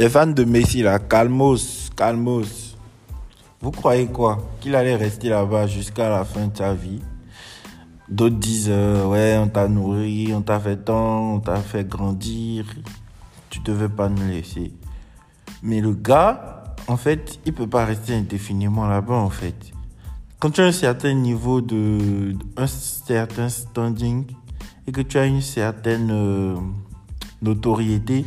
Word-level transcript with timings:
Les 0.00 0.08
fans 0.08 0.26
de 0.28 0.44
Messi, 0.44 0.80
là, 0.80 0.98
calmos, 0.98 1.90
calmos. 1.94 2.74
Vous 3.60 3.70
croyez 3.70 4.06
quoi? 4.06 4.38
Qu'il 4.58 4.74
allait 4.74 4.96
rester 4.96 5.28
là-bas 5.28 5.66
jusqu'à 5.66 6.08
la 6.08 6.24
fin 6.24 6.46
de 6.46 6.56
sa 6.56 6.72
vie? 6.72 7.02
D'autres 8.08 8.36
disent, 8.36 8.70
euh, 8.70 9.04
ouais, 9.04 9.36
on 9.36 9.48
t'a 9.48 9.68
nourri, 9.68 10.32
on 10.34 10.40
t'a 10.40 10.58
fait 10.58 10.78
tant, 10.78 11.34
on 11.34 11.40
t'a 11.40 11.56
fait 11.56 11.86
grandir. 11.86 12.64
Tu 13.50 13.60
devais 13.60 13.90
pas 13.90 14.08
nous 14.08 14.26
laisser. 14.26 14.72
Mais 15.62 15.82
le 15.82 15.92
gars, 15.92 16.74
en 16.88 16.96
fait, 16.96 17.38
il 17.44 17.52
peut 17.52 17.68
pas 17.68 17.84
rester 17.84 18.14
indéfiniment 18.14 18.86
là-bas, 18.86 19.16
en 19.16 19.28
fait. 19.28 19.70
Quand 20.38 20.48
tu 20.48 20.62
as 20.62 20.64
un 20.64 20.72
certain 20.72 21.12
niveau 21.12 21.60
de, 21.60 22.34
un 22.56 22.66
certain 22.66 23.50
standing 23.50 24.24
et 24.86 24.92
que 24.92 25.02
tu 25.02 25.18
as 25.18 25.26
une 25.26 25.42
certaine 25.42 26.08
euh, 26.10 26.56
notoriété, 27.42 28.24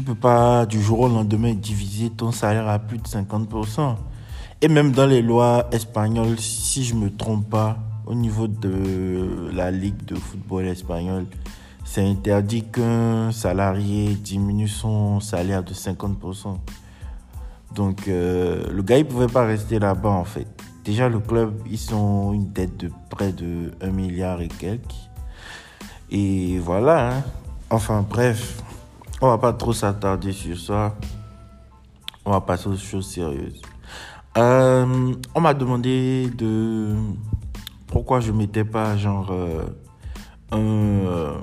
tu 0.00 0.04
peux 0.06 0.14
pas 0.14 0.64
du 0.64 0.80
jour 0.80 1.00
au 1.00 1.08
lendemain 1.08 1.52
diviser 1.52 2.08
ton 2.08 2.32
salaire 2.32 2.66
à 2.68 2.78
plus 2.78 2.96
de 2.96 3.02
50%. 3.02 3.96
Et 4.62 4.68
même 4.68 4.92
dans 4.92 5.04
les 5.04 5.20
lois 5.20 5.68
espagnoles, 5.72 6.38
si 6.38 6.84
je 6.84 6.94
me 6.94 7.14
trompe 7.14 7.50
pas, 7.50 7.76
au 8.06 8.14
niveau 8.14 8.48
de 8.48 9.50
la 9.52 9.70
Ligue 9.70 10.02
de 10.06 10.14
football 10.14 10.68
espagnole, 10.68 11.26
c'est 11.84 12.02
interdit 12.02 12.62
qu'un 12.62 13.30
salarié 13.30 14.14
diminue 14.14 14.68
son 14.68 15.20
salaire 15.20 15.62
de 15.62 15.74
50%. 15.74 16.56
Donc 17.74 18.08
euh, 18.08 18.72
le 18.72 18.82
gars, 18.82 18.96
il 18.96 19.04
pouvait 19.04 19.26
pas 19.26 19.44
rester 19.44 19.78
là-bas 19.78 20.08
en 20.08 20.24
fait. 20.24 20.46
Déjà, 20.82 21.10
le 21.10 21.18
club, 21.18 21.52
ils 21.70 21.78
sont 21.78 22.32
une 22.32 22.50
dette 22.50 22.78
de 22.78 22.90
près 23.10 23.32
de 23.32 23.72
1 23.82 23.90
milliard 23.90 24.40
et 24.40 24.48
quelques. 24.48 25.10
Et 26.10 26.58
voilà. 26.58 27.16
Hein. 27.18 27.22
Enfin 27.68 28.02
bref, 28.08 28.62
on 29.20 29.28
va 29.28 29.38
pas 29.38 29.52
trop 29.52 29.72
s'attarder 29.72 30.32
sur 30.32 30.58
ça. 30.58 30.96
On 32.24 32.32
va 32.32 32.40
passer 32.40 32.68
aux 32.68 32.76
choses 32.76 33.06
sérieuses. 33.06 33.60
Euh, 34.38 35.14
on 35.34 35.40
m'a 35.40 35.54
demandé 35.54 36.30
de 36.30 36.94
pourquoi 37.88 38.20
je 38.20 38.30
mettais 38.32 38.64
pas 38.64 38.96
genre 38.96 39.30
euh, 39.32 39.64
un, 40.52 41.42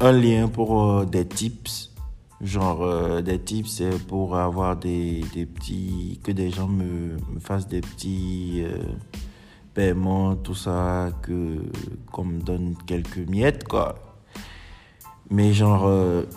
un, 0.00 0.12
lien 0.12 0.48
pour 0.48 0.82
euh, 0.82 1.04
des 1.04 1.24
tips 1.24 1.92
genre 2.40 2.82
euh, 2.82 3.22
des 3.22 3.38
tips 3.38 3.82
pour 4.08 4.36
avoir 4.36 4.76
des, 4.76 5.24
petits 5.32 6.20
que 6.24 6.32
des 6.32 6.50
gens 6.50 6.66
me, 6.66 7.16
me 7.32 7.40
fassent 7.40 7.68
des 7.68 7.80
petits 7.80 8.64
paiements 9.72 10.34
tout 10.34 10.56
ça 10.56 11.10
que 11.22 11.62
qu'on 12.10 12.24
me 12.24 12.40
donne 12.40 12.74
quelques 12.86 13.18
miettes 13.18 13.68
quoi 13.68 14.13
mais 15.30 15.52
genre 15.52 15.90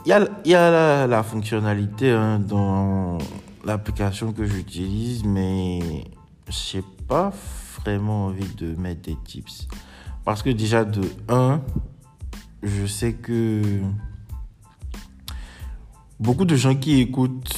il 0.05 0.09
y 0.09 0.13
a, 0.13 0.27
y 0.45 0.55
a 0.55 1.07
la, 1.07 1.23
fonctionnalité 1.23 2.11
hein, 2.11 2.39
dans 2.39 3.17
l'application 3.65 4.31
que 4.31 4.45
j'utilise 4.45 5.23
mais 5.25 6.05
je 6.47 6.53
sais 6.53 6.83
pas 7.07 7.33
vraiment 7.81 8.25
envie 8.25 8.53
de 8.55 8.75
mettre 8.75 9.01
des 9.03 9.15
tips. 9.23 9.67
Parce 10.25 10.43
que 10.43 10.49
déjà, 10.49 10.83
de 10.83 11.01
1, 11.29 11.61
je 12.63 12.85
sais 12.85 13.13
que 13.13 13.61
beaucoup 16.19 16.45
de 16.45 16.55
gens 16.55 16.75
qui 16.75 16.99
écoutent 16.99 17.55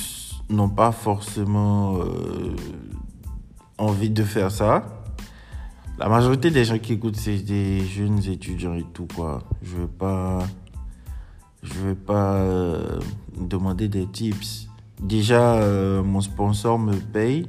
n'ont 0.50 0.70
pas 0.70 0.92
forcément 0.92 1.98
euh, 1.98 2.56
envie 3.78 4.10
de 4.10 4.24
faire 4.24 4.52
ça. 4.52 4.84
La 5.98 6.08
majorité 6.10 6.52
des 6.52 6.64
gens 6.64 6.78
qui 6.78 6.94
écoutent, 6.94 7.16
c'est 7.18 7.40
des 7.40 7.86
jeunes 7.86 8.24
étudiants 8.26 8.76
et 8.76 8.86
tout, 8.94 9.08
quoi. 9.16 9.44
Je 9.62 9.76
vais 9.76 9.88
pas, 9.88 10.40
je 11.64 11.74
vais 11.80 11.96
pas 11.96 12.36
euh, 12.36 13.00
demander 13.38 13.88
des 13.88 14.06
tips. 14.06 14.68
Déjà, 15.02 15.56
euh, 15.56 16.04
mon 16.04 16.22
sponsor 16.22 16.80
me 16.80 16.96
paye 16.96 17.48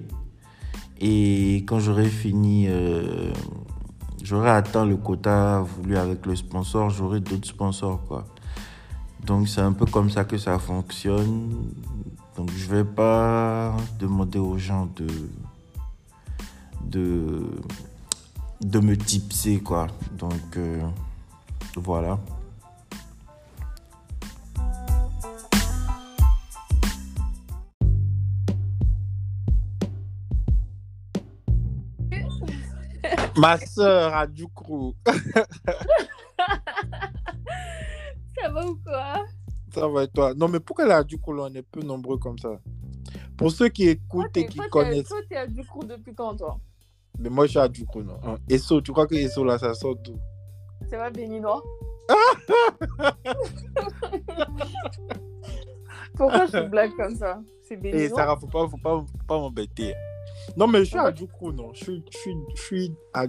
et 1.01 1.65
quand 1.67 1.79
j'aurai 1.79 2.09
fini, 2.09 2.67
euh, 2.69 3.33
j'aurai 4.23 4.51
atteint 4.51 4.85
le 4.85 4.97
quota 4.97 5.61
voulu 5.61 5.97
avec 5.97 6.27
le 6.27 6.37
sponsor, 6.37 6.91
j'aurai 6.91 7.21
d'autres 7.21 7.49
sponsors, 7.49 8.05
quoi. 8.07 8.27
Donc 9.25 9.49
c'est 9.49 9.61
un 9.61 9.73
peu 9.73 9.87
comme 9.87 10.11
ça 10.11 10.25
que 10.25 10.39
ça 10.39 10.59
fonctionne. 10.59 11.73
Donc 12.37 12.51
je 12.51 12.67
vais 12.69 12.85
pas 12.85 13.77
demander 13.99 14.39
aux 14.39 14.57
gens 14.57 14.89
de 14.97 15.07
de 16.83 17.47
de 18.63 18.81
me 18.81 18.97
tipser 18.97 19.61
quoi. 19.61 19.89
Donc 20.19 20.59
voilà. 21.77 22.19
Ma 33.37 33.59
soeur 33.59 34.15
a 34.15 34.27
du 34.27 34.47
crew. 34.49 34.95
ça 38.41 38.49
va 38.51 38.67
ou 38.67 38.77
quoi? 38.85 39.25
Ça 39.73 39.89
va 39.89 40.05
et 40.05 40.09
toi? 40.09 40.35
Non, 40.35 40.49
mais 40.49 40.61
pourquoi 40.61 40.87
la 40.87 41.05
du 41.05 41.19
crew, 41.19 41.39
on 41.39 41.55
est 41.55 41.63
peu 41.63 41.81
nombreux 41.81 42.19
comme 42.19 42.39
ça 42.39 42.61
Pour 43.37 43.51
ceux 43.53 43.69
qui 43.69 43.89
écoutent 43.89 44.37
et 44.37 44.47
qui 44.47 44.59
connaissent. 44.71 45.09
Toi, 45.09 45.21
t'es 45.29 45.37
à 45.37 45.47
du 45.47 45.65
crew 45.65 45.85
depuis 45.85 46.15
quand, 46.15 46.37
toi? 46.37 46.59
Mais 47.19 47.29
moi, 47.29 47.47
je 47.47 47.51
suis 47.51 47.59
à 47.59 47.69
du 47.69 47.85
crew, 47.85 48.03
non. 48.03 48.19
Hein? 48.25 48.39
Esso, 48.49 48.81
tu 48.81 48.93
crois 48.93 49.07
que 49.07 49.15
Esso, 49.15 49.45
là, 49.45 49.59
ça 49.59 49.75
sort 49.75 49.97
d'où? 49.97 50.17
C'est 50.89 50.97
pas 50.97 51.11
béninois 51.11 51.63
Pourquoi 56.17 56.47
je 56.47 56.67
blague 56.69 56.97
comme 56.97 57.15
ça? 57.15 57.41
C'est 57.69 57.75
eh, 57.75 57.77
béninois. 57.77 58.03
Et 58.05 58.09
Sarah, 58.09 58.37
faut 58.37 58.47
pas, 58.47 58.67
faut 58.69 58.79
pas, 58.79 58.99
faut 58.99 59.27
pas 59.29 59.39
m'embêter. 59.39 59.95
Non, 60.57 60.67
mais 60.67 60.81
je 60.81 60.85
suis 60.85 60.99
à 60.99 61.13
non. 61.53 61.73
Je 61.73 61.85
suis, 61.85 62.05
je 62.11 62.19
suis, 62.19 62.37
je 62.55 62.63
suis 62.63 62.95
à 63.13 63.27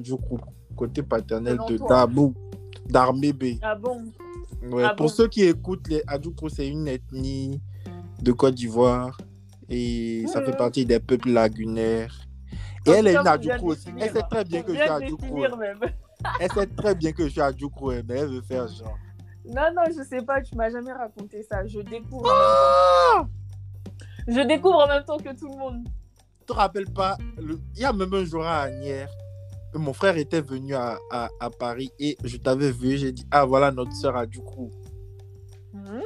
côté 0.75 1.03
paternel 1.03 1.57
de 1.67 1.77
Dabou, 1.77 2.33
d'Armébé. 2.87 3.59
Ah 3.61 3.75
bon? 3.75 4.11
Ouais, 4.63 4.83
ah 4.83 4.93
Pour 4.93 5.09
ceux 5.09 5.27
qui 5.27 5.43
écoutent, 5.43 5.87
les 5.87 6.03
Adjoukrou, 6.07 6.49
c'est 6.49 6.67
une 6.67 6.87
ethnie 6.87 7.61
de 8.21 8.31
Côte 8.31 8.55
d'Ivoire 8.55 9.17
et 9.69 10.25
ça 10.27 10.41
fait 10.41 10.55
partie 10.55 10.85
des 10.85 10.99
peuples 10.99 11.31
lagunaires. 11.31 12.15
Et 12.85 12.91
elle 12.91 13.07
est 13.07 13.15
Adjoukrou 13.15 13.71
aussi. 13.71 13.89
Elle 13.99 14.11
sait 14.11 14.23
très 14.29 14.43
bien 14.43 14.61
que 14.61 14.73
je 14.73 14.79
suis 14.79 14.89
à 14.89 14.99
Djoukrou. 14.99 15.43
Elle 16.39 16.51
sait 16.51 16.67
très 16.67 16.95
bien 16.95 17.11
que 17.11 17.23
je 17.23 17.29
suis 17.29 17.41
à 17.41 17.51
Djoukrou, 17.51 17.91
mais 18.07 18.19
elle 18.19 18.29
veut 18.29 18.41
faire 18.41 18.67
genre. 18.67 18.97
Non, 19.45 19.73
non, 19.75 19.83
je 19.87 20.03
sais 20.03 20.21
pas, 20.21 20.41
tu 20.41 20.55
m'as 20.55 20.69
jamais 20.69 20.93
raconté 20.93 21.41
ça. 21.43 21.65
Je 21.65 21.79
découvre. 21.79 22.29
Ah 22.29 23.25
je 24.27 24.39
découvre 24.41 24.83
en 24.83 24.87
même 24.87 25.03
temps 25.03 25.17
que 25.17 25.35
tout 25.35 25.49
le 25.49 25.57
monde 25.57 25.87
te 26.51 26.57
rappelles 26.57 26.91
pas, 26.91 27.17
le... 27.37 27.59
il 27.75 27.81
y 27.81 27.85
a 27.85 27.93
même 27.93 28.13
un 28.13 28.25
jour 28.25 28.45
à 28.45 28.61
Agnières, 28.61 29.09
mon 29.73 29.93
frère 29.93 30.17
était 30.17 30.41
venu 30.41 30.75
à, 30.75 30.97
à, 31.11 31.29
à 31.39 31.49
Paris 31.49 31.91
et 31.99 32.17
je 32.23 32.37
t'avais 32.37 32.71
vu, 32.71 32.97
j'ai 32.97 33.11
dit, 33.11 33.25
ah 33.31 33.45
voilà 33.45 33.71
notre 33.71 33.93
soeur 33.93 34.15
a 34.17 34.25
du 34.25 34.39
coup. 34.39 34.69
Mmh. 35.73 36.01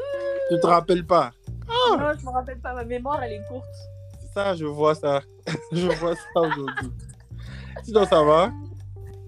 Tu 0.49 0.59
te 0.59 0.67
rappelles 0.67 1.05
pas? 1.05 1.31
Ah. 1.67 1.97
Non, 1.97 2.19
je 2.19 2.25
me 2.25 2.31
rappelle 2.31 2.59
pas, 2.59 2.73
ma 2.73 2.83
mémoire 2.83 3.23
elle 3.23 3.33
est 3.33 3.47
courte. 3.47 3.65
Ça, 4.33 4.53
je 4.55 4.65
vois 4.65 4.93
ça. 4.93 5.21
je 5.71 5.87
vois 5.87 6.15
ça 6.15 6.41
aujourd'hui. 6.41 6.91
Sinon, 7.83 8.05
ça 8.05 8.23
va? 8.23 8.51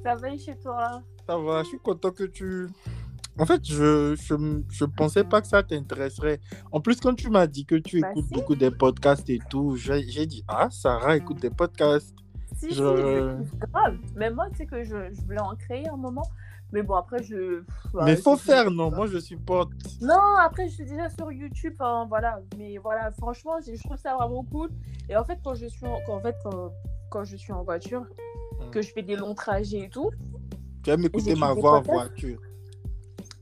Ça 0.03 0.15
va 0.15 0.37
chez 0.37 0.55
toi? 0.57 1.01
Ça 1.25 1.37
va, 1.37 1.63
je 1.63 1.69
suis 1.69 1.79
content 1.79 2.11
que 2.11 2.25
tu 2.25 2.67
en 3.39 3.45
fait, 3.45 3.61
je 3.65 4.15
je, 4.15 4.35
je 4.69 4.85
pensais 4.85 5.23
pas 5.23 5.41
que 5.41 5.47
ça 5.47 5.63
t'intéresserait. 5.63 6.39
En 6.71 6.81
plus, 6.81 6.99
quand 6.99 7.13
tu 7.13 7.29
m'as 7.29 7.47
dit 7.47 7.65
que 7.65 7.75
tu 7.75 8.01
bah, 8.01 8.09
écoutes 8.11 8.29
beaucoup 8.31 8.55
des 8.55 8.71
podcasts 8.71 9.29
et 9.29 9.39
tout, 9.49 9.75
j'ai 9.75 10.25
dit 10.25 10.43
Ah, 10.47 10.69
Sarah 10.71 11.17
écoute 11.17 11.39
des 11.39 11.49
podcasts. 11.49 12.15
Si, 12.55 12.73
je... 12.73 13.35
grave. 13.71 13.97
Mais 14.15 14.31
moi, 14.31 14.49
tu 14.49 14.57
sais 14.57 14.65
que 14.65 14.83
je, 14.83 15.13
je, 15.13 15.21
voulais 15.21 15.41
en 15.41 15.55
créer 15.55 15.87
un 15.87 15.97
moment. 15.97 16.25
Mais 16.71 16.81
bon, 16.81 16.95
après, 16.95 17.21
je. 17.23 17.63
Mais 17.93 18.15
faut 18.15 18.35
faire, 18.37 18.71
non? 18.71 18.89
Moi, 18.89 19.07
je 19.07 19.19
supporte. 19.19 19.71
Non, 20.01 20.35
après, 20.41 20.67
je 20.67 20.73
suis 20.73 20.85
déjà 20.85 21.09
sur 21.09 21.31
YouTube. 21.31 21.75
Voilà. 22.09 22.41
Mais 22.57 22.77
voilà, 22.77 23.11
franchement, 23.11 23.57
je 23.65 23.81
trouve 23.83 23.97
ça 23.97 24.15
vraiment 24.15 24.43
cool. 24.45 24.69
Et 25.09 25.15
en 25.15 25.23
fait, 25.23 25.37
quand 25.43 25.53
je 25.53 25.67
suis 25.67 25.85
en, 25.85 25.99
en 26.09 26.19
fait, 26.19 26.35
quand, 27.09 27.23
je 27.23 27.37
suis 27.37 27.53
en 27.53 27.63
voiture, 27.63 28.01
hmm. 28.01 28.69
que 28.71 28.81
je 28.81 28.91
fais 28.91 29.03
des 29.03 29.15
longs 29.15 29.35
trajets 29.35 29.85
et 29.85 29.89
tout. 29.89 30.09
Tu 30.83 30.89
aimes 30.89 31.05
écouter 31.05 31.35
ma 31.35 31.53
voix 31.53 31.77
en 31.77 31.81
voiture 31.81 32.39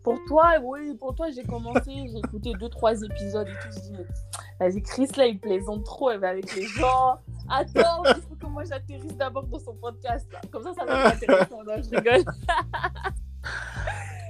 pour 0.06 0.24
toi, 0.26 0.54
oui, 0.62 0.94
pour 1.00 1.16
toi, 1.16 1.32
j'ai 1.32 1.42
commencé, 1.42 1.82
j'ai 1.88 2.20
écouté 2.20 2.54
deux, 2.60 2.70
trois 2.70 3.02
épisodes 3.02 3.48
et 3.48 3.52
tout. 3.52 3.76
Je 3.76 3.92
dis, 3.92 4.04
vas-y, 4.60 4.82
Chris, 4.84 5.08
là, 5.18 5.26
il 5.26 5.40
plaisante 5.40 5.84
trop, 5.84 6.12
elle 6.12 6.20
va 6.20 6.30
avec 6.30 6.56
les 6.56 6.68
gens. 6.68 7.18
Attends, 7.50 8.04
il 8.06 8.22
faut 8.22 8.36
que 8.36 8.46
moi 8.46 8.64
j'atterrisse 8.66 9.18
d'abord 9.18 9.48
dans 9.48 9.58
son 9.58 9.74
podcast. 9.74 10.28
Là. 10.32 10.42
Comme 10.52 10.62
ça, 10.62 10.74
ça 10.76 10.86
va 10.86 11.08
être 11.08 11.16
intéressant. 11.16 11.64
Non, 11.64 11.74
je 11.82 11.90
rigole. 11.90 12.24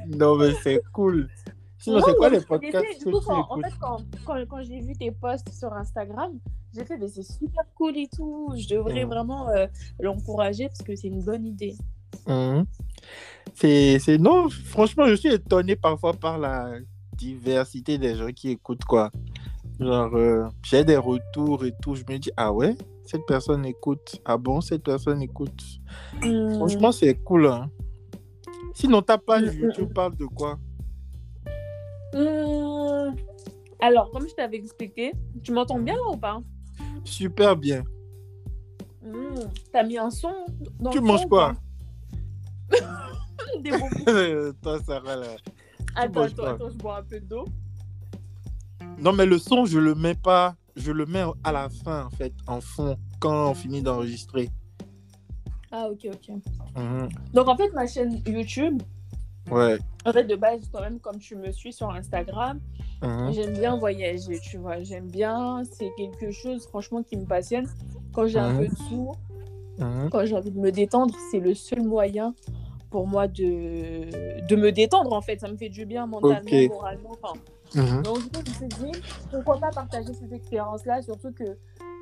non, 0.08 0.38
mais 0.38 0.54
c'est 0.64 0.82
cool. 0.94 1.28
Sinon, 1.78 2.00
c'est 2.06 2.16
quoi 2.16 2.30
les 2.30 2.40
podcasts 2.40 3.06
du 3.06 3.12
coup, 3.12 3.20
quand, 3.20 3.46
En 3.50 3.62
fait, 3.62 3.74
quand, 3.78 3.98
quand, 4.26 4.48
quand 4.48 4.64
j'ai 4.64 4.80
vu 4.80 4.94
tes 4.94 5.12
posts 5.12 5.54
sur 5.54 5.74
Instagram, 5.74 6.40
j'ai 6.74 6.86
fait, 6.86 6.98
mais 6.98 7.10
c'est 7.10 7.22
super 7.22 7.66
cool 7.76 7.98
et 7.98 8.08
tout. 8.08 8.54
Je 8.56 8.70
devrais 8.70 9.04
vraiment 9.04 9.50
euh, 9.50 9.68
l'encourager 10.00 10.68
parce 10.70 10.84
que 10.84 10.96
c'est 10.96 11.10
une 11.10 11.22
bonne 11.22 11.46
idée. 11.46 11.76
Mmh. 12.28 12.64
C'est, 13.54 14.00
c'est, 14.00 14.18
non, 14.18 14.50
franchement, 14.50 15.06
je 15.08 15.16
suis 15.16 15.34
étonné 15.34 15.76
parfois 15.76 16.14
par 16.14 16.38
la 16.38 16.72
diversité 17.16 17.98
des 17.98 18.16
gens 18.16 18.32
qui 18.32 18.50
écoutent, 18.52 18.86
quoi. 18.86 19.12
Genre, 19.80 20.16
euh, 20.16 20.46
j'ai 20.64 20.84
des 20.84 20.98
retours 20.98 21.66
et 21.66 21.74
tout. 21.82 21.96
Je 21.96 22.04
me 22.10 22.18
dis, 22.18 22.32
ah 22.38 22.52
ouais, 22.52 22.76
cette 23.06 23.26
personne 23.26 23.66
écoute. 23.66 24.22
Ah 24.26 24.38
bon, 24.38 24.62
cette 24.62 24.84
personne 24.84 25.22
écoute. 25.22 25.64
Hmm. 26.22 26.56
Franchement, 26.56 26.92
c'est 26.92 27.16
cool. 27.16 27.48
Hein. 27.48 27.70
Sinon, 28.74 29.02
ta 29.02 29.18
page 29.18 29.56
mm, 29.56 29.60
YouTube 29.60 29.94
parle 29.94 30.16
de 30.16 30.26
quoi? 30.26 30.58
Alors, 33.80 34.10
comme 34.12 34.28
je 34.28 34.34
t'avais 34.34 34.58
expliqué, 34.58 35.12
tu 35.44 35.52
m'entends 35.52 35.80
bien 35.80 35.96
là 35.96 36.14
ou 36.14 36.18
pas? 36.18 36.42
Super 37.04 37.56
bien. 37.56 37.84
Hmm. 39.02 39.36
T'as 39.72 39.84
mis 39.84 39.98
un 39.98 40.10
son 40.10 40.34
dans 40.80 40.90
Tu 40.90 41.00
le 41.00 41.06
manges 41.06 41.28
quoi? 41.28 41.54
Des 43.64 43.72
bonbons. 43.72 44.54
Toi, 44.62 44.80
Sarah, 44.86 45.16
là. 45.16 45.28
Attends, 45.96 46.22
manges 46.22 46.32
attends, 46.34 46.44
pas. 46.44 46.50
attends, 46.52 46.70
je 46.70 46.78
bois 46.78 46.98
un 47.00 47.04
peu 47.04 47.20
d'eau. 47.20 47.46
Non, 49.00 49.14
mais 49.14 49.26
le 49.26 49.38
son, 49.38 49.66
je 49.66 49.80
le 49.80 49.96
mets 49.96 50.16
pas. 50.16 50.56
Je 50.76 50.92
le 50.92 51.06
mets 51.06 51.24
à 51.44 51.52
la 51.54 51.70
fin, 51.70 52.06
en 52.06 52.10
fait, 52.10 52.34
en 52.48 52.60
fond, 52.60 52.98
quand 53.20 53.52
on 53.52 53.54
finit 53.54 53.82
d'enregistrer. 53.82 54.50
Ah, 55.72 55.88
ok, 55.90 56.08
ok. 56.14 56.36
Mhm. 56.76 57.10
Donc, 57.34 57.48
en 57.48 57.56
fait, 57.56 57.72
ma 57.74 57.88
chaîne 57.88 58.22
YouTube, 58.28 58.82
Ouais. 59.50 59.78
en 60.06 60.12
fait, 60.12 60.26
de 60.26 60.36
base, 60.36 60.62
quand 60.74 60.82
même, 60.82 61.00
comme 61.00 61.18
tu 61.20 61.36
me 61.38 61.52
suis 61.52 61.72
sur 61.72 61.90
Instagram, 61.92 62.60
Mhm. 63.02 63.32
j'aime 63.34 63.54
bien 63.54 63.78
voyager, 63.78 64.40
tu 64.40 64.58
vois. 64.58 64.82
J'aime 64.84 65.08
bien, 65.10 65.64
c'est 65.72 65.90
quelque 65.98 66.32
chose, 66.32 66.66
franchement, 66.68 67.04
qui 67.04 67.16
me 67.16 67.26
passionne. 67.26 67.68
Quand 68.14 68.28
j'ai 68.28 68.40
un 68.40 68.52
Mhm. 68.54 68.58
peu 68.60 68.68
de 68.68 68.76
sous, 68.76 69.12
Mhm. 69.78 70.10
quand 70.10 70.26
j'ai 70.26 70.36
envie 70.36 70.52
de 70.52 70.60
me 70.60 70.72
détendre, 70.72 71.16
c'est 71.32 71.40
le 71.40 71.54
seul 71.54 71.82
moyen 71.84 72.34
pour 72.90 73.08
moi 73.08 73.28
de, 73.28 74.46
de 74.48 74.56
me 74.56 74.72
détendre, 74.72 75.12
en 75.14 75.22
fait. 75.22 75.40
Ça 75.40 75.48
me 75.50 75.58
fait 75.58 75.70
du 75.70 75.86
bien 75.86 76.06
mentalement, 76.08 76.52
Ok. 76.52 76.68
moralement. 76.70 77.10
Enfin, 77.22 77.34
Mhm. 77.76 78.04
donc, 78.04 78.24
du 78.24 78.30
coup, 78.30 78.42
je 78.46 78.50
me 78.50 78.56
suis 78.56 78.68
dit, 78.92 79.02
pourquoi 79.32 79.60
pas 79.60 79.72
partager 79.72 80.14
cette 80.14 80.32
expérience-là, 80.32 81.02
surtout 81.02 81.32
que 81.34 81.58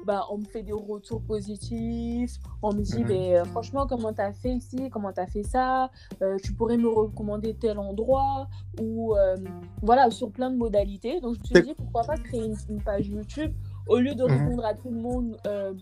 bah, 0.05 0.25
on 0.29 0.37
me 0.37 0.43
fait 0.43 0.63
des 0.63 0.73
retours 0.73 1.21
positifs, 1.21 2.33
on 2.61 2.73
me 2.73 2.81
dit, 2.81 3.03
Mhm. 3.03 3.07
ben, 3.07 3.33
euh, 3.35 3.45
franchement, 3.45 3.87
comment 3.87 4.11
t'as 4.11 4.33
fait 4.33 4.51
ici, 4.51 4.89
comment 4.91 5.13
t'as 5.13 5.27
fait 5.27 5.43
ça, 5.43 5.89
Euh, 6.21 6.37
tu 6.43 6.53
pourrais 6.53 6.75
me 6.77 6.89
recommander 6.89 7.53
tel 7.55 7.79
endroit, 7.79 8.47
ou 8.81 9.15
euh, 9.15 9.37
voilà, 9.81 10.11
sur 10.11 10.29
plein 10.31 10.51
de 10.51 10.57
modalités. 10.57 11.21
Donc, 11.21 11.35
je 11.35 11.39
me 11.39 11.45
suis 11.45 11.61
dit, 11.61 11.73
pourquoi 11.73 12.03
pas 12.03 12.17
créer 12.17 12.45
une, 12.45 12.55
une 12.69 12.81
page 12.81 13.07
YouTube 13.07 13.53
au 13.87 13.97
lieu 13.97 14.13
de 14.13 14.23
Mhm. 14.23 14.29
répondre 14.31 14.65
à 14.65 14.73
tout 14.73 14.91
le 14.91 14.99
monde. 14.99 15.37
euh, 15.47 15.73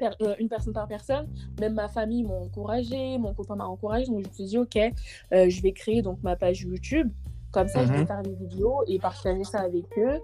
per- 0.00 0.16
euh, 0.22 0.34
une 0.40 0.48
personne 0.48 0.72
par 0.72 0.88
personne, 0.88 1.28
même 1.60 1.74
ma 1.74 1.86
famille 1.88 2.24
m'a 2.24 2.34
encouragé, 2.34 3.18
mon 3.18 3.34
copain 3.34 3.54
m'a 3.54 3.66
encouragé, 3.66 4.06
donc 4.06 4.22
je 4.22 4.28
me 4.28 4.32
suis 4.32 4.44
dit 4.44 4.58
ok, 4.58 4.76
euh, 4.76 5.48
je 5.48 5.62
vais 5.62 5.72
créer 5.72 6.00
donc 6.02 6.18
ma 6.22 6.34
page 6.36 6.62
YouTube, 6.62 7.12
comme 7.52 7.68
ça 7.68 7.84
je 7.84 7.92
vais 7.92 7.98
Mhm. 8.00 8.06
faire 8.06 8.22
des 8.22 8.34
vidéos 8.34 8.82
et 8.88 8.98
partager 8.98 9.44
ça 9.44 9.60
avec 9.60 9.84
eux, 9.98 10.18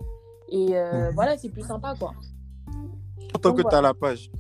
et 0.49 0.76
euh, 0.76 1.08
Mhm. 1.11 1.14
voilà 1.14 1.37
c'est 1.37 1.50
plus 1.50 1.62
sympa 1.67 1.94
quoi. 1.99 2.12
Tant 3.40 3.50
Donc, 3.50 3.62
que 3.62 3.69
tu 3.69 3.75
as 3.75 3.82
la 3.82 3.93
page. 3.94 4.31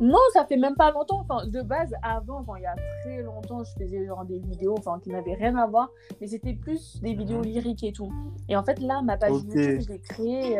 Non, 0.00 0.18
ça 0.32 0.44
fait 0.44 0.56
même 0.56 0.74
pas 0.74 0.90
longtemps. 0.90 1.20
Enfin, 1.28 1.46
de 1.46 1.62
base, 1.62 1.94
avant, 2.02 2.40
enfin, 2.40 2.54
il 2.58 2.62
y 2.62 2.66
a 2.66 2.74
très 3.02 3.22
longtemps, 3.22 3.62
je 3.62 3.70
faisais 3.84 4.04
genre 4.04 4.24
des 4.24 4.38
vidéos 4.40 4.74
enfin, 4.76 4.98
qui 5.02 5.10
n'avaient 5.10 5.34
rien 5.34 5.54
à 5.56 5.66
voir, 5.66 5.90
mais 6.20 6.26
c'était 6.26 6.54
plus 6.54 7.00
des 7.02 7.14
vidéos 7.14 7.38
Mhm. 7.38 7.44
lyriques 7.44 7.84
et 7.84 7.92
tout. 7.92 8.10
Et 8.48 8.56
en 8.56 8.64
fait, 8.64 8.80
là, 8.80 9.00
ma 9.02 9.16
page. 9.16 9.32
YouTube, 9.32 9.80
je 9.86 9.88
l'ai 9.92 10.00
créée 10.00 10.58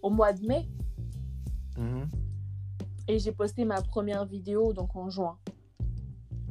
au 0.00 0.10
mois 0.10 0.32
de 0.32 0.46
mai. 0.46 0.66
Et 3.08 3.18
j'ai 3.18 3.32
posté 3.32 3.64
ma 3.64 3.80
première 3.82 4.24
vidéo 4.24 4.72
donc 4.72 4.94
en 4.96 5.10
juin. 5.10 5.36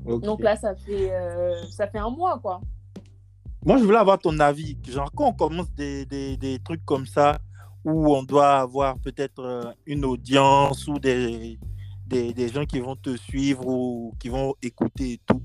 Donc 0.05 0.41
là, 0.41 0.55
ça 0.55 0.75
fait, 0.75 1.13
euh, 1.13 1.63
ça 1.69 1.87
fait 1.87 1.99
un 1.99 2.09
mois, 2.09 2.39
quoi. 2.39 2.61
Moi, 3.63 3.77
je 3.77 3.83
voulais 3.83 3.99
avoir 3.99 4.17
ton 4.17 4.39
avis. 4.39 4.75
Genre, 4.87 5.11
quand 5.15 5.27
on 5.27 5.33
commence 5.33 5.71
des, 5.73 6.05
des, 6.07 6.37
des 6.37 6.57
trucs 6.59 6.83
comme 6.85 7.05
ça, 7.05 7.39
où 7.85 8.15
on 8.15 8.23
doit 8.23 8.59
avoir 8.59 8.97
peut-être 8.97 9.39
euh, 9.39 9.71
une 9.85 10.05
audience 10.05 10.87
ou 10.87 10.97
des, 10.97 11.59
des, 12.07 12.33
des 12.33 12.47
gens 12.49 12.65
qui 12.65 12.79
vont 12.79 12.95
te 12.95 13.15
suivre 13.15 13.67
ou 13.67 14.13
qui 14.19 14.29
vont 14.29 14.55
écouter 14.63 15.13
et 15.13 15.21
tout, 15.25 15.41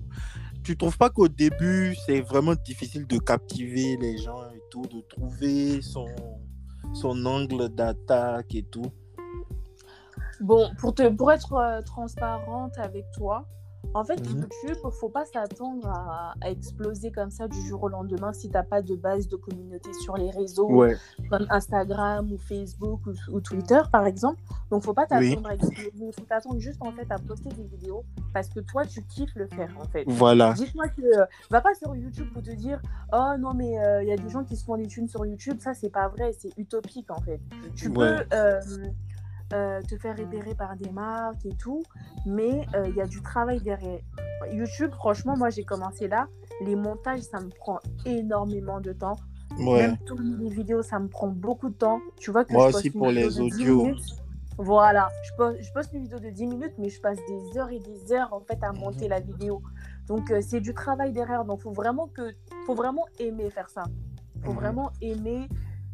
tu 0.64 0.76
trouves 0.76 0.96
pas 0.96 1.10
qu'au 1.10 1.28
début, 1.28 1.94
c'est 2.06 2.22
vraiment 2.22 2.54
difficile 2.54 3.06
de 3.06 3.18
captiver 3.18 3.96
les 3.98 4.16
gens 4.18 4.42
et 4.50 4.62
tout, 4.70 4.82
de 4.82 5.02
trouver 5.08 5.82
son, 5.82 6.06
son 6.94 7.24
angle 7.26 7.68
d'attaque 7.68 8.54
et 8.54 8.62
tout? 8.62 8.90
Bon, 10.40 10.70
pour, 10.78 10.94
te, 10.94 11.08
pour 11.08 11.32
être 11.32 11.52
euh, 11.54 11.82
transparente 11.82 12.78
avec 12.78 13.10
toi, 13.12 13.46
en 13.94 14.04
fait, 14.04 14.20
Mhm. 14.20 14.40
YouTube, 14.40 14.76
faut 15.00 15.08
pas 15.08 15.24
s'attendre 15.24 15.88
à, 15.88 16.34
à 16.42 16.50
exploser 16.50 17.10
comme 17.12 17.30
ça 17.30 17.48
du 17.48 17.58
jour 17.66 17.82
au 17.84 17.88
lendemain 17.88 18.32
si 18.32 18.50
t'as 18.50 18.64
pas 18.64 18.82
de 18.82 18.94
base 18.94 19.28
de 19.28 19.36
communauté 19.36 19.90
sur 19.94 20.16
les 20.18 20.28
réseaux 20.30 20.68
Ouais. 20.70 20.96
comme 21.30 21.46
Instagram 21.48 22.30
ou 22.30 22.36
Facebook 22.36 23.00
ou, 23.06 23.12
ou 23.32 23.40
Twitter, 23.40 23.80
par 23.90 24.06
exemple. 24.06 24.42
Donc, 24.70 24.82
faut 24.82 24.92
pas 24.92 25.06
Oui. 25.12 25.30
t'attendre 25.30 25.48
à 25.48 25.54
exploser. 25.54 26.12
faut 26.12 26.24
t'attendre 26.28 26.58
juste 26.58 26.82
en 26.82 26.92
fait 26.92 27.06
à 27.10 27.18
poster 27.18 27.48
des 27.50 27.62
vidéos 27.64 28.04
parce 28.34 28.48
que 28.48 28.60
toi, 28.60 28.84
tu 28.84 29.02
kiffes 29.02 29.34
le 29.36 29.46
faire 29.46 29.70
en 29.80 29.84
fait. 29.84 30.04
Voilà. 30.08 30.52
Dis-moi 30.52 30.88
que 30.88 31.00
euh, 31.20 31.24
va 31.50 31.60
pas 31.62 31.74
sur 31.74 31.94
YouTube 31.96 32.26
pour 32.34 32.42
te 32.42 32.50
dire 32.50 32.82
oh 33.14 33.32
non 33.38 33.54
mais 33.54 33.76
il 34.02 34.08
y 34.08 34.12
a 34.12 34.16
des 34.16 34.28
gens 34.28 34.44
qui 34.44 34.56
se 34.56 34.64
font 34.64 34.76
des 34.76 34.88
thunes 34.88 35.08
sur 35.08 35.24
YouTube 35.24 35.58
ça 35.60 35.72
c'est 35.74 35.90
pas 35.90 36.08
vrai 36.08 36.32
c'est 36.38 36.50
utopique 36.58 37.10
en 37.10 37.20
fait 37.22 37.40
tu 37.76 37.88
Ouais. 37.88 37.94
peux 37.94 38.36
euh, 38.36 38.60
euh, 39.52 39.80
te 39.82 39.96
faire 39.96 40.16
repérer 40.16 40.54
par 40.54 40.76
des 40.76 40.90
marques 40.90 41.44
et 41.46 41.54
tout 41.56 41.82
mais 42.26 42.66
il 42.86 42.94
y 42.94 43.00
a 43.00 43.06
du 43.06 43.22
travail 43.22 43.60
derrière 43.60 44.00
YouTube 44.52 44.92
franchement 44.92 45.36
moi 45.36 45.50
j'ai 45.50 45.64
commencé 45.64 46.08
là 46.08 46.26
les 46.60 46.74
montages 46.76 47.20
ça 47.20 47.40
me 47.40 47.48
prend 47.50 47.78
énormément 48.04 48.80
de 48.80 48.92
temps 48.92 49.16
Ouais. 49.58 49.78
même 49.78 49.96
tourner 49.98 50.36
les 50.36 50.50
vidéos 50.50 50.82
ça 50.82 50.98
me 50.98 51.08
prend 51.08 51.28
beaucoup 51.28 51.68
de 51.70 51.74
temps 51.76 52.00
tu 52.18 52.30
vois 52.30 52.44
que 52.44 52.52
Moi 52.52 52.70
je 52.70 52.76
aussi 52.76 52.90
pour 52.90 53.10
les 53.10 53.24
de 53.24 53.30
10 53.30 53.40
audios. 53.40 53.82
minutes. 53.84 54.16
Voilà, 54.58 55.10
je 55.22 55.34
poste, 55.36 55.62
je 55.62 55.70
poste 55.70 55.92
une 55.92 56.00
vidéo 56.02 56.18
de 56.18 56.30
10 56.30 56.46
minutes, 56.46 56.72
mais 56.78 56.88
je 56.88 56.98
passe 56.98 57.18
des 57.28 57.58
heures 57.58 57.68
et 57.70 57.78
des 57.78 58.10
heures 58.12 58.32
en 58.32 58.40
fait 58.40 58.58
à 58.62 58.72
Mhm. 58.72 58.78
monter 58.80 59.06
la 59.06 59.20
vidéo. 59.20 59.62
Donc 60.08 60.30
euh, 60.30 60.40
c'est 60.40 60.60
du 60.60 60.72
travail 60.72 61.12
derrière. 61.12 61.44
Donc 61.44 61.60
faut 61.60 61.72
vraiment 61.72 62.06
que, 62.08 62.34
faut 62.64 62.74
vraiment 62.74 63.04
aimer 63.18 63.50
faire 63.50 63.68
ça. 63.68 63.82
Faut 64.44 64.52
Mhm. 64.52 64.58
vraiment 64.58 64.90
aimer 65.02 65.48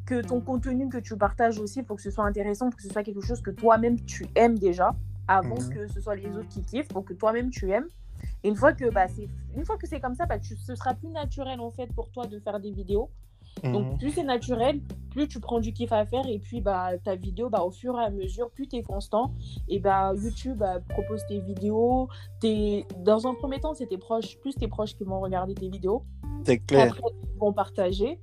que 0.07 0.21
ton 0.21 0.41
contenu 0.41 0.89
que 0.89 0.99
tu 0.99 1.17
partages 1.17 1.59
aussi, 1.59 1.83
faut 1.85 1.95
que 1.95 2.03
ce 2.03 2.11
soit 2.11 2.25
intéressant, 2.25 2.71
faut 2.71 2.77
que 2.77 2.83
ce 2.83 2.89
soit 2.91 3.03
quelque 3.03 3.21
chose 3.21 3.41
que 3.41 3.51
toi-même 3.51 4.01
tu 4.01 4.27
aimes 4.35 4.59
déjà, 4.59 4.95
avant 5.29 5.61
Mhm. 5.61 5.69
que 5.71 5.87
ce 5.89 6.01
soit 6.01 6.17
les 6.17 6.37
autres 6.37 6.49
qui 6.49 6.63
kiffent, 6.63 6.89
pour 6.89 7.05
que 7.05 7.13
toi-même 7.15 7.51
tu 7.51 7.71
aimes. 7.71 7.89
Et 8.45 8.49
une 8.49 8.57
fois 8.57 8.73
que 8.73 8.91
bah 8.91 9.07
c'est, 9.09 9.29
une 9.57 9.65
fois 9.65 9.77
que 9.77 9.87
c'est 9.87 10.01
comme 10.01 10.15
ça, 10.15 10.27
bah 10.27 10.39
tu, 10.39 10.57
ce 10.57 10.75
sera 10.75 10.95
plus 10.95 11.09
naturel 11.09 11.61
en 11.61 11.71
fait 11.71 11.87
pour 11.95 12.11
toi 12.11 12.27
de 12.27 12.39
faire 12.41 12.59
des 12.61 12.71
vidéos. 12.73 13.11
Donc 13.63 13.87
Mhm. 13.87 13.99
plus 13.99 14.11
c'est 14.13 14.25
naturel, 14.25 14.81
plus 15.11 15.29
tu 15.29 15.39
prends 15.39 15.61
du 15.61 15.73
kiff 15.73 15.93
à 15.93 16.05
faire 16.07 16.27
et 16.27 16.39
puis 16.39 16.61
bah 16.61 16.97
ta 17.05 17.15
vidéo 17.17 17.49
bah 17.51 17.63
au 17.63 17.71
fur 17.71 17.99
et 18.01 18.05
à 18.05 18.11
mesure, 18.11 18.51
plus 18.51 18.67
tu 18.67 18.77
es 18.77 18.83
constant 18.83 19.33
et 19.69 19.79
bah 19.79 20.13
YouTube 20.15 20.59
bah, 20.59 20.81
propose 20.89 21.25
tes 21.27 21.39
vidéos, 21.41 22.09
t'es 22.41 22.87
dans 23.05 23.27
un 23.27 23.35
premier 23.35 23.61
temps, 23.61 23.75
c'est 23.75 23.87
tes 23.87 23.99
proches, 23.99 24.39
plus 24.41 24.55
tes 24.55 24.69
proches 24.69 24.95
qui 24.97 25.05
vont 25.05 25.21
regarder 25.21 25.55
tes 25.55 25.69
vidéos. 25.69 26.03
C'est 26.45 26.59
clair. 26.59 26.93
Après 26.93 27.03
ils 27.35 27.39
vont 27.39 27.53
partager, 27.53 28.19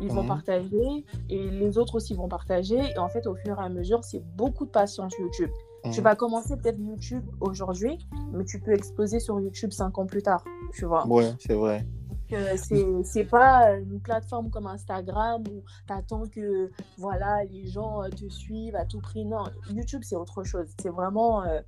ils 0.00 0.10
vont 0.10 0.22
Mhm. 0.22 0.28
partager 0.28 1.04
et 1.30 1.50
les 1.50 1.78
autres 1.78 1.94
aussi 1.96 2.14
vont 2.14 2.28
partager 2.28 2.78
et 2.78 2.98
en 2.98 3.08
fait 3.08 3.26
au 3.26 3.34
fur 3.34 3.58
et 3.60 3.64
à 3.64 3.68
mesure, 3.68 4.02
c'est 4.04 4.22
beaucoup 4.36 4.64
de 4.66 4.70
patience 4.70 5.16
YouTube. 5.18 5.50
Tu 5.92 6.00
Mhm. 6.00 6.04
vas 6.04 6.16
commencer 6.16 6.56
peut-être 6.56 6.78
YouTube 6.80 7.24
aujourd'hui, 7.40 7.98
mais 8.32 8.44
tu 8.44 8.58
peux 8.58 8.72
exploser 8.72 9.20
sur 9.20 9.38
YouTube 9.40 9.70
cinq 9.72 9.98
ans 9.98 10.06
plus 10.06 10.22
tard, 10.22 10.42
tu 10.72 10.84
vois 10.86 11.06
Ouais, 11.06 11.30
c'est 11.38 11.54
vrai. 11.54 11.86
que 12.30 13.02
c'est 13.04 13.24
pas 13.24 13.72
une 13.78 14.00
plateforme 14.00 14.48
comme 14.50 14.66
Instagram 14.66 15.42
où 15.52 15.62
tu 15.86 15.92
attends 15.92 16.24
que 16.26 16.70
voilà 16.96 17.44
les 17.44 17.66
gens 17.66 18.02
euh, 18.02 18.08
te 18.08 18.28
suivent 18.30 18.74
à 18.76 18.86
tout 18.86 18.98
prix 18.98 19.24
non 19.26 19.44
YouTube 19.70 20.00
c'est 20.02 20.16
autre 20.16 20.42
chose 20.42 20.66
c'est 20.80 20.88
vraiment 20.88 21.44
euh, 21.44 21.60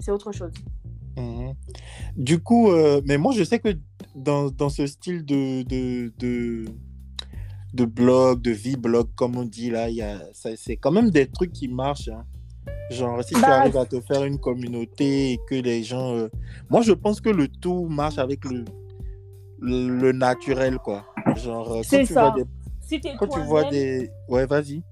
c'est 0.00 0.10
autre 0.12 0.30
chose 0.32 0.52
Mhm. 1.16 1.54
Du 2.16 2.40
coup, 2.42 2.70
euh, 2.70 3.02
mais 3.04 3.18
moi 3.18 3.32
je 3.32 3.42
sais 3.44 3.58
que 3.58 3.76
dans, 4.14 4.50
dans 4.50 4.68
ce 4.70 4.86
style 4.86 5.24
de, 5.26 5.62
de, 5.62 6.12
de, 6.18 6.64
de 7.74 7.84
blog, 7.84 8.42
de 8.42 8.50
vie 8.50 8.76
blog, 8.76 9.08
comme 9.14 9.36
on 9.36 9.44
dit 9.44 9.70
là, 9.70 9.88
y 9.88 10.02
a, 10.02 10.18
ça- 10.32 10.56
c'est 10.56 10.76
quand 10.76 10.90
même 10.90 11.10
des 11.10 11.26
trucs 11.26 11.52
qui 11.52 11.68
marchent. 11.68 12.08
hein. 12.08 12.24
Genre, 12.90 13.22
si 13.24 13.34
tu 13.34 13.40
Bah, 13.40 13.60
arrives 13.60 13.76
à 13.76 13.86
te 13.86 14.00
faire 14.00 14.24
une 14.24 14.38
communauté 14.38 15.32
et 15.32 15.38
que 15.48 15.54
les 15.54 15.82
gens. 15.82 16.14
euh, 16.14 16.28
Moi 16.68 16.82
je 16.82 16.92
pense 16.92 17.20
que 17.20 17.30
le 17.30 17.48
tout 17.48 17.86
marche 17.88 18.18
avec 18.18 18.44
le, 18.44 18.64
le, 19.60 19.88
le 19.88 20.12
naturel, 20.12 20.78
quoi. 20.78 21.04
Genre, 21.36 21.70
euh, 21.72 21.76
quand 21.76 21.82
C'est 21.84 22.04
tu 22.04 22.12
vois 22.12 22.32
des. 22.32 22.44
si 22.80 23.00
t'es 23.00 23.14
Quand 23.18 23.28
tu 23.28 23.40
vois 23.40 23.64
des. 23.64 24.10
Ouais, 24.28 24.44
vas-y. 24.46 24.82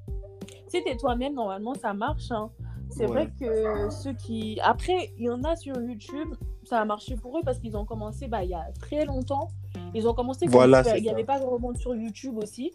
si 0.68 0.82
t'es 0.84 0.96
toi-même 0.96 1.34
normalement 1.34 1.74
ça 1.74 1.92
marche 1.92 2.30
hein. 2.30 2.48
c'est 2.90 3.02
Ouais. 3.06 3.26
vrai 3.26 3.32
que 3.38 3.90
ceux 3.90 4.12
qui 4.14 4.58
après 4.62 5.12
il 5.18 5.24
y 5.24 5.28
en 5.30 5.42
a 5.42 5.56
sur 5.56 5.74
YouTube 5.80 6.34
ça 6.70 6.80
a 6.80 6.84
marché 6.84 7.16
pour 7.16 7.36
eux 7.36 7.42
parce 7.44 7.58
qu'ils 7.58 7.76
ont 7.76 7.84
commencé 7.84 8.28
bah, 8.28 8.44
il 8.44 8.50
y 8.50 8.54
a 8.54 8.64
très 8.78 9.04
longtemps 9.04 9.48
ils 9.92 10.06
ont 10.08 10.14
commencé 10.14 10.46
quand 10.46 10.52
Voilà, 10.52 10.82
il 10.96 11.02
n'y 11.02 11.10
avait 11.10 11.24
pas 11.24 11.40
de 11.40 11.44
monde 11.44 11.76
sur 11.76 11.94
YouTube 11.96 12.36
aussi 12.38 12.70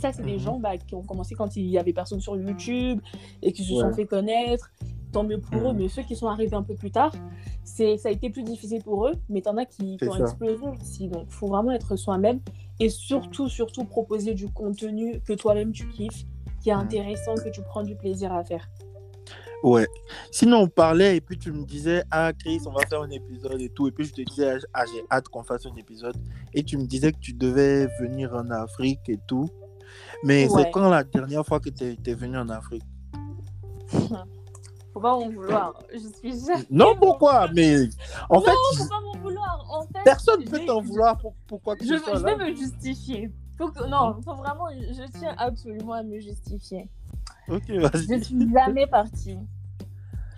ça 0.00 0.12
c'est 0.12 0.22
des 0.22 0.34
Mhm. 0.34 0.38
gens 0.38 0.58
bah, 0.60 0.76
qui 0.78 0.94
ont 0.94 1.02
commencé 1.02 1.34
quand 1.34 1.56
il 1.56 1.66
y 1.66 1.76
avait 1.78 1.92
personne 1.92 2.20
sur 2.20 2.36
YouTube 2.36 3.00
et 3.42 3.52
qui 3.52 3.64
se 3.64 3.72
Ouais. 3.74 3.80
sont 3.80 3.92
fait 3.92 4.06
connaître 4.06 4.70
tant 5.12 5.24
mieux 5.24 5.40
pour 5.40 5.60
eux 5.68 5.72
Mhm. 5.72 5.78
mais 5.80 5.88
ceux 5.88 6.02
qui 6.02 6.14
sont 6.14 6.28
arrivés 6.28 6.54
un 6.54 6.62
peu 6.62 6.74
plus 6.76 6.92
tard 6.92 7.12
ça 7.64 7.84
a 8.04 8.10
été 8.10 8.30
plus 8.30 8.44
difficile 8.44 8.82
pour 8.82 9.08
eux 9.08 9.14
mais 9.28 9.40
t'en 9.42 9.56
as 9.56 9.66
qui, 9.66 9.96
qui 9.96 10.08
ont 10.08 10.12
ça. 10.12 10.20
explosé 10.20 10.64
aussi 10.80 11.08
donc 11.08 11.28
faut 11.28 11.48
vraiment 11.48 11.72
être 11.72 11.96
soi-même 11.96 12.40
et 12.78 12.88
surtout 12.88 13.48
surtout 13.48 13.84
proposer 13.84 14.34
du 14.34 14.48
contenu 14.48 15.20
que 15.20 15.32
toi-même 15.32 15.72
tu 15.72 15.88
kiffes 15.88 16.24
qui 16.62 16.70
est 16.70 16.74
Mhm. 16.74 16.80
intéressant, 16.80 17.34
que 17.34 17.48
tu 17.48 17.60
prends 17.62 17.82
du 17.82 17.96
plaisir 17.96 18.32
à 18.32 18.44
faire. 18.44 18.68
Ouais. 19.62 19.86
Sinon, 20.30 20.58
on 20.62 20.68
parlait 20.68 21.16
et 21.16 21.20
puis 21.20 21.38
tu 21.38 21.52
me 21.52 21.64
disais, 21.64 22.02
ah, 22.10 22.32
Chris, 22.32 22.60
on 22.66 22.72
va 22.72 22.84
faire 22.86 23.02
un 23.02 23.10
épisode 23.10 23.60
et 23.60 23.68
tout. 23.68 23.86
Et 23.88 23.92
puis 23.92 24.04
je 24.06 24.12
te 24.12 24.22
disais, 24.22 24.58
ah, 24.74 24.84
j'ai 24.92 25.04
hâte 25.10 25.28
qu'on 25.28 25.42
fasse 25.44 25.66
un 25.66 25.74
épisode. 25.76 26.16
Et 26.52 26.62
tu 26.64 26.76
me 26.78 26.84
disais 26.86 27.12
que 27.12 27.18
tu 27.18 27.32
devais 27.32 27.86
venir 28.00 28.34
en 28.34 28.50
Afrique 28.50 29.00
et 29.08 29.18
tout. 29.26 29.48
Mais 30.24 30.48
Ouais. 30.48 30.62
c'est 30.64 30.70
quand 30.70 30.88
la 30.88 31.04
dernière 31.04 31.44
fois 31.46 31.60
que 31.60 31.68
tu 31.70 31.84
es, 31.84 32.14
venu 32.14 32.38
en 32.38 32.48
Afrique? 32.48 32.82
Faut 34.92 35.00
pas 35.00 35.12
m'en 35.18 35.30
vouloir. 35.30 35.74
Je 35.92 35.98
suis 35.98 36.44
jamais. 36.46 36.64
Non, 36.70 36.94
pourquoi? 36.96 37.48
Mais 37.54 37.88
en 38.28 38.40
fait, 38.40 38.50
Faut 38.78 38.88
pas 38.88 39.00
m'en 39.00 39.18
vouloir. 39.22 39.66
En 39.70 39.82
fait, 39.82 40.02
personne 40.04 40.40
ne 40.44 40.48
peut 40.50 40.60
t'en 40.66 40.80
vouloir 40.82 41.16
pour, 41.18 41.34
pourquoi 41.46 41.76
que 41.76 41.84
Je, 41.84 41.94
ce 41.94 41.98
soit 42.04 42.18
je 42.18 42.24
là. 42.24 42.34
vais 42.36 42.50
me 42.50 42.56
justifier. 42.56 43.30
Faut 43.58 43.68
que, 43.68 43.86
non, 43.86 44.20
faut 44.22 44.34
vraiment, 44.34 44.66
je 44.70 45.18
tiens 45.18 45.34
absolument 45.38 45.92
à 45.94 46.02
me 46.02 46.18
justifier. 46.20 46.90
Ok, 47.48 47.62
Je 47.68 47.80
vas-y. 47.80 48.24
suis 48.24 48.52
jamais 48.52 48.86
partie. 48.86 49.38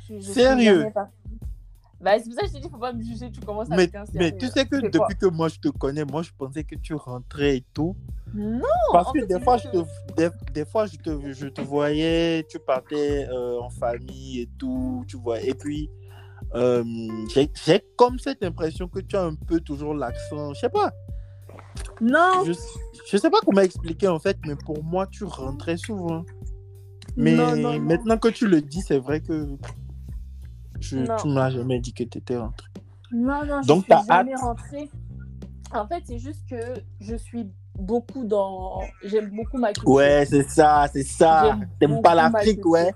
Je, 0.09 0.15
je 0.17 0.21
suis 0.21 0.33
Sérieux 0.33 0.79
jamais 0.81 0.91
partie. 0.91 1.13
Bah, 2.01 2.19
c'est 2.19 2.25
pour 2.25 2.35
ça 2.35 2.41
que 2.43 2.49
je 2.49 2.53
t'ai 2.53 2.61
dit, 2.61 2.69
faut 2.69 2.77
pas 2.77 2.93
me 2.93 3.03
juger, 3.03 3.31
tu 3.31 3.41
commences 3.41 3.69
Mais, 3.69 3.75
avec 3.77 3.95
un 3.95 4.05
mais 4.13 4.29
sérieux. 4.29 4.37
tu 4.39 4.49
sais 4.49 4.67
que 4.67 4.77
depuis 4.77 5.17
que 5.19 5.27
moi 5.27 5.49
je 5.49 5.59
te 5.59 5.69
connais, 5.69 6.05
moi 6.05 6.23
je 6.23 6.31
pensais 6.37 6.63
que 6.65 6.75
tu 6.75 6.95
rentrais 6.95 7.59
et 7.59 7.65
tout. 7.73 7.97
Non, 8.35 8.61
Parce 8.93 9.11
que 9.13 9.25
des 9.25 9.41
fois, 9.41 9.57
je 9.59 9.69
te, 9.69 9.79
des, 10.17 10.29
des 10.53 10.65
fois 10.67 10.87
je, 10.87 10.97
te, 10.97 11.33
je 11.33 11.47
te 11.47 11.61
voyais, 11.63 12.45
tu 12.51 12.59
partais 12.59 13.27
euh, 13.31 13.59
en 13.61 13.71
famille 13.71 14.41
et 14.41 14.49
tout, 14.59 15.05
tu 15.09 15.17
vois. 15.17 15.41
Et 15.41 15.55
puis, 15.55 15.89
euh, 16.55 16.85
j'ai 17.33 17.49
j'ai 17.65 17.81
comme 17.97 18.19
cette 18.19 18.43
impression 18.43 18.87
que 18.89 18.99
tu 19.01 19.17
as 19.17 19.23
un 19.25 19.35
peu 19.37 19.61
toujours 19.61 19.95
l'accent. 19.95 20.53
Je 20.53 20.61
sais 20.61 20.69
pas. 20.69 20.93
Non, 22.01 22.45
Je, 22.45 22.53
je 23.09 23.17
sais 23.17 23.31
pas 23.31 23.39
comment 23.47 23.63
expliquer 23.63 24.09
en 24.09 24.19
fait, 24.19 24.37
mais 24.47 24.57
pour 24.57 24.83
moi, 24.85 25.07
tu 25.07 25.25
rentrais 25.25 25.77
souvent. 25.77 26.25
Mais 27.17 27.37
Non, 27.37 27.57
non, 27.57 27.73
non. 27.75 27.79
maintenant 27.81 28.19
que 28.19 28.29
tu 28.29 28.47
le 28.47 28.61
dis, 28.61 28.81
c'est 28.81 28.99
vrai 28.99 29.21
que 29.21 29.49
je, 30.81 31.21
tu 31.21 31.29
m'as 31.29 31.51
jamais 31.51 31.79
dit 31.79 31.93
que 31.93 32.05
tu 32.05 32.19
étais 32.19 32.37
rentré. 32.37 32.67
non, 33.13 33.47
non, 33.47 33.63
je 33.63 33.69
Donc, 33.69 33.83
suis 33.85 33.89
t'as 33.91 34.05
jamais 34.05 34.35
hâte? 34.35 34.41
rentrée. 34.41 34.91
En 35.73 35.87
fait, 35.87 36.03
c'est 36.07 36.19
juste 36.19 36.43
que 36.49 36.81
je 37.01 37.15
suis 37.17 37.47
beaucoup 37.77 38.25
dans. 38.25 38.81
J'aime 39.05 39.31
beaucoup 39.31 39.59
ma 39.59 39.73
culture. 39.73 39.91
Ouais, 39.91 40.25
c'est 40.29 40.49
ça, 40.49 40.87
c'est 40.93 41.03
ça. 41.05 41.59
T'aimes 41.79 42.01
pas 42.03 42.15
l'Afrique, 42.15 42.65
ouais? 42.67 42.93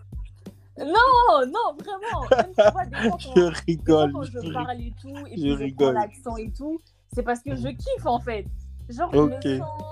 Non, 0.78 1.46
non, 1.46 1.74
vraiment. 1.76 2.28
Même, 2.30 2.50
tu 2.54 2.70
vois, 2.70 2.84
des 2.86 2.96
fois, 2.96 3.18
quand- 3.24 3.34
Je 3.34 3.40
Des 3.40 3.50
fois, 3.50 3.56
rigole. 3.66 4.12
quand 4.12 4.22
je 4.24 4.30
je 4.32 4.38
rigole. 4.38 4.52
parle 4.52 4.80
et 4.80 4.94
tout, 5.00 5.26
et 5.26 5.36
je 5.36 5.42
puis 5.42 5.50
je 5.50 5.56
rigole. 5.64 5.94
prends 5.94 6.00
l'accent 6.00 6.36
et 6.36 6.52
tout, 6.52 6.78
c'est 7.12 7.22
parce 7.24 7.40
que 7.40 7.54
je 7.56 7.68
kiffe 7.68 8.06
en 8.06 8.20
fait. 8.20 8.46
Genre, 8.88 9.10
je, 9.12 9.18
me 9.18 9.30
sens, 9.58 9.82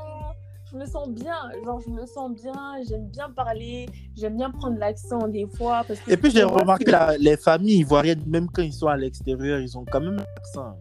je 0.76 0.80
me 0.83 0.87
sens 0.87 1.09
bien. 1.09 1.35
Genre, 1.64 1.80
je 1.80 1.90
me 1.90 2.06
sens 2.06 2.30
bien. 2.33 2.75
J'aime 2.88 3.06
bien 3.09 3.30
parler. 3.30 3.87
J'aime 4.16 4.37
bien 4.37 4.50
prendre 4.50 4.78
l'accent 4.78 5.26
des 5.28 5.47
fois. 5.47 5.85
Parce 5.87 6.00
que 6.00 6.11
Et 6.12 6.16
puis 6.16 6.30
j'ai 6.30 6.42
remarqué 6.45 6.90
la- 6.90 7.16
les 7.18 7.37
familles 7.37 7.78
ivoiriennes, 7.80 8.23
même 8.26 8.49
quand 8.50 8.62
ils 8.62 8.73
sont 8.73 8.88
à 8.88 8.97
l'extérieur, 8.97 9.59
ils 9.61 9.76
ont 9.78 9.85
quand 9.90 10.00
même 10.00 10.18
un 10.18 10.23
accent. 10.37 10.76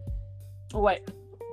Ouais. 0.74 1.02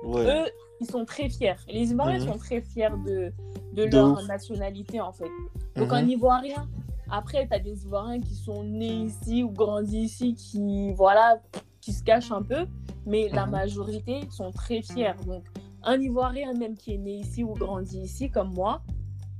Ouais. 0.04 0.24
Eux, 0.26 0.50
ils 0.80 0.90
sont 0.90 1.04
très 1.04 1.28
fiers. 1.30 1.54
Les 1.68 1.90
Ivoiriens 1.92 2.18
Mhm. 2.20 2.32
sont 2.32 2.38
très 2.38 2.60
fiers 2.60 2.88
de, 3.06 3.32
de 3.74 3.86
De 3.86 3.96
leur 3.96 4.12
ouf. 4.12 4.28
nationalité 4.28 5.00
en 5.00 5.12
fait. 5.12 5.30
Donc, 5.76 5.88
Mhm. 5.88 5.94
un 5.94 6.08
Ivoirien. 6.08 6.68
Après, 7.10 7.46
tu 7.46 7.54
as 7.54 7.58
des 7.58 7.84
Ivoiriens 7.84 8.20
qui 8.20 8.34
sont 8.34 8.62
nés 8.64 9.04
ici 9.10 9.42
ou 9.42 9.50
grandis 9.50 10.00
ici, 10.00 10.34
qui, 10.34 10.92
voilà, 10.92 11.40
qui 11.80 11.92
se 11.92 12.02
cachent 12.02 12.32
un 12.32 12.42
peu, 12.42 12.66
mais 13.06 13.28
la 13.32 13.46
Mhm. 13.46 13.52
majorité 13.52 14.20
sont 14.30 14.50
très 14.50 14.82
fiers. 14.82 15.14
Donc, 15.26 15.44
un 15.84 16.00
Ivoirien 16.00 16.52
même 16.54 16.76
qui 16.76 16.94
est 16.94 16.98
né 16.98 17.12
ici 17.18 17.44
ou 17.44 17.54
grandi 17.54 18.00
ici, 18.00 18.30
comme 18.30 18.52
moi, 18.54 18.82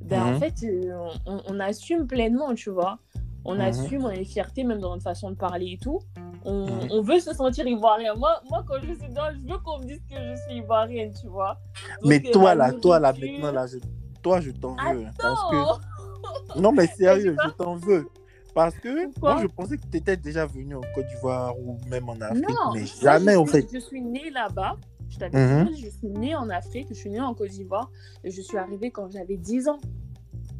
ben, 0.01 0.23
en 0.23 0.31
Mhm. 0.33 0.39
fait, 0.39 0.55
euh, 0.65 1.09
on, 1.27 1.41
on 1.49 1.61
assume 1.61 2.07
pleinement, 2.07 2.55
tu 2.55 2.71
vois. 2.71 2.99
On 3.45 3.55
Mhm. 3.55 3.61
assume, 3.61 4.05
on 4.05 4.11
est 4.11 4.25
fierté 4.25 4.65
même 4.65 4.79
dans 4.81 4.91
notre 4.91 5.03
façon 5.03 5.31
de 5.31 5.37
parler 5.37 5.73
et 5.73 5.79
tout. 5.79 6.01
On, 6.45 6.67
Mhm. 6.67 6.89
on 6.91 7.03
veut 7.03 7.21
se 7.21 7.33
sentir 7.35 7.67
ivoirien. 7.67 8.15
Moi, 8.15 8.41
moi 8.51 8.63
quand 8.67 8.77
je 8.83 8.95
suis 8.95 9.09
dedans, 9.09 9.29
je 9.33 9.51
veux 9.51 9.59
qu'on 9.59 9.79
me 9.79 9.85
dise 9.87 10.01
que 10.11 10.15
je 10.17 10.37
suis 10.47 10.59
ivoirienne, 10.59 11.13
tu 11.19 11.27
vois. 11.29 11.59
Donc, 12.03 12.09
Mais 12.11 12.23
euh, 12.27 12.31
toi 12.33 12.55
là, 12.55 12.73
toi 12.73 12.99
là, 13.01 13.13
maintenant 13.19 13.53
là, 13.53 13.67
je- 13.67 13.79
toi 14.23 14.41
je 14.41 14.51
t'en 14.51 14.77
veux. 14.77 15.05
hein, 15.07 15.11
Parce 15.19 15.41
Non 15.43 15.51
que... 15.51 16.59
Non 16.61 16.73
mais 16.73 16.87
sérieux, 16.87 17.37
je 17.45 17.51
t'en 17.51 17.77
veux. 17.77 18.07
Parce 18.55 18.75
que 18.77 19.11
Pourquoi 19.11 19.33
moi 19.35 19.43
je 19.43 19.47
pensais 19.49 19.77
que 19.79 19.87
tu 19.91 19.97
étais 19.99 20.17
déjà 20.17 20.47
venu 20.47 20.77
en 20.77 20.81
Côte 20.95 21.07
d'Ivoire 21.09 21.59
ou 21.59 21.79
même 21.89 22.09
en 22.09 22.21
Afrique, 22.21 22.47
Non, 22.49 22.73
mais 22.73 22.85
jamais 23.03 23.35
en 23.37 23.47
fait. 23.47 23.67
Je 23.73 23.79
suis 23.79 24.01
née 24.01 24.31
là-bas. 24.31 24.77
Je 25.15 25.19
t'avais 25.21 25.39
Mhm. 25.63 25.69
dit, 25.73 25.81
je 25.81 25.89
suis 25.91 26.09
née 26.09 26.35
en 26.35 26.51
Afrique, 26.51 26.89
je 26.91 26.95
suis 26.95 27.09
née 27.11 27.21
en 27.21 27.35
Côte 27.35 27.51
d'Ivoire 27.51 27.89
et 28.25 28.31
je 28.33 28.43
suis 28.43 28.59
arrivée 28.59 28.91
quand 28.91 29.09
j'avais 29.13 29.37
10 29.37 29.69
ans. 29.69 29.79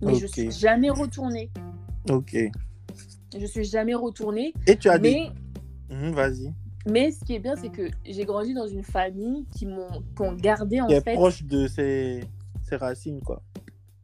Mais 0.01 0.15
je 0.15 0.27
Ok. 0.27 0.33
suis 0.33 0.53
jamais 0.53 0.91
retournée. 0.91 1.51
Ok. 2.09 2.37
Je 3.37 3.47
suis 3.47 3.65
jamais 3.65 3.95
retournée. 3.95 4.53
Et 4.69 4.77
tu 4.77 4.89
as 4.89 4.99
dit. 4.99 5.03
Mais, 5.91 5.97
Mhm, 5.97 6.13
Vas-y. 6.15 6.53
mais 6.87 7.11
ce 7.11 7.25
qui 7.25 7.35
est 7.35 7.39
bien, 7.41 7.57
c'est 7.57 7.69
que 7.71 7.91
j'ai 8.07 8.25
grandi 8.25 8.55
dans 8.55 8.67
une 8.69 8.85
famille 8.85 9.45
qui 9.57 9.67
m'ont 9.67 9.91
qui 10.17 10.23
ont 10.23 10.33
gardé 10.35 10.81
en 10.81 10.89
es 10.89 11.01
fait. 11.01 11.15
proche 11.15 11.43
de 11.43 11.67
ses... 11.67 12.21
ses 12.63 12.77
racines 12.77 13.21
quoi. 13.23 13.43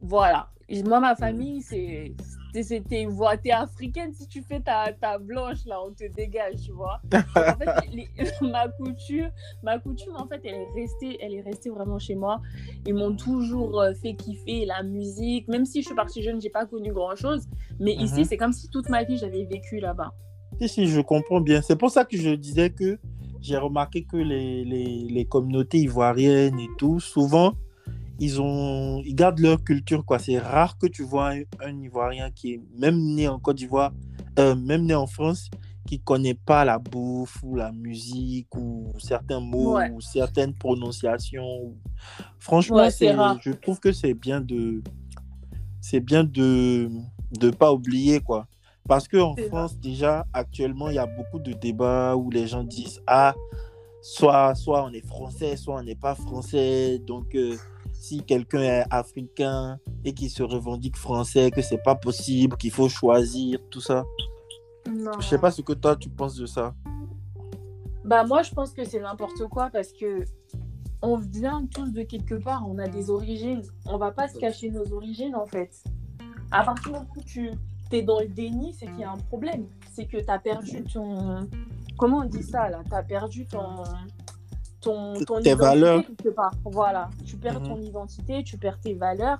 Voilà. 0.01 0.49
Moi, 0.85 0.99
Mm. 0.99 1.01
ma 1.01 1.15
famille, 1.15 1.61
c'est. 1.61 2.13
T'es 2.53 3.51
africaine 3.51 4.13
si 4.13 4.27
tu 4.27 4.41
fais 4.41 4.59
ta, 4.59 4.91
ta 4.93 5.17
blanche, 5.17 5.65
là, 5.65 5.79
on 5.85 5.91
te 5.93 6.03
dégage, 6.13 6.55
tu 6.65 6.71
vois. 6.71 7.01
Donc, 7.11 7.47
en 7.47 7.57
fait, 7.57 7.69
les- 7.91 8.09
ma 8.41 8.67
couture, 8.69 9.29
ma 9.63 9.79
coutume, 9.79 10.15
en 10.17 10.27
fait, 10.27 10.41
elle 10.43 10.55
est 10.55 10.67
restée, 10.81 11.17
elle 11.21 11.33
est 11.33 11.41
restée 11.41 11.69
vraiment 11.69 11.99
chez 11.99 12.15
moi. 12.15 12.41
Ils 12.85 12.93
m'ont 12.93 13.15
toujours 13.15 13.79
euh, 13.81 13.93
fait 13.93 14.15
kiffer 14.15 14.65
la 14.65 14.83
musique, 14.83 15.47
même 15.47 15.65
si 15.65 15.81
je 15.81 15.87
suis 15.87 15.95
partie 15.95 16.21
jeune, 16.21 16.41
j'ai 16.41 16.49
pas 16.49 16.65
connu 16.65 16.91
grand 16.91 17.15
chose. 17.15 17.45
Mais 17.79 17.95
Mhm. 17.95 18.03
ici, 18.05 18.25
c'est 18.25 18.37
comme 18.37 18.53
si 18.53 18.69
toute 18.69 18.89
ma 18.89 19.03
vie, 19.03 19.17
j'avais 19.17 19.45
vécu 19.45 19.79
là-bas. 19.79 20.11
Si, 20.59 20.69
si, 20.69 20.87
je 20.87 21.01
comprends 21.01 21.41
bien. 21.41 21.61
C'est 21.61 21.75
pour 21.77 21.89
ça 21.89 22.05
que 22.05 22.17
je 22.17 22.31
disais 22.31 22.69
que 22.69 22.99
j'ai 23.41 23.57
remarqué 23.57 24.03
que 24.03 24.17
les, 24.17 24.63
les, 24.63 25.07
les 25.09 25.25
communautés 25.25 25.79
ivoiriennes 25.79 26.59
et 26.59 26.67
tout, 26.77 26.99
souvent, 26.99 27.53
ils, 28.21 28.39
ont, 28.39 29.01
ils 29.03 29.15
gardent 29.15 29.39
leur 29.39 29.63
culture. 29.63 30.05
quoi. 30.05 30.19
C'est 30.19 30.37
rare 30.39 30.77
que 30.77 30.87
tu 30.87 31.03
vois 31.03 31.31
un, 31.31 31.41
un 31.59 31.81
Ivoirien 31.81 32.29
qui 32.31 32.53
est 32.53 32.61
même 32.77 32.99
né 33.15 33.27
en 33.27 33.39
Côte 33.39 33.57
d'Ivoire, 33.57 33.91
euh, 34.39 34.55
même 34.55 34.85
né 34.85 34.93
en 34.95 35.07
France, 35.07 35.49
qui 35.87 35.99
connaît 35.99 36.35
pas 36.35 36.63
la 36.63 36.77
bouffe 36.77 37.37
ou 37.43 37.55
la 37.55 37.71
musique 37.71 38.55
ou 38.55 38.93
certains 38.99 39.39
mots 39.39 39.75
Ouais. 39.77 39.89
ou 39.91 39.99
certaines 40.01 40.53
prononciations. 40.53 41.73
Franchement, 42.39 42.77
Ouais, 42.77 42.91
c'est 42.91 43.13
je 43.41 43.51
trouve 43.51 43.79
que 43.79 43.91
c'est 43.91 44.13
bien 44.13 44.39
de 44.39 44.81
c'est 45.81 45.99
bien 45.99 46.23
de 46.23 46.89
de 47.39 47.49
pas 47.49 47.73
oublier 47.73 48.19
quoi. 48.19 48.47
Parce 48.87 49.07
qu'en 49.07 49.35
C'est 49.35 49.47
France, 49.47 49.77
déjà, 49.79 50.25
actuellement, 50.33 50.89
il 50.89 50.95
y 50.95 50.99
a 50.99 51.05
beaucoup 51.05 51.39
de 51.39 51.53
débats 51.53 52.15
où 52.15 52.29
les 52.29 52.45
gens 52.47 52.63
disent 52.63 53.01
Ah, 53.07 53.33
soit, 54.01 54.53
soit 54.55 54.83
on 54.83 54.91
est 54.91 55.05
français, 55.05 55.55
soit 55.55 55.75
on 55.79 55.83
n'est 55.83 55.95
pas 55.95 56.15
français. 56.15 56.99
Donc, 56.99 57.33
euh, 57.35 57.55
si 58.01 58.23
quelqu'un 58.23 58.61
est 58.61 58.83
africain 58.89 59.77
et 60.03 60.13
qui 60.13 60.27
se 60.27 60.41
revendique 60.41 60.97
français, 60.97 61.51
que 61.51 61.61
c'est 61.61 61.83
pas 61.83 61.93
possible, 61.93 62.57
qu'il 62.57 62.71
faut 62.71 62.89
choisir, 62.89 63.59
tout 63.69 63.79
ça. 63.79 64.03
Non. 64.91 65.11
Je 65.19 65.27
sais 65.27 65.37
pas 65.37 65.51
ce 65.51 65.61
que 65.61 65.73
toi, 65.73 65.95
tu 65.95 66.09
penses 66.09 66.35
de 66.35 66.47
ça. 66.47 66.73
Bah 68.03 68.23
moi 68.23 68.41
je 68.41 68.51
pense 68.51 68.73
que 68.73 68.83
c'est 68.83 68.99
n'importe 68.99 69.47
quoi 69.47 69.69
parce 69.69 69.93
que 69.93 70.25
on 71.03 71.17
vient 71.17 71.67
tous 71.67 71.91
de 71.91 72.01
quelque 72.01 72.33
part, 72.33 72.67
on 72.67 72.79
a 72.79 72.87
des 72.87 73.11
origines. 73.11 73.61
On 73.85 73.97
va 73.99 74.11
pas 74.11 74.27
se 74.27 74.39
cacher 74.39 74.71
nos 74.71 74.91
origines 74.91 75.35
en 75.35 75.45
fait. 75.45 75.83
À 76.49 76.63
partir 76.63 76.85
du 76.85 76.91
moment 76.93 77.07
où 77.15 77.21
tu 77.21 77.51
es 77.91 78.01
dans 78.01 78.19
le 78.19 78.27
déni, 78.27 78.73
c'est 78.73 78.87
qu'il 78.87 78.99
y 78.99 79.03
a 79.03 79.11
un 79.11 79.17
problème. 79.17 79.67
C'est 79.91 80.05
que 80.05 80.17
tu 80.17 80.29
as 80.29 80.39
perdu 80.39 80.83
ton... 80.85 81.47
Comment 81.99 82.19
on 82.19 82.25
dit 82.25 82.41
ça 82.41 82.67
là? 82.67 82.81
Tu 82.83 82.95
as 82.95 83.03
perdu 83.03 83.45
ton... 83.45 83.83
Ton, 84.81 85.13
ton 85.25 85.35
Tes 85.41 85.51
identité 85.51 85.55
valeurs. 85.55 86.05
quelque 86.05 86.29
part. 86.29 86.53
Voilà. 86.65 87.09
Tu 87.25 87.37
perds 87.37 87.61
Mhm. 87.61 87.67
ton 87.67 87.81
identité, 87.81 88.43
tu 88.43 88.57
perds 88.57 88.79
tes 88.79 88.93
valeurs. 88.95 89.39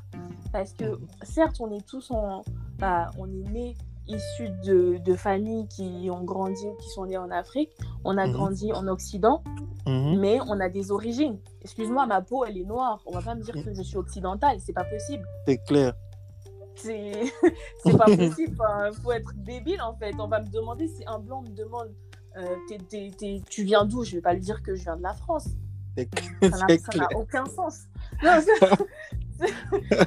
Parce 0.51 0.73
que 0.73 0.99
certes, 1.23 1.57
on 1.59 1.71
est 1.71 1.85
tous 1.85 2.11
en... 2.11 2.43
bah, 2.77 3.09
on 3.17 3.25
est 3.27 3.49
nés 3.51 3.75
issus 4.07 4.49
de, 4.65 4.97
de 4.97 5.15
familles 5.15 5.67
qui 5.67 6.09
ont 6.11 6.23
grandi 6.23 6.65
ou 6.67 6.75
qui 6.75 6.89
sont 6.89 7.05
nées 7.05 7.17
en 7.17 7.31
Afrique. 7.31 7.71
On 8.03 8.17
a 8.17 8.27
Mhm. 8.27 8.33
grandi 8.33 8.73
en 8.73 8.87
Occident, 8.87 9.41
Mhm. 9.87 10.19
mais 10.19 10.39
on 10.47 10.59
a 10.59 10.69
des 10.69 10.91
origines. 10.91 11.39
Excuse-moi, 11.61 12.05
ma 12.07 12.21
peau, 12.21 12.43
elle 12.45 12.57
est 12.57 12.65
noire. 12.65 12.99
On 13.05 13.11
va 13.11 13.21
pas 13.21 13.35
me 13.35 13.41
dire 13.41 13.53
que 13.63 13.73
je 13.73 13.81
suis 13.81 13.97
occidentale. 13.97 14.57
C'est 14.59 14.73
pas 14.73 14.83
possible. 14.83 15.23
C'est 15.47 15.57
clair. 15.59 15.93
C'est 16.75 17.11
c'est 17.83 17.97
pas 17.97 18.05
possible. 18.05 18.55
Enfin, 18.59 18.91
faut 19.03 19.11
être 19.11 19.31
débile 19.35 19.81
en 19.81 19.93
fait. 19.95 20.13
On 20.19 20.27
va 20.27 20.39
me 20.41 20.47
demander 20.49 20.87
si 20.87 21.03
un 21.07 21.19
blanc 21.19 21.41
me 21.43 21.49
demande 21.49 21.89
euh, 22.37 22.55
t'es- 22.67 22.77
t'es- 22.89 23.11
t'es- 23.17 23.41
tu 23.49 23.63
viens 23.63 23.85
d'où? 23.85 24.03
Je 24.03 24.15
vais 24.15 24.21
pas 24.21 24.33
lui 24.33 24.41
dire 24.41 24.61
que 24.63 24.75
je 24.75 24.83
viens 24.83 24.97
de 24.97 25.03
la 25.03 25.13
France. 25.13 25.47
C'est 25.97 26.09
Ça 26.41 26.49
n'a 26.67 26.77
ça 26.77 27.07
aucun 27.15 27.45
sens. 27.45 27.81
Non, 28.23 28.39
ça 28.41 29.47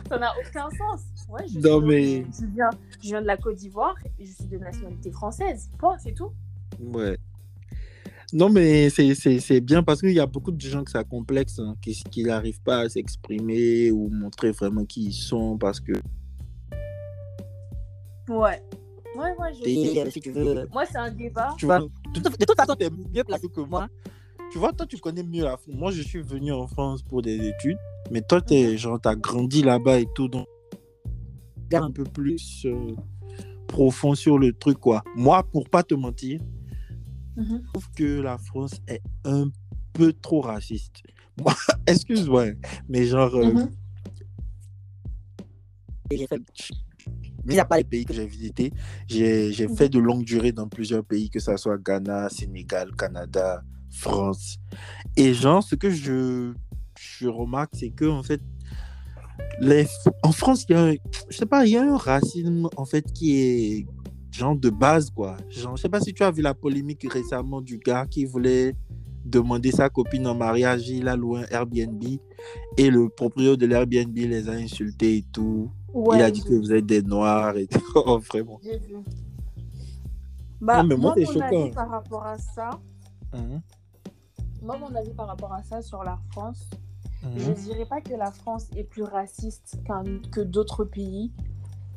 ça 0.09 0.19
n'a 0.19 0.33
aucun 0.39 0.69
sens. 0.71 1.03
Ouais, 1.29 1.45
je, 1.53 1.59
Non, 1.59 1.79
suis- 1.81 1.89
mais- 1.89 2.27
je, 2.41 2.47
viens, 2.55 2.71
je 3.03 3.09
viens 3.09 3.21
de 3.23 3.27
la 3.27 3.37
Côte 3.37 3.57
d'Ivoire 3.57 3.95
et 4.19 4.25
je 4.25 4.33
suis 4.33 4.45
de 4.47 4.59
nationalité 4.59 5.11
française. 5.11 5.69
Point, 5.79 5.99
c'est 5.99 6.13
tout. 6.15 6.33
Ouais. 6.81 7.19
Non, 8.33 8.49
mais 8.49 8.91
c'est- 8.91 9.15
c'est 9.15 9.39
c'est 9.41 9.61
bien 9.61 9.83
parce 9.83 10.01
qu'il 10.01 10.13
y 10.13 10.21
a 10.21 10.27
beaucoup 10.27 10.51
de 10.53 10.61
gens 10.61 10.83
que 10.85 10.91
ça 10.91 11.05
complexe, 11.05 11.59
hein, 11.59 11.77
qui 11.83 11.95
qui 12.11 12.23
n'arrivent 12.25 12.63
pas 12.63 12.79
à 12.81 12.89
s'exprimer 12.89 13.91
ou 13.91 14.09
montrer 14.09 14.51
vraiment 14.53 14.85
qui 14.85 15.05
ils 15.07 15.13
sont 15.13 15.59
parce 15.59 15.81
que 15.81 15.93
Ouais. 18.29 18.63
Ouais, 19.15 19.33
ouais, 19.39 19.55
je 19.55 19.69
Et, 19.69 19.95
sais. 19.95 20.11
si 20.11 20.21
tu 20.21 20.31
veux, 20.33 20.69
Moi, 20.73 20.85
c'est 20.87 20.99
un 20.99 21.11
débat. 21.11 21.55
tu 21.59 21.67
vois, 21.67 21.79
de 21.81 21.89
toute, 22.15 22.57
façon, 22.57 22.75
tu 22.79 22.85
es 22.85 22.91
mieux 22.91 23.25
placé 23.25 23.49
que 23.49 23.61
moi. 23.61 23.89
Tu 24.51 24.59
vois, 24.59 24.73
toi, 24.73 24.87
tu 24.87 24.99
connais 24.99 25.23
mieux 25.23 25.45
la 25.45 25.57
France. 25.57 25.75
Moi, 25.75 25.91
je 25.93 26.03
suis 26.03 26.21
venu 26.23 26.53
en 26.53 26.67
France 26.67 27.03
pour 27.03 27.23
des 27.23 27.49
études, 27.49 27.79
mais 28.11 28.23
toi, 28.23 28.39
Mhm. 28.39 28.45
t'es, 28.45 28.77
genre, 28.79 29.01
t'as 29.01 29.15
grandi 29.15 29.63
là-bas 29.63 30.01
et 30.01 30.07
tout, 30.15 30.29
donc 30.29 30.47
un 31.73 31.91
peu 31.91 32.05
plus 32.05 32.65
euh, 32.67 32.95
profond 33.67 34.15
sur 34.15 34.39
le 34.39 34.53
truc, 34.53 34.79
quoi. 34.79 35.03
Moi, 35.17 35.43
pour 35.43 35.69
pas 35.69 35.83
te 35.83 35.95
mentir, 35.95 36.41
Mhm. 37.37 37.63
je 37.65 37.67
trouve 37.73 37.91
que 37.97 38.21
la 38.21 38.39
France 38.39 38.81
est 38.87 39.03
un 39.25 39.51
peu 39.93 40.13
trop 40.13 40.41
raciste. 40.41 41.03
Moi, 41.37 41.53
excuse-moi, 41.87 42.47
mais 42.89 43.07
genre, 43.07 43.35
euh, 43.35 43.55
Mhm. 43.55 43.71
N'y 47.53 47.59
a 47.61 47.65
pas 47.65 47.77
les 47.79 47.85
pays 47.85 48.05
que 48.05 48.15
j'ai 48.15 48.27
visités. 48.27 48.73
J'ai 49.07 49.53
fait 49.77 49.89
de 49.89 49.99
longue 49.99 50.25
durée 50.25 50.53
dans 50.53 50.69
plusieurs 50.69 51.05
pays, 51.05 51.31
que 51.31 51.41
ce 51.41 51.57
soit 51.57 51.79
Ghana, 51.79 52.29
Sénégal, 52.31 52.91
Canada, 52.97 53.63
France. 53.91 54.57
Et 55.17 55.35
genre, 55.35 55.63
ce 55.63 55.75
que 55.75 55.91
je, 55.91 56.53
je 56.99 57.29
remarque, 57.29 57.73
c'est 57.75 57.91
que 57.91 58.07
en 58.07 58.23
fait, 58.23 58.41
les, 59.61 59.87
en 60.23 60.33
France, 60.33 60.65
il 60.69 60.73
y 60.73 60.79
a, 60.79 60.85
un- 60.85 60.95
je 61.29 61.37
sais 61.37 61.47
pas, 61.47 61.65
il 61.67 61.73
y 61.73 61.77
a 61.77 61.83
un 61.83 61.97
racisme 61.97 62.69
en 62.77 62.85
fait 62.85 63.13
qui 63.13 63.37
est 63.41 63.87
genre 64.33 64.57
de 64.57 64.71
base, 64.71 65.11
quoi. 65.11 65.37
Genre, 65.51 65.77
je 65.77 65.83
sais 65.83 65.89
pas 65.89 66.01
si 66.01 66.13
tu 66.13 66.23
as 66.25 66.31
vu 66.31 66.43
la 66.43 66.55
polémique 66.55 67.07
récemment 67.11 67.61
du 67.61 67.79
gars 67.79 68.07
qui 68.07 68.25
voulait 68.25 68.75
demander 69.25 69.71
sa 69.71 69.89
copine 69.89 70.27
en 70.27 70.35
mariage, 70.35 70.89
il 70.89 71.09
a 71.09 71.17
loué 71.17 71.41
un 71.41 71.47
Airbnb 71.51 72.03
et 72.77 72.91
le 72.91 73.09
propriétaire 73.09 73.57
de 73.57 73.67
l'Airbnb 73.67 74.15
les 74.17 74.49
a 74.49 74.53
insultés 74.53 75.19
et 75.19 75.25
tout. 75.33 75.71
Ouais, 75.95 76.19
il 76.19 76.23
a 76.23 76.31
dit 76.31 76.43
que 76.43 76.55
vous 76.55 76.73
êtes 76.73 76.87
des 76.87 77.03
noirs 77.03 77.57
et 77.57 77.67
tout. 77.67 77.81
Oh, 77.95 78.19
vraiment. 78.31 78.61
J'ai 78.63 78.79
vu. 78.79 78.97
Bah, 80.61 80.79
Non, 80.83 80.89
mais 80.89 80.97
moi, 80.97 81.15
moi, 81.17 81.27
mon 81.27 81.33
choquant. 81.33 81.63
avis 81.63 81.71
par 81.73 81.89
rapport 81.91 82.25
à 82.27 82.39
ça, 82.39 82.71
Mhm. 83.33 83.61
moi, 84.63 84.77
mon 84.79 84.95
avis 84.95 85.13
par 85.13 85.27
rapport 85.29 85.53
à 85.53 85.63
ça 85.63 85.83
sur 85.83 86.03
la 86.03 86.19
France, 86.33 86.69
Mhm. 87.23 87.39
je 87.39 87.53
dirais 87.53 87.87
pas 87.87 88.01
que 88.01 88.15
la 88.15 88.31
France 88.33 88.67
est 88.77 88.85
plus 88.85 89.03
raciste 89.03 89.79
qu'un- 89.85 90.21
que 90.33 90.41
d'autres 90.41 90.85
pays, 90.85 91.33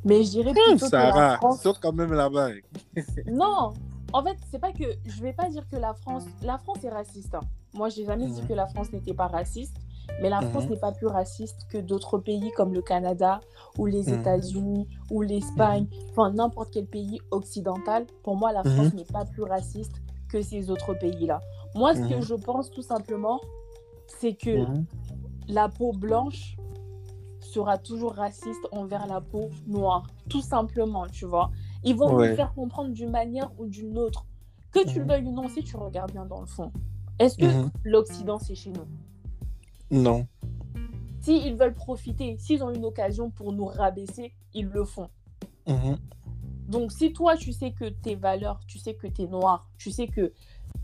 mais 0.03 0.23
je 0.23 0.29
dirais 0.31 0.51
Hum, 0.51 0.55
plutôt 0.55 0.89
que 0.89 0.95
la 0.95 1.11
Sarah, 1.11 1.37
France. 1.37 1.61
sauf 1.61 1.79
quand 1.79 1.93
même 1.93 2.13
là-bas. 2.13 2.49
Non, 3.27 3.73
en 4.13 4.23
fait, 4.23 4.37
c'est 4.51 4.59
pas 4.59 4.71
que 4.71 4.83
je 5.05 5.21
vais 5.21 5.33
pas 5.33 5.49
dire 5.49 5.67
que 5.69 5.75
la 5.77 5.93
France, 5.93 6.23
la 6.41 6.57
France 6.57 6.83
est 6.83 6.89
raciste. 6.89 7.35
hein. 7.35 7.41
Moi, 7.73 7.89
j'ai 7.89 8.05
jamais 8.05 8.27
dit 8.27 8.41
que 8.47 8.53
la 8.53 8.67
France 8.67 8.91
n'était 8.91 9.13
pas 9.13 9.27
raciste, 9.27 9.75
mais 10.21 10.29
la 10.29 10.41
Mhm. 10.41 10.49
France 10.49 10.69
n'est 10.69 10.77
pas 10.77 10.91
plus 10.91 11.07
raciste 11.07 11.67
que 11.69 11.77
d'autres 11.77 12.17
pays 12.17 12.51
comme 12.55 12.73
le 12.73 12.81
Canada 12.81 13.39
ou 13.77 13.85
les 13.85 14.09
Mhm. 14.09 14.19
États-Unis 14.19 14.87
ou 15.11 15.21
l'Espagne, 15.21 15.87
enfin 16.11 16.31
n'importe 16.31 16.71
quel 16.71 16.87
pays 16.87 17.19
occidental. 17.31 18.05
Pour 18.23 18.35
moi, 18.35 18.51
la 18.51 18.63
Mhm. 18.63 18.71
France 18.73 18.93
n'est 18.93 19.05
pas 19.05 19.25
plus 19.25 19.43
raciste 19.43 20.01
que 20.29 20.41
ces 20.41 20.69
autres 20.69 20.93
pays-là. 20.93 21.41
Moi, 21.75 21.95
ce 21.95 22.01
que 22.01 22.15
Mhm. 22.15 22.21
je 22.21 22.35
pense 22.35 22.69
tout 22.71 22.81
simplement, 22.81 23.39
c'est 24.07 24.33
que 24.33 24.57
Mhm. 24.57 24.85
la 25.47 25.69
peau 25.69 25.91
blanche 25.91 26.57
sera 27.41 27.77
toujours 27.77 28.13
raciste 28.13 28.67
envers 28.71 29.07
la 29.07 29.21
peau 29.21 29.49
noire. 29.67 30.07
Tout 30.29 30.41
simplement, 30.41 31.07
tu 31.07 31.25
vois. 31.25 31.51
Ils 31.83 31.95
vont 31.95 32.13
Ouais. 32.13 32.29
nous 32.29 32.35
faire 32.35 32.53
comprendre 32.53 32.91
d'une 32.91 33.11
manière 33.11 33.49
ou 33.57 33.65
d'une 33.67 33.97
autre. 33.97 34.25
Que 34.71 34.85
tu 34.85 34.99
le 34.99 35.05
Mhm. 35.05 35.09
veuilles 35.11 35.25
ou 35.25 35.31
non, 35.31 35.47
si 35.47 35.63
tu 35.63 35.77
regardes 35.77 36.11
bien 36.11 36.25
dans 36.25 36.41
le 36.41 36.45
fond. 36.45 36.71
Est-ce 37.19 37.37
que 37.37 37.45
Mhm. 37.45 37.69
l'Occident, 37.83 38.37
c'est 38.37 38.55
chez 38.55 38.71
nous? 38.71 38.85
Non. 39.91 40.27
S'ils 41.21 41.55
veulent 41.55 41.73
profiter, 41.73 42.37
s'ils 42.39 42.63
ont 42.63 42.69
une 42.69 42.85
occasion 42.85 43.29
pour 43.29 43.51
nous 43.53 43.65
rabaisser, 43.65 44.33
ils 44.53 44.67
le 44.67 44.85
font. 44.85 45.09
Mhm. 45.67 45.97
Donc, 46.69 46.91
si 46.91 47.13
toi, 47.13 47.35
tu 47.37 47.51
sais 47.53 47.71
que 47.71 47.85
tes 47.89 48.15
valeurs, 48.15 48.59
tu 48.67 48.77
sais 48.79 48.93
que 48.93 49.07
tu 49.07 49.23
es 49.23 49.27
noir, 49.27 49.67
tu 49.77 49.91
sais 49.91 50.07
que 50.07 50.33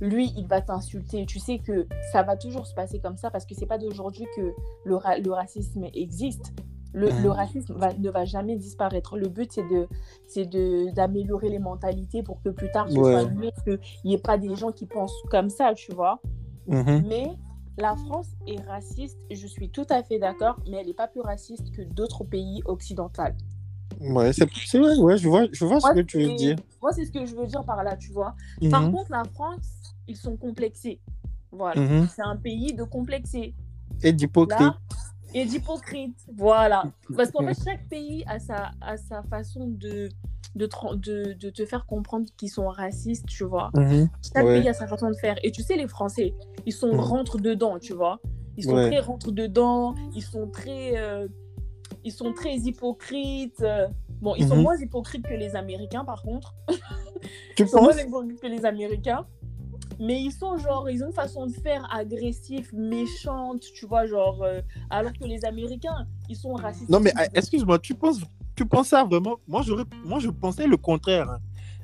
lui, 0.01 0.31
il 0.37 0.47
va 0.47 0.61
t'insulter, 0.61 1.25
tu 1.25 1.39
sais 1.39 1.59
que 1.59 1.87
ça 2.11 2.23
va 2.23 2.35
toujours 2.37 2.65
se 2.65 2.73
passer 2.73 2.99
comme 2.99 3.17
ça 3.17 3.29
parce 3.31 3.45
que 3.45 3.53
c'est 3.55 3.65
pas 3.65 3.77
d'aujourd'hui 3.77 4.25
que 4.35 4.53
le, 4.85 4.95
ra- 4.95 5.17
le 5.17 5.31
racisme 5.31 5.85
existe. 5.93 6.53
Le, 6.95 7.09
le 7.23 7.29
racisme 7.31 7.73
va- 7.73 7.93
ne 7.93 8.09
va 8.11 8.23
jamais 8.23 8.55
disparaître. 8.55 9.17
Le 9.17 9.27
but, 9.27 9.51
c'est 10.27 10.45
d'améliorer 10.93 11.49
les 11.49 11.57
mentalités 11.59 12.21
pour 12.21 12.41
que 12.43 12.49
plus 12.49 12.69
tard, 12.71 12.87
ce 12.89 12.97
Ouais. 12.97 13.11
soit 13.21 13.29
mieux, 13.31 13.51
qu'il 13.63 13.79
n'y 14.05 14.13
ait 14.13 14.17
pas 14.19 14.37
des 14.37 14.55
gens 14.55 14.71
qui 14.71 14.85
pensent 14.85 15.15
comme 15.31 15.49
ça, 15.49 15.73
tu 15.73 15.91
vois. 15.93 16.21
Mhm. 16.67 17.03
Mais 17.07 17.27
la 17.77 17.95
France 17.95 18.27
est 18.47 18.61
raciste, 18.61 19.17
je 19.31 19.47
suis 19.47 19.69
tout 19.69 19.85
à 19.89 20.03
fait 20.03 20.19
d'accord, 20.19 20.57
mais 20.69 20.77
elle 20.77 20.87
n'est 20.87 20.93
pas 20.93 21.07
plus 21.07 21.21
raciste 21.21 21.71
que 21.71 21.81
d'autres 21.81 22.23
pays 22.23 22.61
occidentaux. 22.65 23.23
Ouais, 23.99 24.33
c'est 24.33 24.45
vrai, 24.77 24.95
ouais, 24.97 25.17
je 25.17 25.27
vois, 25.29 25.47
je 25.51 25.65
vois 25.65 25.79
ce 25.79 25.93
que 25.93 26.01
tu 26.01 26.19
veux 26.23 26.35
dire. 26.35 26.55
Moi, 26.81 26.91
c'est 26.91 27.05
ce 27.05 27.11
que 27.11 27.25
je 27.25 27.35
veux 27.35 27.47
dire 27.47 27.63
par 27.63 27.83
là, 27.83 27.95
tu 27.95 28.11
vois. 28.11 28.35
Par 28.69 28.81
Mhm. 28.83 28.91
contre, 28.91 29.11
la 29.11 29.23
France, 29.23 29.95
ils 30.07 30.17
sont 30.17 30.35
complexés. 30.35 30.99
Voilà. 31.51 31.79
Mhm. 31.81 32.07
C'est 32.13 32.21
un 32.21 32.35
pays 32.35 32.73
de 32.73 32.83
complexés. 32.83 33.53
Et 34.01 34.11
d'hypocrite. 34.11 34.59
Là, 34.59 34.77
et 35.33 35.45
d'hypocrites. 35.45 36.17
Voilà. 36.35 36.91
Parce 37.15 37.31
qu'en 37.31 37.45
fait, 37.45 37.57
chaque 37.63 37.87
pays 37.87 38.23
a 38.27 38.39
sa, 38.39 38.71
a 38.81 38.97
sa 38.97 39.23
façon 39.23 39.67
de, 39.69 40.09
de, 40.55 40.67
tra- 40.67 40.95
de, 40.99 41.33
de 41.33 41.49
te 41.49 41.65
faire 41.65 41.85
comprendre 41.85 42.25
qu'ils 42.37 42.49
sont 42.51 42.67
racistes, 42.67 43.25
tu 43.27 43.43
vois. 43.43 43.71
Mhm. 43.75 44.09
Chaque 44.33 44.45
Ouais. 44.45 44.59
pays 44.59 44.69
a 44.69 44.73
sa 44.73 44.87
façon 44.87 45.09
de 45.09 45.15
faire. 45.15 45.35
Et 45.43 45.51
tu 45.51 45.63
sais, 45.63 45.75
les 45.75 45.87
Français, 45.87 46.33
ils 46.65 46.73
sont 46.73 46.93
Mhm. 46.93 46.99
rentre-dedans, 46.99 47.79
tu 47.79 47.93
vois. 47.93 48.19
Ils 48.57 48.63
sont 48.65 48.75
Ouais. 48.75 48.89
très 48.89 48.99
rentre-dedans. 48.99 49.95
Ils 50.15 50.21
sont 50.23 50.47
très, 50.49 50.97
euh, 50.97 51.27
ils 52.03 52.11
sont 52.11 52.33
très 52.33 52.55
hypocrites. 52.55 53.61
euh. 53.61 53.87
Bon, 54.21 54.35
ils 54.35 54.47
sont 54.47 54.55
Mhm. 54.55 54.61
moins 54.61 54.77
hypocrites 54.77 55.25
que 55.25 55.33
les 55.33 55.55
Américains, 55.55 56.05
par 56.05 56.21
contre. 56.21 56.53
Tu 57.55 57.63
Ils 57.63 57.69
sont 57.69 57.81
moins 57.81 57.97
hypocrites 57.97 58.39
que 58.41 58.47
les 58.47 58.65
Américains. 58.65 59.25
Mais 59.99 60.19
ils 60.21 60.31
sont 60.31 60.57
genre, 60.57 60.89
ils 60.89 61.03
ont 61.03 61.07
une 61.07 61.13
façon 61.13 61.45
de 61.45 61.51
faire 61.51 61.87
agressive, 61.93 62.69
méchante, 62.73 63.61
tu 63.75 63.85
vois, 63.85 64.05
genre. 64.07 64.41
euh, 64.43 64.61
alors 64.89 65.13
que 65.13 65.23
les 65.25 65.45
Américains, 65.45 66.07
ils 66.29 66.35
sont 66.35 66.53
racistes. 66.53 66.89
Non, 66.89 66.99
mais 66.99 67.11
ah, 67.15 67.25
excuse-moi, 67.33 67.77
tu 67.79 67.93
penses, 67.93 68.21
tu 68.55 68.65
penses 68.65 68.89
ça 68.89 69.03
vraiment? 69.03 69.37
Moi, 69.47 69.61
j'aurais, 69.65 69.85
moi, 70.05 70.19
je 70.19 70.29
pensais 70.29 70.67
le 70.67 70.77
contraire. 70.77 71.29
hein. 71.29 71.39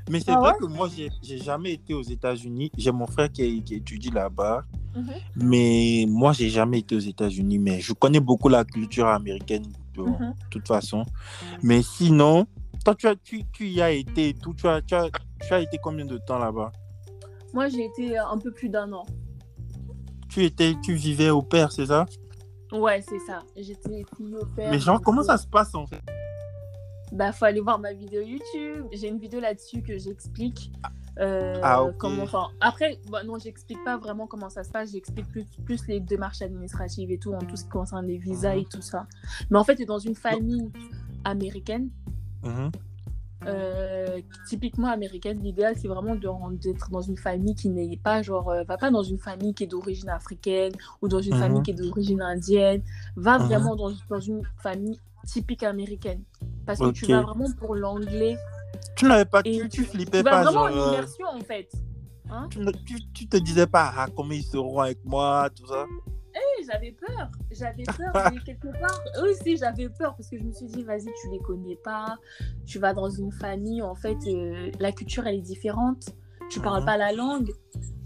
Mais 0.10 0.20
c'est 0.20 0.32
Ah 0.34 0.40
vrai 0.40 0.52
ouais? 0.52 0.58
que 0.60 0.66
moi, 0.66 0.88
j'ai, 0.96 1.10
j'ai 1.22 1.38
jamais 1.38 1.74
été 1.74 1.94
aux 1.94 2.02
États-Unis. 2.02 2.72
J'ai 2.78 2.92
mon 2.92 3.06
frère 3.06 3.32
qui, 3.32 3.62
qui 3.64 3.76
étudie 3.76 4.10
là-bas. 4.10 4.64
Mhm. 4.96 5.14
Mais 5.36 6.06
moi, 6.08 6.34
j'ai 6.34 6.50
jamais 6.50 6.80
été 6.80 6.96
aux 6.96 7.00
États-Unis. 7.00 7.60
Mais 7.60 7.80
je 7.80 7.94
connais 7.94 8.20
beaucoup 8.20 8.50
la 8.50 8.66
culture 8.66 9.08
américaine, 9.08 9.68
de 9.96 10.02
Mhm. 10.02 10.34
toute 10.50 10.68
façon. 10.68 11.06
Mais 11.62 11.82
sinon, 11.84 12.48
toi, 12.84 12.96
tu, 12.96 13.08
as, 13.08 13.16
tu, 13.16 13.44
tu 13.52 13.68
y 13.68 13.82
as 13.82 13.92
été 13.92 14.34
tout. 14.34 14.54
Tu 14.56 14.68
as, 14.68 14.82
tu, 14.82 14.96
as, 14.96 15.10
tu 15.46 15.54
as 15.54 15.60
été 15.60 15.78
combien 15.78 16.06
de 16.06 16.18
temps 16.18 16.40
là-bas? 16.40 16.72
Moi, 17.54 17.68
j'ai 17.70 17.86
été 17.86 18.18
euh, 18.20 18.26
un 18.28 18.38
peu 18.38 18.52
plus 18.52 18.70
d'un 18.70 18.92
an. 18.94 19.06
tu, 20.30 20.44
étais, 20.44 20.76
tu 20.84 20.94
vivais 20.94 21.30
au 21.30 21.42
père, 21.42 21.72
c'est 21.72 21.88
ça? 21.88 22.06
Ouais, 22.72 23.02
c'est 23.08 23.20
ça. 23.20 23.40
J'étais 23.56 24.06
au 24.20 24.46
père. 24.56 24.70
Mais 24.70 24.80
genre, 24.80 25.02
comment 25.02 25.24
ça 25.24 25.38
se 25.38 25.48
passe 25.48 25.74
en 25.74 25.86
fait? 25.88 26.02
Bah, 27.12 27.32
faut 27.32 27.46
aller 27.46 27.60
voir 27.62 27.80
ma 27.80 27.94
vidéo 27.94 28.22
YouTube. 28.22 28.86
J'ai 28.92 29.08
une 29.08 29.18
vidéo 29.20 29.40
là-dessus 29.40 29.82
que 29.82 29.98
j'explique. 29.98 30.72
euh, 31.20 31.60
Ah, 31.64 31.84
ok. 31.84 31.98
comment, 31.98 32.24
enfin, 32.24 32.48
après, 32.62 32.98
bah, 33.12 33.24
non, 33.24 33.38
j'explique 33.40 33.84
pas 33.84 33.98
vraiment 33.98 34.26
comment 34.26 34.50
ça 34.50 34.64
se 34.64 34.70
passe. 34.72 34.92
J'explique 34.94 35.28
plus, 35.28 35.44
plus 35.66 35.86
les 35.88 36.00
démarches 36.00 36.42
administratives 36.42 37.12
et 37.12 37.18
tout, 37.18 37.34
en 37.34 37.40
tout 37.40 37.58
ce 37.58 37.64
qui 37.64 37.70
concerne 37.70 38.06
les 38.08 38.18
visas 38.18 38.54
Mhm. 38.54 38.60
et 38.62 38.66
tout 38.66 38.82
ça. 38.82 39.06
Mais 39.50 39.58
en 39.58 39.64
fait, 39.66 39.76
tu 39.76 39.82
es 39.82 39.86
dans 39.86 40.00
une 40.00 40.16
famille 40.16 40.70
américaine. 41.26 41.90
Mhm. 42.44 42.72
euh, 43.48 44.20
typiquement 44.50 44.88
américaine, 44.90 45.40
l'idéal 45.42 45.74
c'est 45.78 45.88
vraiment 45.88 46.14
d'être 46.16 46.90
dans 46.90 47.02
une 47.02 47.16
famille 47.18 47.56
qui 47.56 47.70
n'est 47.70 47.96
pas 47.96 48.22
genre, 48.22 48.50
euh, 48.50 48.64
va 48.64 48.78
pas 48.78 48.92
dans 48.92 49.02
une 49.04 49.18
famille 49.18 49.54
qui 49.54 49.64
est 49.64 49.68
d'origine 49.68 50.10
africaine 50.10 50.74
ou 51.02 51.08
dans 51.08 51.22
une 51.22 51.36
Mhm. 51.36 51.40
famille 51.40 51.62
qui 51.64 51.72
est 51.72 51.74
d'origine 51.74 52.22
indienne, 52.22 52.82
va 53.16 53.38
vraiment 53.38 53.78
dans, 53.78 53.92
dans 54.10 54.20
une 54.20 54.42
famille 54.58 55.00
typique 55.26 55.64
américaine. 55.64 56.22
Parce 56.70 56.80
que 56.80 56.92
tu 56.92 57.06
vas 57.08 57.22
vraiment 57.24 57.52
pour 57.58 57.74
l'anglais. 57.76 58.38
Tu 58.96 59.06
n'avais 59.06 59.26
pas, 59.26 59.42
tu, 59.42 59.52
tu 59.52 59.70
Tu 59.70 59.86
flippais 59.86 60.22
vas 60.22 60.30
pas, 60.30 60.44
vraiment 60.44 60.68
genre, 60.68 60.72
en 60.72 60.78
euh, 60.78 60.94
immersion 60.94 61.28
en 61.28 61.40
fait. 61.40 61.72
Hein 62.30 62.48
tu, 62.52 62.60
ne- 62.60 62.72
tu, 62.72 63.28
te 63.28 63.38
disais 63.38 63.66
pas 63.66 63.92
ah, 63.98 64.08
comment 64.16 64.34
ils 64.34 64.44
seront 64.44 64.80
avec 64.80 65.04
moi, 65.04 65.50
tout 65.56 65.66
ça. 65.66 65.86
Et 66.36 66.64
j'avais 66.64 66.92
peur, 66.92 67.32
j'avais 67.50 67.86
peur, 67.86 68.14
mais 68.32 68.40
quelque 68.42 68.68
part, 68.80 69.02
eux 69.18 69.32
aussi 69.32 69.58
j'avais 69.58 69.90
peur 69.90 70.16
parce 70.16 70.30
que 70.30 70.38
je 70.38 70.44
me 70.44 70.52
suis 70.52 70.68
dit, 70.68 70.84
vas-y, 70.84 71.06
tu 71.06 71.32
les 71.32 71.40
connais 71.40 71.76
pas, 71.84 72.18
tu 72.68 72.78
vas 72.78 72.94
dans 72.94 73.10
une 73.10 73.32
famille, 73.32 73.82
en 73.82 73.96
fait, 73.96 74.18
euh, 74.28 74.70
la 74.80 74.92
culture 74.92 75.26
elle 75.26 75.36
est 75.38 75.42
différente, 75.42 76.10
tu 76.50 76.60
parles 76.60 76.80
Mhm. 76.82 76.86
pas 76.86 76.98
la 76.98 77.12
langue, 77.12 77.52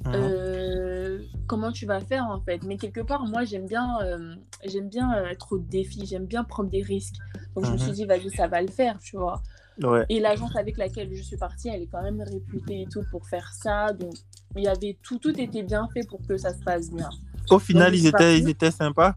Mhm. 0.05 0.13
euh, 0.15 1.19
comment 1.47 1.71
tu 1.71 1.85
vas 1.85 2.01
faire 2.01 2.25
en 2.25 2.41
fait? 2.41 2.63
Mais 2.63 2.77
quelque 2.77 3.01
part, 3.01 3.25
moi 3.25 3.43
j'aime 3.45 3.67
bien, 3.67 3.99
euh, 4.03 4.35
j'aime 4.65 4.89
bien 4.89 5.15
euh, 5.17 5.27
être 5.27 5.53
au 5.53 5.59
défi, 5.59 6.05
j'aime 6.05 6.25
bien 6.25 6.43
prendre 6.43 6.69
des 6.69 6.81
risques. 6.83 7.15
Donc 7.55 7.65
je 7.65 7.71
me 7.71 7.77
Mhm. 7.77 7.79
suis 7.83 7.91
dit, 7.93 8.05
vas-y, 8.05 8.29
ça 8.31 8.47
va 8.47 8.61
le 8.61 8.67
faire, 8.67 8.99
tu 8.99 9.17
vois. 9.17 9.41
Ouais. 9.81 10.05
Et 10.09 10.19
l'agence 10.19 10.55
avec 10.55 10.77
laquelle 10.77 11.13
je 11.15 11.21
suis 11.23 11.37
partie, 11.37 11.69
elle 11.69 11.81
est 11.81 11.87
quand 11.87 12.03
même 12.03 12.21
réputée 12.21 12.81
et 12.81 12.87
tout 12.87 13.03
pour 13.11 13.27
faire 13.27 13.51
ça. 13.53 13.91
Donc 13.93 14.13
il 14.55 14.63
y 14.63 14.67
avait 14.67 14.97
tout, 15.01 15.17
tout 15.19 15.39
était 15.39 15.63
bien 15.63 15.87
fait 15.93 16.05
pour 16.07 16.19
que 16.27 16.37
ça 16.37 16.53
se 16.53 16.61
passe 16.63 16.91
bien. 16.91 17.09
Au 17.49 17.59
final, 17.59 17.91
Donc, 17.91 17.99
ils 18.01 18.07
étaient, 18.07 18.39
ils 18.39 18.49
étaient 18.49 18.71
sympas? 18.71 19.15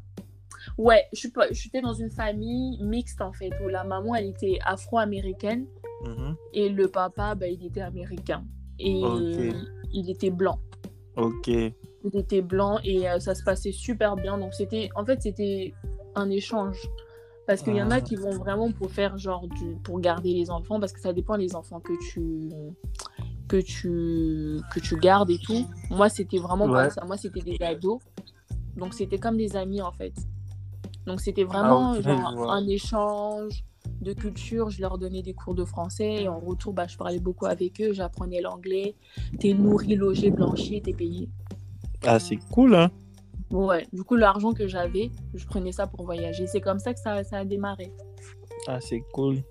Ouais, 0.79 1.05
je 1.13 1.19
suis 1.21 1.31
pas- 1.31 1.51
j'étais 1.53 1.81
dans 1.81 1.93
une 1.93 2.11
famille 2.11 2.83
mixte 2.83 3.21
en 3.21 3.33
fait, 3.33 3.51
où 3.65 3.69
la 3.69 3.85
maman 3.85 4.15
elle 4.15 4.27
était 4.27 4.59
afro-américaine 4.65 5.67
Mhm. 6.05 6.37
et 6.53 6.69
le 6.69 6.89
papa 6.89 7.35
bah, 7.35 7.49
il 7.49 7.65
était 7.65 7.81
américain. 7.83 8.45
Et 8.79 9.03
il 9.93 10.11
était 10.11 10.31
blanc. 10.31 10.59
Ok. 11.17 11.49
Il 11.49 11.75
était 12.15 12.43
blanc 12.43 12.79
et 12.85 13.09
euh, 13.09 13.19
ça 13.19 13.35
se 13.35 13.43
passait 13.43 13.73
super 13.73 14.17
bien. 14.17 14.39
Donc 14.39 14.53
c'était, 14.55 14.91
en 14.95 15.05
fait, 15.05 15.23
c'était 15.23 15.75
un 16.15 16.31
échange. 16.31 16.79
Parce 17.47 17.63
qu'il 17.63 17.77
y 17.77 17.83
en 17.83 17.91
Ah. 17.91 17.97
a 17.97 18.01
qui 18.01 18.17
vont 18.17 18.31
vraiment 18.37 18.73
pour 18.73 18.91
faire 18.91 19.17
genre 19.19 19.47
du, 19.47 19.77
pour 19.85 20.01
garder 20.01 20.33
les 20.35 20.51
enfants, 20.51 20.81
parce 20.81 20.93
que 20.93 21.01
ça 21.01 21.13
dépend 21.13 21.39
des 21.39 21.55
enfants 21.55 21.79
que 21.81 21.93
tu, 22.11 22.51
que 23.49 23.57
tu, 23.59 24.61
que 24.75 24.81
tu 24.81 24.97
gardes 24.97 25.31
et 25.31 25.39
tout. 25.39 25.65
Moi, 25.91 26.09
c'était 26.09 26.39
vraiment 26.39 26.67
pas 26.69 26.85
Ouais. 26.87 26.91
ça. 26.91 27.05
Moi, 27.05 27.17
c'était 27.17 27.41
des 27.41 27.57
ados. 27.63 28.01
Donc 28.77 28.93
c'était 28.95 29.19
comme 29.19 29.37
des 29.39 29.57
amis 29.57 29.81
en 29.81 29.93
fait. 29.93 30.13
Donc 31.07 31.21
c'était 31.21 31.45
vraiment 31.45 31.93
Ah, 31.93 32.01
genre, 32.03 32.35
vois. 32.35 32.53
un 32.53 32.67
échange 32.67 33.65
de 34.01 34.13
culture. 34.13 34.71
Je 34.71 34.81
leur 34.81 34.99
donnais 34.99 35.23
des 35.23 35.35
cours 35.35 35.55
de 35.55 35.65
français 35.65 36.23
et 36.23 36.29
en 36.29 36.39
retour, 36.39 36.73
bah, 36.73 36.87
je 36.87 36.97
parlais 36.97 37.19
beaucoup 37.19 37.47
avec 37.47 37.81
eux. 37.81 37.93
J'apprenais 37.93 38.41
l'anglais. 38.41 38.95
T'es 39.39 39.55
nourri, 39.55 39.95
logé, 39.97 40.31
blanchi, 40.31 40.81
t'es 40.83 40.93
payé. 40.93 41.29
Ah, 42.05 42.19
c'est 42.19 42.39
cool, 42.53 42.75
hein. 42.75 42.91
Ouais, 43.51 43.87
du 43.93 44.03
coup, 44.03 44.17
l'argent 44.17 44.53
que 44.53 44.67
j'avais, 44.67 45.11
je 45.35 45.47
prenais 45.47 45.73
ça 45.73 45.87
pour 45.87 46.05
voyager. 46.05 46.47
C'est 46.47 46.61
comme 46.61 46.79
ça 46.79 46.93
que 46.93 47.01
ça, 47.01 47.23
ça 47.23 47.39
a 47.39 47.45
démarré. 47.45 47.93
Ah, 48.67 48.81
c'est 48.81 49.03
cool. 49.13 49.43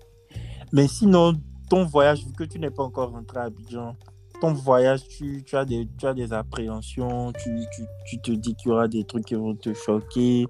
Mais 0.72 0.86
sinon, 0.86 1.34
ton 1.70 1.84
voyage, 1.84 2.24
vu 2.24 2.32
que 2.32 2.44
tu 2.44 2.58
n'es 2.58 2.70
pas 2.70 2.82
encore 2.82 3.10
rentré 3.10 3.38
à 3.38 3.44
Abidjan, 3.44 3.96
ton 4.40 4.52
voyage, 4.52 5.06
tu, 5.08 5.42
tu 5.44 5.56
as, 5.56 5.64
des, 5.64 5.88
tu 5.98 6.06
as 6.06 6.14
des 6.14 6.32
appréhensions, 6.32 7.32
tu, 7.32 7.50
tu, 7.74 7.82
tu 8.06 8.18
te 8.20 8.30
dis 8.32 8.54
qu'il 8.54 8.70
y 8.70 8.72
aura 8.72 8.88
des 8.88 9.04
trucs 9.04 9.24
qui 9.26 9.34
vont 9.34 9.54
te 9.54 9.72
choquer 9.74 10.46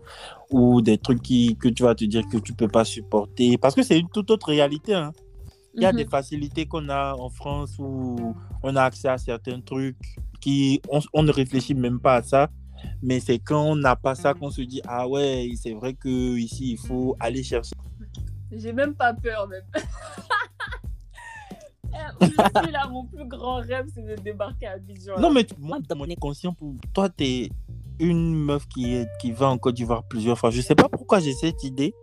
ou 0.51 0.81
des 0.83 0.99
trucs 0.99 1.23
qui, 1.23 1.57
que 1.57 1.69
tu 1.69 1.83
vas 1.83 1.95
te 1.95 2.05
dire 2.05 2.23
que 2.31 2.39
tu 2.39 2.53
peux 2.55 2.69
pas 2.69 2.85
supporter. 2.85 3.59
Parce 3.59 3.75
que 3.75 3.83
c'est 3.83 3.99
une 3.99 4.09
toute 4.09 4.31
autre 4.31 4.49
réalité. 4.49 4.95
Hein. 4.95 5.13
Il 5.75 5.83
y 5.83 5.87
a 5.87 5.93
Mhm. 5.93 5.97
des 5.99 6.07
facilités 6.07 6.67
qu'on 6.67 6.89
a 6.89 7.15
en 7.15 7.29
France 7.31 7.75
où 7.79 8.35
on 8.63 8.77
a 8.77 8.83
accès 8.85 9.09
à 9.09 9.19
certains 9.19 9.61
trucs 9.61 9.97
qui 10.41 10.81
on, 10.91 11.01
on 11.13 11.23
ne 11.23 11.33
réfléchit 11.33 11.75
même 11.75 12.01
pas 12.01 12.17
à 12.17 12.23
ça. 12.23 12.49
Mais 13.03 13.21
c'est 13.21 13.39
quand 13.39 13.63
on 13.63 13.77
n'a 13.77 13.97
pas 13.97 14.15
ça 14.15 14.33
qu'on 14.35 14.51
se 14.51 14.63
dit 14.63 14.81
ah 14.87 15.09
ouais 15.09 15.49
c'est 15.57 15.73
vrai 15.73 15.95
que 15.95 16.37
ici 16.37 16.73
il 16.73 16.79
faut 16.79 17.17
aller 17.21 17.43
chercher 17.43 17.73
J'ai 18.53 18.73
même 18.73 18.95
pas 18.95 19.13
peur, 19.15 19.49
même. 19.49 19.65
Là, 22.73 22.89
mon 22.91 23.05
plus 23.05 23.25
grand 23.27 23.57
rêve, 23.57 23.87
c'est 23.95 24.03
de 24.05 24.15
débarquer 24.23 24.67
à 24.67 24.73
Abidjan. 24.73 25.19
Non, 25.19 25.31
mais 25.31 25.45
tu- 25.45 25.55
moi, 25.59 25.79
dans 25.89 25.97
mon 25.97 26.09
inconscient, 26.11 26.53
pour 26.53 26.75
toi, 26.93 27.09
tu 27.09 27.25
es 27.25 27.51
une 28.01 28.35
meuf 28.35 28.67
qui, 28.69 28.95
est, 28.95 29.09
qui 29.21 29.33
va 29.33 29.49
en 29.49 29.59
Côte 29.59 29.75
d'Ivoire 29.75 30.03
plusieurs 30.05 30.39
fois. 30.39 30.51
Je 30.51 30.61
sais 30.61 30.75
pas 30.75 30.89
pourquoi 30.89 31.19
j'ai 31.21 31.33
cette 31.33 31.63
idée. 31.65 31.95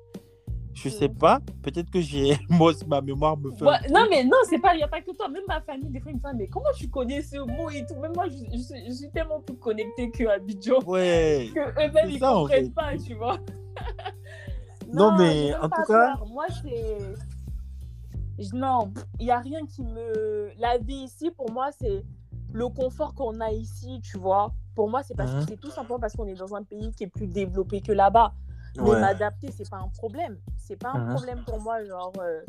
Je 0.73 0.89
sais 0.89 1.07
Mm. 1.07 1.15
pas. 1.17 1.39
Peut-être 1.61 1.91
que 1.91 2.01
j'ai. 2.01 2.35
Moi, 2.49 2.73
ma 2.87 2.99
mémoire 2.99 3.37
me 3.37 3.51
fait. 3.51 3.63
non, 3.91 4.07
mais 4.09 4.23
non, 4.23 4.37
c'est 4.49 4.57
pas, 4.57 4.73
il 4.73 4.77
n'y 4.77 4.83
a 4.83 4.87
pas 4.87 5.01
que 5.01 5.11
toi. 5.15 5.27
Même 5.29 5.43
ma 5.47 5.61
famille, 5.61 5.91
des 5.91 5.99
fois, 5.99 6.11
ils 6.11 6.15
me 6.15 6.19
disent, 6.19 6.31
mais 6.35 6.47
comment 6.47 6.71
tu 6.75 6.87
connais 6.89 7.21
ce 7.21 7.37
mot 7.37 7.69
et 7.69 7.85
tout? 7.85 7.95
Même 8.01 8.13
moi, 8.15 8.25
je, 8.27 8.37
je 8.51 8.61
suis, 8.61 8.85
je 8.87 8.91
suis 8.91 9.09
tellement 9.11 9.39
plus 9.41 9.55
connectée 9.57 10.09
que 10.09 10.23
Abidjan 10.27 10.79
Ouais. 10.87 11.49
que 11.53 11.59
eux-mêmes, 11.59 12.09
ils 12.09 12.23
en 12.25 12.41
comprennent 12.41 12.65
fait. 12.65 12.71
pas, 12.73 12.97
tu 12.97 13.13
vois. 13.13 13.37
Non, 14.93 15.15
mais 15.17 15.55
en 15.55 15.69
tout 15.69 15.81
cas- 15.87 16.15
peur. 16.15 16.25
Moi, 16.27 16.45
c'est. 16.61 16.97
Je- 18.39 18.55
Non, 18.55 18.91
il 19.19 19.25
n'y 19.25 19.31
a 19.31 19.39
rien 19.39 19.65
qui 19.65 19.83
me. 19.83 20.49
La 20.59 20.77
vie 20.77 21.03
ici, 21.03 21.29
pour 21.31 21.51
moi, 21.51 21.69
c'est 21.71 22.03
le 22.51 22.67
confort 22.69 23.13
qu'on 23.13 23.39
a 23.41 23.51
ici, 23.51 23.99
tu 24.01 24.17
vois. 24.17 24.51
Pour 24.75 24.89
moi, 24.89 25.03
c'est 25.03 25.15
parce 25.15 25.31
que 25.33 25.41
c'est 25.41 25.57
tout 25.57 25.69
simplement 25.69 25.99
parce 25.99 26.13
qu'on 26.15 26.25
est 26.27 26.33
dans 26.35 26.55
un 26.55 26.63
pays 26.63 26.91
qui 26.93 27.03
est 27.03 27.07
plus 27.07 27.27
développé 27.27 27.81
que 27.81 27.91
là-bas. 27.91 28.33
Mais 28.77 28.89
Ouais. 28.89 28.99
m'adapter, 28.99 29.51
c'est 29.51 29.69
pas 29.69 29.77
un 29.77 29.87
problème. 29.89 30.37
C'est 30.57 30.75
pas 30.77 30.91
un 30.93 31.05
Mhm. 31.05 31.13
problème 31.13 31.43
pour 31.45 31.61
moi. 31.61 31.83
Genre, 31.83 32.11
euh, 32.19 32.41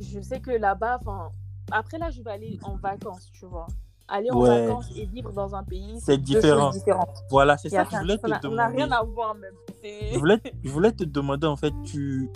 je 0.00 0.20
sais 0.20 0.40
que 0.40 0.50
là-bas, 0.52 0.98
enfin. 1.02 1.28
Après, 1.70 1.98
là, 1.98 2.10
je 2.10 2.22
vais 2.22 2.30
aller 2.30 2.58
en 2.62 2.76
vacances, 2.76 3.30
tu 3.32 3.44
vois. 3.46 3.66
Aller 4.08 4.30
en 4.30 4.40
Ouais. 4.40 4.66
vacances 4.66 4.88
et 4.96 5.04
vivre 5.06 5.32
dans 5.32 5.54
un 5.54 5.62
pays, 5.62 6.00
C'est 6.00 6.16
différent. 6.18 6.72
Voilà, 7.30 7.56
c'est 7.58 7.68
ça 7.68 7.84
que 7.84 7.92
je 7.92 7.98
voulais 7.98 8.16
te 8.16 8.22
ça 8.22 8.28
n'a- 8.28 8.40
on 8.44 8.50
n'a 8.54 8.66
demander. 8.66 8.76
rien 8.84 8.92
à 8.92 9.02
voir, 9.04 9.34
même. 9.36 9.54
C'est- 9.82 10.12
Je 10.14 10.18
voulais, 10.18 10.40
je 10.64 10.70
voulais 10.70 10.90
te 10.92 11.04
demander, 11.04 11.46
en 11.46 11.56
fait, 11.56 11.72
tu, 11.84 12.28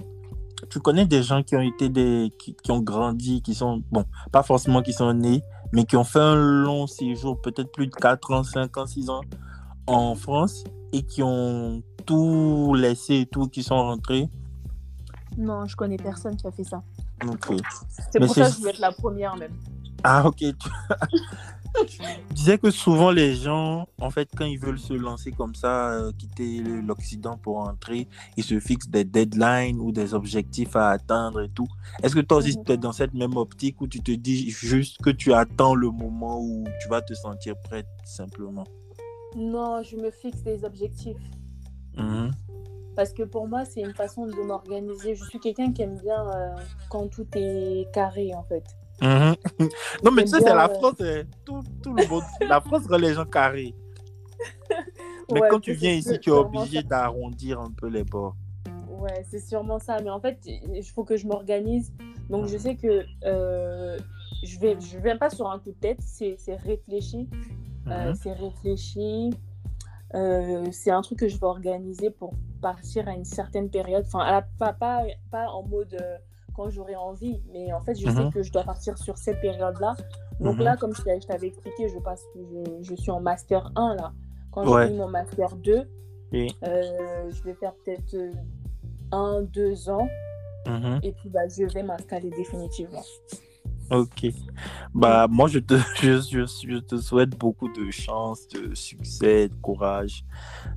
tu 0.68 0.80
connais 0.80 1.06
des 1.06 1.22
gens 1.22 1.42
qui 1.42 1.56
ont 1.56 1.60
été 1.60 1.88
des. 1.88 2.32
Qui, 2.38 2.54
qui 2.54 2.70
ont 2.70 2.80
grandi, 2.80 3.42
qui 3.42 3.54
sont. 3.54 3.82
Bon, 3.90 4.04
pas 4.32 4.42
forcément 4.42 4.82
qui 4.82 4.92
sont 4.92 5.12
nés, 5.12 5.42
mais 5.72 5.84
qui 5.84 5.96
ont 5.96 6.04
fait 6.04 6.20
un 6.20 6.36
long 6.36 6.86
séjour, 6.86 7.40
peut-être 7.40 7.72
plus 7.72 7.86
de 7.86 7.94
4 7.94 8.32
ans, 8.32 8.42
5 8.42 8.76
ans, 8.76 8.86
6 8.86 9.10
ans 9.10 9.22
en 9.86 10.14
France 10.14 10.64
et 10.92 11.02
qui 11.02 11.22
ont 11.22 11.82
tout 12.06 12.74
laissé 12.74 13.20
et 13.20 13.26
tout, 13.26 13.48
qui 13.48 13.62
sont 13.62 13.76
rentrés. 13.76 14.28
Non, 15.36 15.66
je 15.66 15.74
connais 15.74 15.96
personne 15.96 16.36
qui 16.36 16.46
a 16.46 16.52
fait 16.52 16.64
ça. 16.64 16.82
C'est 18.10 18.20
pour 18.20 18.34
ça 18.34 18.46
que 18.46 18.52
je 18.52 18.58
voulais 18.58 18.70
être 18.70 18.78
la 18.78 18.92
première, 18.92 19.36
même. 19.36 19.52
Ah, 20.04 20.26
ok. 20.26 20.36
Tu... 20.36 21.98
disais 22.30 22.56
que 22.58 22.70
souvent 22.70 23.10
les 23.10 23.34
gens, 23.34 23.88
en 24.00 24.10
fait, 24.10 24.28
quand 24.36 24.44
ils 24.44 24.58
veulent 24.60 24.78
se 24.78 24.92
lancer 24.92 25.32
comme 25.32 25.56
ça, 25.56 25.90
euh, 25.90 26.12
quitter 26.12 26.58
l'Occident 26.60 27.36
pour 27.36 27.58
entrer, 27.58 28.06
ils 28.36 28.44
se 28.44 28.60
fixent 28.60 28.88
des 28.88 29.04
deadlines 29.04 29.80
ou 29.80 29.90
des 29.90 30.14
objectifs 30.14 30.76
à 30.76 30.90
atteindre 30.90 31.40
et 31.40 31.48
tout. 31.48 31.66
Est-ce 32.02 32.14
que 32.14 32.20
toi 32.20 32.36
aussi, 32.38 32.56
Mhm. 32.56 32.64
tu 32.64 32.72
es 32.72 32.76
dans 32.76 32.92
cette 32.92 33.14
même 33.14 33.36
optique 33.36 33.80
où 33.80 33.88
tu 33.88 34.00
te 34.00 34.12
dis 34.12 34.50
juste 34.50 35.02
que 35.02 35.10
tu 35.10 35.32
attends 35.32 35.74
le 35.74 35.90
moment 35.90 36.38
où 36.40 36.64
tu 36.80 36.88
vas 36.88 37.02
te 37.02 37.14
sentir 37.14 37.54
prête, 37.64 37.88
simplement? 38.04 38.64
Non, 39.36 39.82
je 39.82 39.96
me 39.96 40.12
fixe 40.12 40.42
des 40.44 40.64
objectifs. 40.64 41.16
Mhm. 41.96 42.30
Parce 42.94 43.12
que 43.12 43.24
pour 43.24 43.48
moi, 43.48 43.64
c'est 43.64 43.80
une 43.80 43.94
façon 43.94 44.26
de 44.26 44.40
m'organiser. 44.46 45.16
Je 45.16 45.24
suis 45.24 45.40
quelqu'un 45.40 45.72
qui 45.72 45.82
aime 45.82 45.98
bien 45.98 46.24
euh, 46.28 46.54
quand 46.88 47.08
tout 47.08 47.26
est 47.34 47.88
carré, 47.92 48.32
en 48.32 48.44
fait. 48.44 48.64
Mhm. 49.02 49.34
Non, 50.04 50.10
mais 50.12 50.24
tu 50.24 50.30
sais, 50.30 50.40
c'est 50.40 50.54
la 50.54 50.68
France, 50.68 50.94
tout, 51.44 51.62
tout 51.82 51.94
le 51.94 52.06
monde. 52.08 52.22
la 52.48 52.60
France 52.60 52.86
rend 52.88 52.96
les 52.98 53.14
gens 53.14 53.24
carrés. 53.24 53.74
Mais 55.32 55.40
Ouais, 55.40 55.48
quand 55.48 55.60
tu 55.60 55.72
viens 55.72 55.92
ici, 55.92 56.18
tu 56.20 56.30
es 56.30 56.32
obligé 56.32 56.82
d'arrondir 56.82 57.60
un 57.60 57.70
peu 57.70 57.88
les 57.88 58.04
bords. 58.04 58.36
Ouais, 58.88 59.24
c'est 59.30 59.40
sûrement 59.40 59.78
ça. 59.78 60.00
Mais 60.02 60.10
en 60.10 60.20
fait, 60.20 60.38
il 60.46 60.82
faut 60.84 61.04
que 61.04 61.16
je 61.16 61.26
m'organise. 61.26 61.92
Donc, 62.30 62.46
je 62.46 62.56
sais 62.58 62.76
que 62.76 63.04
euh, 63.24 63.98
je 64.42 64.58
vais, 64.58 64.76
je 64.80 64.98
viens 64.98 65.16
pas 65.16 65.30
sur 65.30 65.50
un 65.50 65.58
coup 65.58 65.70
de 65.70 65.76
tête. 65.76 65.98
C'est 66.00 66.36
c'est 66.38 66.56
réfléchi. 66.56 67.28
Euh, 67.88 68.10
Mhm. 68.10 68.14
c'est 68.14 68.32
réfléchi. 68.32 69.30
Euh, 70.14 70.66
c'est 70.70 70.90
un 70.90 71.02
truc 71.02 71.18
que 71.18 71.28
je 71.28 71.36
vais 71.38 71.46
organiser 71.46 72.10
pour 72.10 72.34
partir 72.62 73.08
à 73.08 73.12
une 73.14 73.24
certaine 73.24 73.68
période. 73.70 74.04
Enfin, 74.06 74.20
à 74.20 74.30
la- 74.30 74.42
pas, 74.42 74.72
pas, 74.72 75.02
pas 75.30 75.48
en 75.48 75.62
mode 75.66 75.94
euh, 76.00 76.16
quand 76.54 76.70
j'aurai 76.70 76.96
envie, 76.96 77.42
mais 77.52 77.72
en 77.72 77.80
fait, 77.80 77.94
je 77.94 78.08
sais 78.08 78.24
Mhm. 78.24 78.32
que 78.32 78.42
je 78.42 78.52
dois 78.52 78.62
partir 78.64 78.96
sur 78.98 79.18
cette 79.18 79.40
période-là. 79.40 79.94
Donc 80.40 80.56
Mhm. 80.56 80.62
là, 80.64 80.76
comme 80.76 80.94
je 80.94 81.02
je 81.02 81.26
t'avais 81.26 81.48
expliqué, 81.48 81.88
je, 81.88 81.98
passe, 81.98 82.22
je, 82.34 82.82
je 82.82 82.94
suis 82.94 83.10
en 83.10 83.20
master 83.20 83.70
1 83.76 83.94
là. 83.96 84.12
Quand 84.52 84.66
Ouais. 84.68 84.86
j'ai 84.88 84.94
eu 84.94 84.96
mon 84.96 85.08
master 85.08 85.54
2, 85.56 85.88
Oui. 86.32 86.54
euh, 86.64 87.30
je 87.30 87.42
vais 87.42 87.54
faire 87.54 87.74
peut-être 87.84 88.14
euh, 88.14 88.32
un, 89.12 89.42
deux 89.42 89.88
ans 89.90 90.08
Mhm. 90.66 91.00
et 91.02 91.12
puis 91.12 91.28
bah, 91.28 91.46
je 91.48 91.64
vais 91.64 91.82
m'installer 91.82 92.30
définitivement. 92.30 93.02
Ok. 93.90 94.26
Bah, 94.94 95.26
moi, 95.28 95.48
je 95.48 95.58
te, 95.58 95.74
je, 96.02 96.20
je, 96.20 96.46
je 96.68 96.78
te 96.78 96.96
souhaite 96.96 97.30
beaucoup 97.30 97.68
de 97.68 97.90
chance, 97.90 98.46
de 98.48 98.74
succès, 98.74 99.48
de 99.48 99.54
courage. 99.60 100.24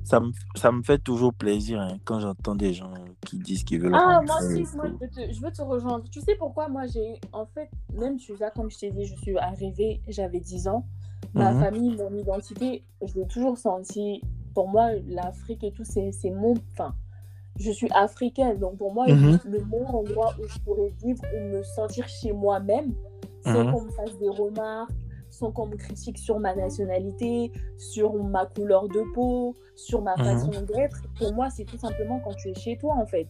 Ça 0.04 0.20
me, 0.20 0.30
ça 0.56 0.72
me 0.72 0.82
fait 0.82 0.98
toujours 0.98 1.32
plaisir 1.34 1.80
hein, 1.80 1.98
quand 2.04 2.20
j'entends 2.20 2.54
des 2.54 2.72
gens 2.74 2.92
qui 3.26 3.38
disent 3.38 3.64
qu'ils 3.64 3.80
veulent 3.80 3.94
Ah, 3.94 4.20
moi 4.26 4.36
aussi, 4.38 4.76
moi, 4.76 4.86
je, 4.88 5.04
veux 5.04 5.10
te, 5.10 5.32
je 5.32 5.40
veux 5.40 5.50
te 5.50 5.62
rejoindre. 5.62 6.04
Tu 6.10 6.20
sais 6.20 6.34
pourquoi 6.36 6.68
moi 6.68 6.86
j'ai 6.86 7.20
en 7.32 7.46
fait, 7.46 7.70
même 7.94 8.16
tu 8.16 8.36
là, 8.36 8.50
comme 8.50 8.70
je 8.70 8.78
t'ai 8.78 8.90
dit, 8.90 9.04
je 9.04 9.14
suis 9.16 9.36
arrivée, 9.38 10.00
j'avais 10.08 10.40
10 10.40 10.68
ans. 10.68 10.86
Ma 11.34 11.52
Mhm. 11.52 11.60
famille, 11.64 11.96
mon 11.96 12.16
identité, 12.16 12.84
je 13.02 13.14
l'ai 13.14 13.26
toujours 13.26 13.56
senti. 13.58 14.22
Pour 14.54 14.68
moi, 14.68 14.90
l'Afrique 15.08 15.62
et 15.64 15.72
tout, 15.72 15.84
c'est 15.84 16.10
c'est 16.12 16.30
mon. 16.30 16.54
Enfin, 16.72 16.94
je 17.58 17.70
suis 17.70 17.88
africaine. 17.92 18.58
Donc 18.58 18.78
pour 18.78 18.92
moi, 18.92 19.06
Mhm. 19.08 19.38
le 19.44 19.64
meilleur 19.64 19.94
endroit 19.94 20.34
où 20.38 20.46
je 20.46 20.58
pourrais 20.60 20.92
vivre 21.02 21.22
ou 21.36 21.40
me 21.40 21.62
sentir 21.62 22.06
chez 22.08 22.32
moi-même, 22.32 22.94
sans 23.44 23.64
Mhm. 23.64 23.70
qu'on 23.72 23.82
me 23.82 23.90
fasse 23.90 24.18
des 24.18 24.28
remarques, 24.28 24.92
sans 25.30 25.52
qu'on 25.52 25.66
me 25.66 25.76
critique 25.76 26.18
sur 26.18 26.38
ma 26.38 26.54
nationalité, 26.54 27.52
sur 27.76 28.14
ma 28.14 28.46
couleur 28.46 28.88
de 28.88 29.02
peau, 29.14 29.54
sur 29.74 30.02
ma 30.02 30.16
Mhm. 30.16 30.24
façon 30.24 30.62
d'être. 30.62 31.02
Pour 31.18 31.32
moi, 31.32 31.50
c'est 31.50 31.64
tout 31.64 31.78
simplement 31.78 32.20
quand 32.20 32.34
tu 32.34 32.50
es 32.50 32.54
chez 32.54 32.76
toi, 32.78 32.94
en 32.94 33.06
fait. 33.06 33.28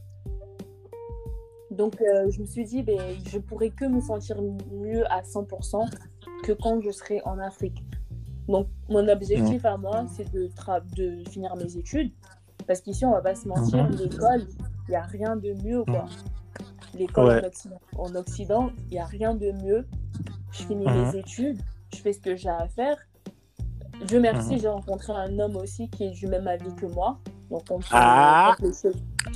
Donc, 1.71 2.01
euh, 2.01 2.31
je 2.31 2.41
me 2.41 2.47
suis 2.47 2.65
dit, 2.65 2.83
ben, 2.83 2.99
je 3.27 3.39
pourrais 3.39 3.71
que 3.71 3.85
me 3.85 4.01
sentir 4.01 4.41
mieux 4.73 5.05
à 5.13 5.23
100% 5.23 5.85
que 6.43 6.53
quand 6.53 6.81
je 6.81 6.91
serai 6.91 7.21
en 7.25 7.39
Afrique. 7.39 7.85
Donc, 8.49 8.69
mon 8.89 9.07
objectif 9.09 9.65
à 9.67 9.77
moi, 9.77 10.07
c'est 10.09 10.31
de, 10.33 10.49
finir 11.29 11.55
mes 11.57 11.77
études. 11.77 12.13
Parce 12.69 12.81
qu'ici, 12.83 13.05
on 13.05 13.11
va 13.13 13.23
pas 13.23 13.35
se 13.35 13.49
mentir, 13.49 13.83
Mhm. 13.85 13.97
l'école, 13.97 14.47
il 14.87 14.91
n'y 14.91 14.97
a 14.97 15.03
rien 15.03 15.35
de 15.37 15.55
mieux, 15.65 15.85
quoi. 15.85 16.05
L'école 16.95 17.27
Ouais. 17.29 17.41
en 17.43 17.47
Occident, 17.47 17.81
en 17.99 18.15
Occident, 18.15 18.71
il 18.87 18.93
n'y 18.93 18.99
a 19.01 19.05
rien 19.07 19.35
de 19.35 19.51
mieux. 19.53 19.87
Je 20.53 20.63
finis 20.65 20.87
Mhm. 20.87 21.03
mes 21.13 21.17
études, 21.19 21.61
je 21.95 21.99
fais 22.01 22.13
ce 22.13 22.21
que 22.21 22.37
j'ai 22.37 22.49
à 22.51 22.69
faire. 22.69 22.97
Dieu 24.07 24.21
merci, 24.21 24.55
Mhm. 24.55 24.61
j'ai 24.61 24.69
rencontré 24.69 25.13
un 25.13 25.39
homme 25.39 25.57
aussi 25.57 25.89
qui 25.91 26.05
est 26.05 26.11
du 26.11 26.27
même 26.29 26.47
avis 26.47 26.73
que 26.77 26.87
moi. 26.87 27.19
Donc, 27.51 27.63
on 27.71 27.81
se 27.81 27.89
Ah. 27.91 28.55
on 28.63 28.73
se- 28.73 28.89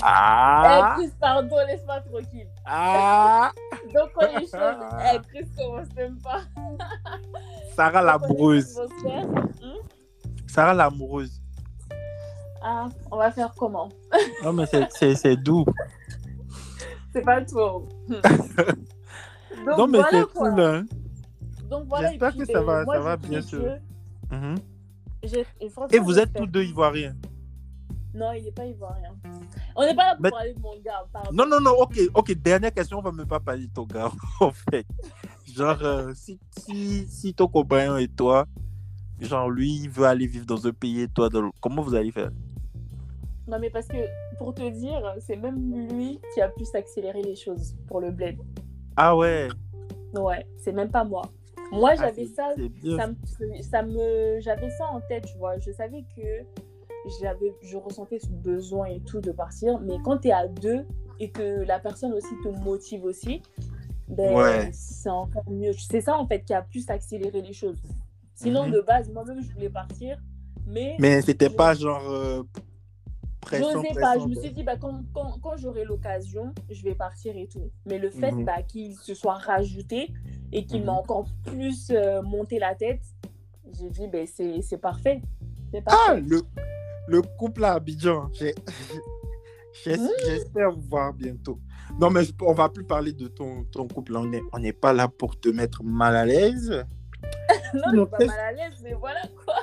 Ah, 0.02 0.94
Eh, 0.98 1.02
Chris, 1.02 1.12
pardon, 1.20 1.56
laisse-moi 1.66 2.00
tranquille. 2.00 2.48
ah, 2.66 3.50
Donc, 3.94 4.10
quand 4.14 4.26
les 4.38 4.46
choses. 4.46 4.52
Eh, 4.52 5.18
Chris, 5.28 5.48
commence 5.56 5.94
même 5.96 6.18
pas? 6.22 6.42
Sarah 7.74 8.02
l'amoureuse. 8.02 8.78
Les 8.78 8.82
choses 8.82 8.90
hmm? 9.62 10.46
Sarah 10.46 10.74
l'amoureuse. 10.74 11.41
Ah, 12.64 12.88
on 13.10 13.16
va 13.16 13.30
faire 13.32 13.52
comment? 13.56 13.88
Non, 14.44 14.52
mais 14.52 14.66
c'est- 14.66 14.88
c'est 14.90 15.14
c'est 15.14 15.36
doux. 15.36 15.64
C'est 17.12 17.20
pas 17.22 17.42
trop. 17.44 17.88
Donc, 18.08 19.78
non, 19.78 19.86
mais 19.86 19.98
voilà, 19.98 20.20
c'est 20.22 20.32
quoi. 20.32 20.50
cool. 20.50 20.60
Hein. 20.60 20.86
Donc, 21.68 21.84
voilà. 21.86 22.08
J'espère 22.10 22.34
que 22.36 22.44
ça 22.46 22.52
ben, 22.54 22.62
va- 22.64 22.84
moi, 22.84 22.94
ça 22.94 23.00
va 23.02 23.16
bien 23.18 23.42
sûr. 23.42 23.62
Mhm. 24.30 24.54
et 25.92 25.98
vous 25.98 26.18
êtes 26.18 26.32
tous 26.32 26.46
deux 26.46 26.64
ivoiriens? 26.64 27.14
Non, 28.14 28.32
il 28.32 28.44
n'est 28.44 28.50
pas 28.52 28.64
ivoirien. 28.64 29.10
On 29.76 29.82
n'est 29.82 29.94
pas 29.94 30.04
là 30.06 30.14
pour 30.14 30.22
Mais- 30.22 30.30
parler 30.30 30.54
de 30.54 30.60
mon 30.60 30.74
gars. 30.80 31.04
Pardon. 31.12 31.30
Non, 31.32 31.46
non, 31.46 31.60
non, 31.60 31.72
ok, 31.80 31.98
ok. 32.14 32.32
Dernière 32.34 32.72
question, 32.72 32.98
on 32.98 33.02
va 33.02 33.12
même 33.12 33.26
pas 33.26 33.40
parler 33.40 33.66
de 33.66 33.72
ton 33.72 33.84
gars, 33.84 34.10
en 34.40 34.50
fait. 34.50 34.86
Genre, 35.54 35.78
euh, 35.82 36.12
si, 36.14 36.40
si, 36.58 37.06
si 37.08 37.34
ton 37.34 37.46
compagnon 37.46 37.98
et 37.98 38.08
toi, 38.08 38.46
genre, 39.20 39.50
lui, 39.50 39.80
il 39.82 39.90
veut 39.90 40.06
aller 40.06 40.26
vivre 40.26 40.46
dans 40.46 40.66
un 40.66 40.72
pays 40.72 41.02
et 41.02 41.08
toi, 41.08 41.28
dans 41.28 41.42
l'autre, 41.42 41.58
comment 41.60 41.82
vous 41.82 41.94
allez 41.94 42.10
faire? 42.10 42.30
Non, 43.52 43.58
mais 43.60 43.68
parce 43.68 43.86
que, 43.86 43.98
pour 44.38 44.54
te 44.54 44.66
dire, 44.70 45.14
c'est 45.20 45.36
même 45.36 45.86
lui 45.90 46.18
qui 46.32 46.40
a 46.40 46.48
pu 46.48 46.64
s'accélérer 46.64 47.20
les 47.22 47.36
choses 47.36 47.74
pour 47.86 48.00
le 48.00 48.10
bled. 48.10 48.38
Ah 48.96 49.14
ouais, 49.14 49.48
Ouais, 50.14 50.46
c'est 50.56 50.72
même 50.72 50.90
pas 50.90 51.04
moi. 51.04 51.20
Moi, 51.70 51.90
Ah, 51.92 51.96
j'avais 51.96 52.24
ça, 52.26 52.54
ça, 52.96 53.06
me, 53.08 53.62
ça 53.62 53.82
me, 53.82 54.40
j'avais 54.40 54.70
ça 54.70 54.86
en 54.86 55.00
tête, 55.02 55.26
tu 55.26 55.36
vois. 55.36 55.58
Je 55.58 55.70
savais 55.70 56.02
que 56.16 56.22
j'avais, 57.20 57.54
je 57.62 57.76
ressentais 57.76 58.18
ce 58.20 58.28
besoin 58.28 58.86
et 58.86 59.00
tout 59.00 59.20
de 59.20 59.32
partir, 59.32 59.78
mais 59.80 59.96
quand 60.02 60.16
tu 60.18 60.28
es 60.28 60.32
à 60.32 60.48
deux 60.48 60.86
et 61.20 61.30
que 61.30 61.62
la 61.64 61.78
personne 61.78 62.14
aussi 62.14 62.34
te 62.42 62.48
motive 62.48 63.04
aussi, 63.04 63.42
ben, 64.08 64.34
Ouais. 64.34 64.70
c'est 64.72 65.10
encore 65.10 65.48
mieux. 65.50 65.72
C'est 65.74 66.00
ça, 66.00 66.16
en 66.16 66.26
fait, 66.26 66.40
qui 66.40 66.54
a 66.54 66.62
pu 66.62 66.80
s'accélérer 66.80 67.42
les 67.42 67.52
choses. 67.52 67.82
Sinon, 68.34 68.64
Mhm. 68.66 68.72
de 68.72 68.80
base, 68.80 69.10
moi-même, 69.10 69.42
je 69.42 69.52
voulais 69.52 69.68
partir, 69.70 70.18
mais 70.66 70.96
Mais 70.98 71.20
c'était 71.20 71.50
Je- 71.50 71.54
pas 71.54 71.74
genre 71.74 72.08
euh, 72.10 72.42
J'osais 73.50 73.92
pas. 74.00 74.18
Je 74.18 74.26
me 74.26 74.34
suis 74.34 74.52
dit, 74.52 74.62
bah, 74.62 74.76
quand, 74.76 75.02
quand, 75.12 75.38
quand 75.42 75.56
j'aurai 75.56 75.84
l'occasion, 75.84 76.54
je 76.70 76.82
vais 76.84 76.94
partir 76.94 77.36
et 77.36 77.46
tout. 77.48 77.70
Mais 77.86 77.98
le 77.98 78.10
fait 78.10 78.32
Mhm. 78.32 78.44
bah, 78.44 78.62
qu'il 78.62 78.94
se 78.96 79.14
soit 79.14 79.34
rajouté 79.34 80.10
et 80.52 80.64
qu'il 80.64 80.84
m'a 80.84 80.92
Mhm. 80.92 80.98
encore 80.98 81.24
plus 81.44 81.90
euh, 81.90 82.22
monté 82.22 82.58
la 82.58 82.74
tête, 82.74 83.02
j'ai 83.78 83.90
dit, 83.90 84.06
bah, 84.08 84.18
c'est 84.26 84.78
parfait. 84.78 85.20
Ah, 85.86 86.14
le, 86.14 86.42
le 87.08 87.22
couple 87.22 87.64
à 87.64 87.72
Abidjan, 87.74 88.30
Mmh. 89.86 90.08
j'espère 90.26 90.70
vous 90.72 90.82
voir 90.82 91.12
bientôt. 91.14 91.58
Non, 91.98 92.10
mais 92.10 92.24
je- 92.24 92.32
on 92.42 92.52
va 92.52 92.68
plus 92.68 92.84
parler 92.84 93.12
de 93.12 93.26
ton, 93.26 93.64
ton 93.64 93.88
couple. 93.88 94.14
On 94.16 94.26
n'est 94.26 94.42
on 94.52 94.60
pas 94.80 94.92
là 94.92 95.08
pour 95.08 95.38
te 95.40 95.48
mettre 95.48 95.82
mal 95.82 96.14
à 96.14 96.26
l'aise. 96.26 96.84
non, 97.74 97.80
je 97.92 97.96
suis 98.00 98.06
pas 98.06 98.24
mal 98.26 98.38
à 98.40 98.52
l'aise, 98.52 98.80
mais 98.82 98.92
voilà 98.92 99.22
quoi. 99.44 99.54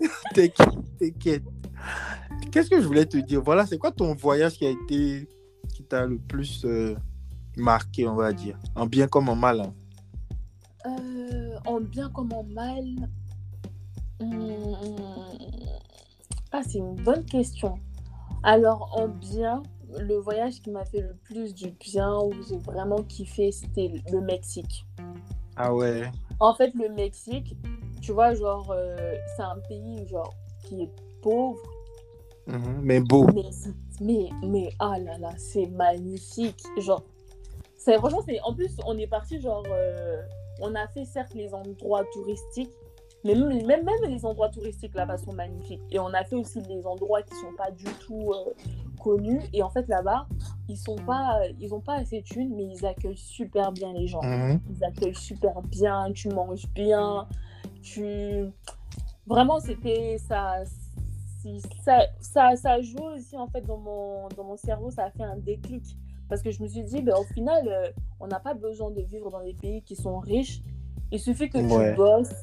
T'inquiète, 0.34 0.98
t'inquiète. 0.98 1.44
Qu'est-ce 2.50 2.70
que 2.70 2.80
je 2.80 2.86
voulais 2.86 3.06
te 3.06 3.16
dire? 3.18 3.42
Voilà, 3.42 3.66
c'est 3.66 3.78
quoi 3.78 3.90
ton 3.92 4.14
voyage 4.14 4.54
qui 4.54 4.66
a 4.66 4.70
été, 4.70 5.28
qui 5.74 5.82
t'a 5.84 6.06
le 6.06 6.18
plus 6.18 6.64
euh, 6.64 6.94
marqué, 7.56 8.06
on 8.08 8.14
va 8.14 8.32
dire, 8.32 8.58
en 8.74 8.86
bien 8.86 9.08
comme 9.08 9.28
en 9.28 9.36
mal. 9.36 9.60
hein? 9.60 9.74
Euh, 10.86 11.56
en 11.66 11.80
bien 11.80 12.08
comme 12.10 12.32
en 12.32 12.44
mal. 12.44 12.84
Hum, 14.20 14.76
Ah, 16.52 16.62
c'est 16.66 16.78
une 16.78 16.94
bonne 16.94 17.24
question. 17.24 17.78
Alors, 18.42 18.96
en 18.96 19.08
bien, 19.08 19.62
le 19.98 20.16
voyage 20.16 20.62
qui 20.62 20.70
m'a 20.70 20.84
fait 20.84 21.00
le 21.00 21.14
plus 21.24 21.54
du 21.54 21.70
bien, 21.72 22.16
où 22.18 22.32
j'ai 22.48 22.56
vraiment 22.58 23.02
kiffé, 23.02 23.52
c'était 23.52 23.92
le 24.10 24.20
Mexique. 24.20 24.86
Ah 25.56 25.74
ouais. 25.74 26.10
En 26.40 26.54
fait, 26.54 26.72
le 26.74 26.88
Mexique, 26.94 27.56
tu 28.00 28.12
vois, 28.12 28.34
genre, 28.34 28.70
euh, 28.70 29.14
c'est 29.36 29.42
un 29.42 29.58
pays 29.68 30.06
genre 30.08 30.32
qui 30.64 30.82
est 30.82 30.90
pauvre, 31.22 31.60
Mhm, 32.46 32.80
Mais 32.82 33.00
beau. 33.00 33.26
mais, 33.34 33.50
mais, 34.00 34.30
mais 34.44 34.68
ah 34.78 34.98
là 34.98 35.18
là, 35.18 35.30
c'est 35.36 35.66
magnifique. 35.66 36.62
Genre, 36.78 37.02
c'est 37.76 37.96
franchement, 37.98 38.22
c'est 38.26 38.40
en 38.42 38.54
plus, 38.54 38.76
on 38.86 38.96
est 38.98 39.06
parti 39.06 39.40
genre, 39.40 39.64
euh, 39.70 40.22
on 40.60 40.74
a 40.74 40.86
fait 40.88 41.04
certes 41.04 41.34
les 41.34 41.52
endroits 41.54 42.04
touristiques, 42.12 42.70
mais 43.24 43.34
même, 43.34 43.66
même, 43.66 43.84
même 43.84 44.10
les 44.10 44.24
endroits 44.24 44.48
touristiques 44.48 44.94
là-bas 44.94 45.16
sont 45.18 45.32
magnifiques. 45.32 45.82
Et 45.90 45.98
on 45.98 46.08
a 46.08 46.22
fait 46.24 46.36
aussi 46.36 46.60
les 46.62 46.86
endroits 46.86 47.22
qui 47.22 47.34
sont 47.34 47.52
pas 47.56 47.70
du 47.70 47.84
tout 48.06 48.32
euh, 48.32 48.52
connus. 49.02 49.42
Et 49.52 49.62
en 49.62 49.68
fait, 49.70 49.86
là-bas, 49.88 50.26
ils 50.68 50.76
sont 50.76 50.96
pas, 50.96 51.40
ils 51.60 51.74
ont 51.74 51.80
pas 51.80 51.94
assez 51.96 52.20
de 52.20 52.24
thunes, 52.24 52.54
mais 52.56 52.64
ils 52.66 52.86
accueillent 52.86 53.16
super 53.16 53.72
bien 53.72 53.92
les 53.92 54.06
gens 54.06 54.22
Mhm. 54.22 54.60
ils 54.70 54.84
accueillent 54.84 55.14
super 55.14 55.60
bien, 55.62 56.12
tu 56.12 56.28
manges 56.28 56.66
bien, 56.74 57.26
tu... 57.82 58.46
Vraiment, 59.26 59.58
c'était... 59.58 60.18
Ça, 60.18 60.62
ça, 61.82 62.06
ça, 62.20 62.56
ça 62.56 62.72
a 62.72 62.80
joué 62.80 63.02
aussi, 63.16 63.36
en 63.36 63.48
fait, 63.48 63.62
dans 63.62 63.78
mon, 63.78 64.28
dans 64.36 64.44
mon 64.44 64.56
cerveau, 64.56 64.90
ça 64.90 65.04
a 65.04 65.10
fait 65.10 65.22
un 65.22 65.36
déclic. 65.36 65.96
Parce 66.28 66.42
que 66.42 66.50
je 66.50 66.62
me 66.62 66.68
suis 66.68 66.82
dit, 66.82 67.02
ben, 67.02 67.14
au 67.16 67.24
final, 67.24 67.68
euh, 67.68 67.88
on 68.20 68.26
n'a 68.26 68.40
pas 68.40 68.54
besoin 68.54 68.90
de 68.90 69.00
vivre 69.02 69.30
dans 69.30 69.42
des 69.42 69.54
pays 69.54 69.82
qui 69.82 69.94
sont 69.94 70.18
riches. 70.18 70.60
Il 71.12 71.20
suffit 71.20 71.48
que 71.48 71.58
Ouais. 71.58 71.90
tu 71.90 71.96
bosses. 71.96 72.34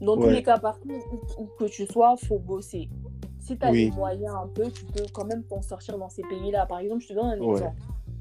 Dans 0.00 0.16
tous 0.16 0.28
les 0.28 0.44
cas, 0.44 0.58
partout 0.58 0.88
où, 1.10 1.42
où 1.42 1.46
que 1.58 1.64
tu 1.64 1.84
sois, 1.86 2.16
faut 2.16 2.38
bosser. 2.38 2.88
Si 3.40 3.58
tu 3.58 3.66
as 3.66 3.72
Oui. 3.72 3.86
les 3.86 3.90
moyens 3.90 4.34
un 4.36 4.46
peu, 4.46 4.70
tu 4.70 4.84
peux 4.84 5.04
quand 5.12 5.24
même 5.24 5.42
t'en 5.42 5.60
sortir 5.62 5.98
dans 5.98 6.08
ces 6.08 6.22
pays-là. 6.22 6.66
Par 6.66 6.78
exemple, 6.78 7.02
je 7.02 7.08
te 7.08 7.14
donne 7.14 7.30
un 7.30 7.40
Ouais. 7.40 7.54
exemple. 7.54 7.76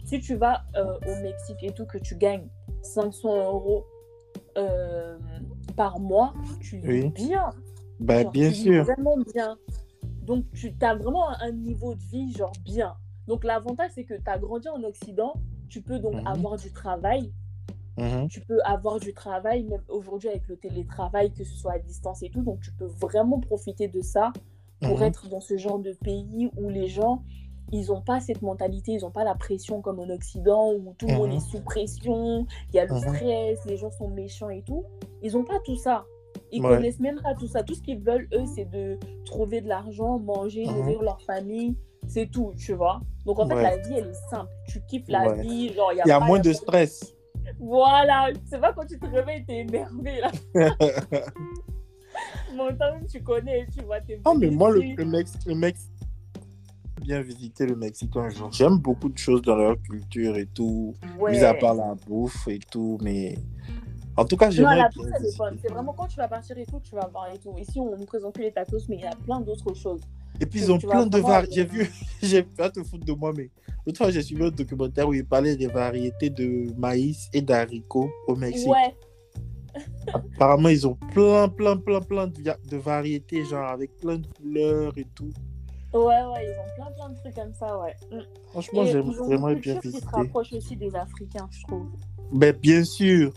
Si 0.06 0.20
tu 0.20 0.36
vas 0.36 0.64
euh, 0.76 0.98
au 1.06 1.16
Mexique 1.22 1.62
et 1.62 1.72
tout, 1.72 1.86
que 1.86 2.00
tu 2.00 2.16
gagnes 2.16 2.48
500 2.82 3.52
euros 3.52 3.86
euh, 4.58 5.20
par 5.76 6.00
mois, 6.00 6.34
tu 6.62 6.78
vis 6.78 6.88
Oui. 6.88 7.10
bien. 7.10 7.52
Bah, 8.00 8.24
Genre, 8.24 8.32
bien 8.32 8.48
tu 8.50 8.54
vis 8.56 8.64
sûr. 8.64 8.84
Vraiment 8.86 9.18
bien. 9.34 9.58
Donc, 10.28 10.44
tu 10.52 10.76
as 10.82 10.94
vraiment 10.96 11.30
un 11.40 11.52
niveau 11.52 11.96
de 11.96 12.02
vie, 12.02 12.32
genre 12.34 12.52
bien. 12.64 12.96
Donc, 13.28 13.44
l'avantage, 13.46 13.92
c'est 13.96 14.04
que 14.04 14.14
tu 14.14 14.22
as 14.30 14.38
grandi 14.38 14.68
en 14.68 14.84
Occident, 14.84 15.34
tu 15.70 15.82
peux 15.82 16.00
donc 16.00 16.16
Mhm. 16.16 16.28
avoir 16.28 16.58
du 16.58 16.72
travail. 16.72 17.32
Mhm. 17.98 18.28
Tu 18.28 18.42
peux 18.42 18.60
avoir 18.64 19.00
du 19.00 19.14
travail, 19.14 19.64
même 19.64 19.82
aujourd'hui 19.88 20.30
avec 20.30 20.48
le 20.50 20.58
télétravail, 20.58 21.32
que 21.32 21.44
ce 21.44 21.56
soit 21.58 21.74
à 21.74 21.80
distance 21.80 22.22
et 22.24 22.30
tout. 22.30 22.42
Donc, 22.44 22.60
tu 22.62 22.72
peux 22.74 22.86
vraiment 22.86 23.40
profiter 23.40 23.88
de 23.88 24.02
ça 24.02 24.34
pour 24.82 24.98
Mhm. 25.00 25.04
être 25.04 25.30
dans 25.30 25.40
ce 25.40 25.58
genre 25.58 25.80
de 25.80 25.94
pays 25.94 26.52
où 26.58 26.70
les 26.70 26.88
gens, 26.88 27.24
ils 27.72 27.88
n'ont 27.88 28.02
pas 28.02 28.20
cette 28.20 28.42
mentalité, 28.42 28.92
ils 28.94 29.02
n'ont 29.02 29.12
pas 29.12 29.24
la 29.24 29.34
pression 29.36 29.82
comme 29.82 30.00
en 30.00 30.10
Occident 30.10 30.74
où 30.74 30.94
tout 30.98 31.08
le 31.08 31.16
monde 31.16 31.34
est 31.34 31.40
sous 31.40 31.62
pression, 31.62 32.46
il 32.70 32.76
y 32.76 32.80
a 32.80 32.86
le 32.86 32.96
stress, 32.96 33.66
les 33.66 33.78
gens 33.78 33.92
sont 33.92 34.10
méchants 34.10 34.50
et 34.50 34.62
tout. 34.62 34.84
Ils 35.24 35.34
n'ont 35.34 35.44
pas 35.46 35.60
tout 35.66 35.76
ça. 35.78 36.06
Ils 36.52 36.62
Ouais. 36.62 36.76
connaissent 36.76 37.00
même 37.00 37.20
pas 37.22 37.34
tout 37.36 37.48
ça. 37.48 37.64
Tout 37.64 37.74
ce 37.76 37.82
qu'ils 37.82 38.00
veulent, 38.00 38.28
eux, 38.34 38.46
c'est 38.56 38.66
de 38.70 38.98
trouver 39.26 39.62
de 39.62 39.68
l'argent, 39.68 40.18
manger, 40.20 40.66
Mhm. 40.66 40.74
nourrir 40.76 41.02
leur 41.04 41.22
famille. 41.22 41.76
C'est 42.08 42.28
tout, 42.32 42.54
tu 42.58 42.74
vois. 42.74 43.02
Donc, 43.26 43.40
en 43.40 43.48
fait, 43.48 43.56
Ouais. 43.56 43.64
la 43.64 43.78
vie, 43.78 43.96
elle 43.98 44.08
est 44.08 44.30
simple. 44.30 44.50
Tu 44.68 44.80
kiffes 44.88 45.10
la 45.10 45.28
Ouais. 45.28 45.42
vie. 45.42 45.74
Genre, 45.74 45.92
Il 45.94 46.08
y 46.08 46.12
a 46.12 46.20
moins 46.20 46.40
de 46.40 46.54
stress. 46.54 47.14
Voilà. 47.60 48.30
C'est 48.46 48.60
pas 48.62 48.72
quand 48.74 48.86
tu 48.86 48.98
te 49.00 49.06
réveilles, 49.06 49.44
t'es 49.46 49.60
énervé, 49.60 50.22
là. 50.22 50.32
Mon 52.56 52.70
temps, 52.76 52.98
tu 53.12 53.22
connais, 53.22 53.68
tu 53.78 53.84
vois. 53.84 54.00
t'es 54.02 54.20
Ah, 54.26 54.34
mais 54.38 54.50
moi, 54.50 54.72
le, 54.72 54.82
le 54.96 55.06
Mex, 55.06 55.34
le 55.46 55.54
Mex, 55.56 55.90
bien 57.02 57.22
visiter 57.22 57.66
le 57.66 57.76
Mexique 57.76 58.16
un 58.16 58.30
jour. 58.30 58.52
J'aime 58.52 58.78
beaucoup 58.80 59.10
de 59.10 59.18
choses 59.18 59.42
dans 59.42 59.56
leur 59.56 59.80
culture 59.82 60.36
et 60.38 60.46
tout, 60.48 60.96
mis 61.30 61.44
à 61.44 61.54
part 61.54 61.76
la 61.76 61.94
bouffe 62.08 62.48
et 62.48 62.60
tout, 62.60 62.98
mais 63.02 63.36
en 64.18 64.26
tout 64.26 64.36
cas, 64.36 64.48
Non, 64.48 64.52
j'aimerais 64.52 64.78
la 64.78 64.90
bouffe, 64.90 65.06
visiter. 65.22 65.44
C'est 65.62 65.72
vraiment 65.72 65.94
quand 65.94 66.08
tu 66.08 66.18
vas 66.18 66.28
partir 66.28 66.58
et 66.58 66.66
tout, 66.66 66.80
tu 66.84 66.96
vas 66.96 67.08
voir 67.08 67.32
et 67.34 67.38
tout. 67.38 67.54
Ici, 67.58 67.80
on 67.80 67.96
nous 67.96 68.06
présente 68.06 68.36
que 68.36 68.42
les 68.42 68.52
tacos, 68.52 68.80
mais 68.90 68.96
il 68.96 69.02
y 69.02 69.06
a 69.06 69.16
plein 69.16 69.40
d'autres 69.40 69.74
choses. 69.76 70.02
Et 70.42 70.46
puis, 70.46 70.62
ils 70.62 70.72
ont 70.72 70.80
plein 70.80 71.06
de 71.06 71.18
vraiment 71.18 71.28
variétés. 71.28 71.56
J'ai 71.56 71.64
vu, 71.66 71.92
j'ai 72.24 72.44
pas 72.44 72.70
te 72.70 72.84
foutre 72.84 73.06
de 73.06 73.14
moi, 73.14 73.32
mais 73.36 73.50
l'autre 73.86 74.00
fois, 74.00 74.10
j'ai 74.10 74.24
suivi 74.24 74.44
un 74.44 74.50
documentaire 74.50 75.08
où 75.08 75.14
il 75.14 75.26
parlait 75.26 75.56
des 75.56 75.68
variétés 75.68 76.32
de 76.32 76.74
maïs 76.78 77.30
et 77.32 77.42
d'haricots 77.42 78.10
au 78.28 78.36
Mexique. 78.36 78.68
Ouais. 78.68 78.96
Apparemment, 80.36 80.70
ils 80.70 80.88
ont 80.88 80.96
plein, 81.14 81.48
plein, 81.50 81.78
plein, 81.78 82.02
plein 82.02 82.28
de, 82.28 82.78
variétés, 82.78 83.44
genre 83.46 83.68
avec 83.68 83.96
plein 83.98 84.18
de 84.18 84.28
couleurs 84.28 84.98
et 84.98 85.06
tout. 85.14 85.30
Ouais, 85.94 86.02
ouais, 86.04 86.46
ils 86.46 86.56
ont 86.60 86.76
plein, 86.76 86.92
plein 86.96 87.10
de 87.10 87.20
trucs 87.20 87.36
comme 87.36 87.54
ça, 87.54 87.80
ouais. 87.80 87.96
Mm. 88.12 88.22
Franchement, 88.50 88.86
j'aime- 88.86 89.12
ils 89.12 89.34
une 89.34 89.38
bien 89.38 89.54
culture 89.54 89.82
qui 89.82 89.88
se 89.88 89.94
visiter. 89.94 90.08
rapproche 90.12 90.54
aussi 90.54 90.76
des 90.76 90.96
Africains, 90.96 91.48
je 91.52 91.64
trouve. 91.64 91.88
Ben, 92.32 92.56
bien 92.56 92.84
sûr. 92.84 93.32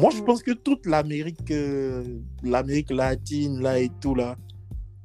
Moi, 0.00 0.10
je 0.10 0.20
Mm. 0.20 0.24
pense 0.24 0.42
que 0.42 0.52
toute 0.52 0.86
l'Amérique, 0.86 1.50
euh, 1.50 2.02
l'Amérique 2.42 2.90
latine, 2.90 3.60
là 3.60 3.78
et 3.78 3.90
tout, 4.00 4.14
là, 4.14 4.36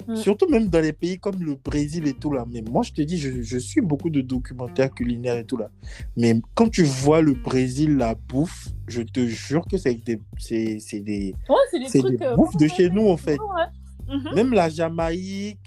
Mm. 0.08 0.16
surtout 0.16 0.48
même 0.50 0.68
dans 0.68 0.82
les 0.82 0.94
pays 0.94 1.18
comme 1.18 1.42
le 1.44 1.56
Brésil 1.56 2.08
et 2.08 2.14
tout, 2.14 2.32
là, 2.32 2.46
mais 2.52 2.62
moi, 2.62 2.84
je 2.84 2.92
te 2.94 3.02
dis, 3.02 3.18
je, 3.18 3.42
je 3.42 3.58
suis 3.58 3.82
beaucoup 3.82 4.10
de 4.12 4.22
documentaires 4.22 4.92
culinaires 4.94 5.38
et 5.38 5.46
tout, 5.46 5.58
là. 5.58 5.70
Mais 6.16 6.40
quand 6.54 6.70
tu 6.70 6.84
vois 6.84 7.22
le 7.22 7.34
Brésil, 7.34 7.98
la 7.98 8.14
bouffe, 8.16 8.68
je 8.88 9.02
te 9.02 9.26
jure 9.26 9.66
que 9.70 9.78
c'est 9.78 9.96
des, 9.96 10.20
c'est, 10.38 10.78
c'est 10.80 11.00
des, 11.00 11.34
Ouais, 11.50 11.56
c'est 11.72 11.80
des 11.80 11.88
c'est 11.90 12.00
trucs. 12.00 12.20
des 12.20 12.26
euh, 12.26 12.36
bouffes 12.36 12.56
de 12.58 12.68
chez 12.68 12.90
nous, 12.90 13.08
en 13.10 13.18
fait. 13.18 13.40
Ouais. 13.40 14.16
Mhm. 14.16 14.36
Même 14.36 14.54
la 14.54 14.70
Jamaïque, 14.70 15.60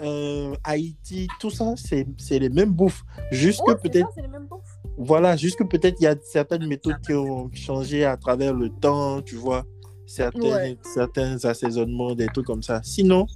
euh, 0.00 0.54
Haïti, 0.64 1.26
tout 1.40 1.50
ça, 1.50 1.74
c'est 1.76 2.38
les 2.38 2.48
mêmes 2.48 2.70
bouffes. 2.72 3.02
Juste 3.32 3.60
que 3.66 3.72
peut-être, 3.72 4.06
ça, 4.06 4.12
c'est 4.14 4.22
les 4.22 4.28
mêmes 4.28 4.46
bouffes. 4.46 4.78
Voilà, 5.00 5.36
juste 5.36 5.58
que 5.58 5.64
peut-être 5.64 5.96
il 6.00 6.04
y 6.04 6.06
a 6.06 6.14
certaines 6.22 6.66
méthodes 6.66 7.00
qui 7.00 7.14
ont 7.14 7.50
changé 7.52 8.04
à 8.04 8.16
travers 8.16 8.52
le 8.54 8.68
temps, 8.68 9.22
tu 9.22 9.36
vois, 9.36 9.64
certains, 10.06 10.40
Ouais. 10.40 10.78
certains 10.82 11.42
assaisonnements, 11.44 12.14
des 12.14 12.26
trucs 12.26 12.46
comme 12.46 12.62
ça. 12.62 12.80
Sinon, 12.82 13.26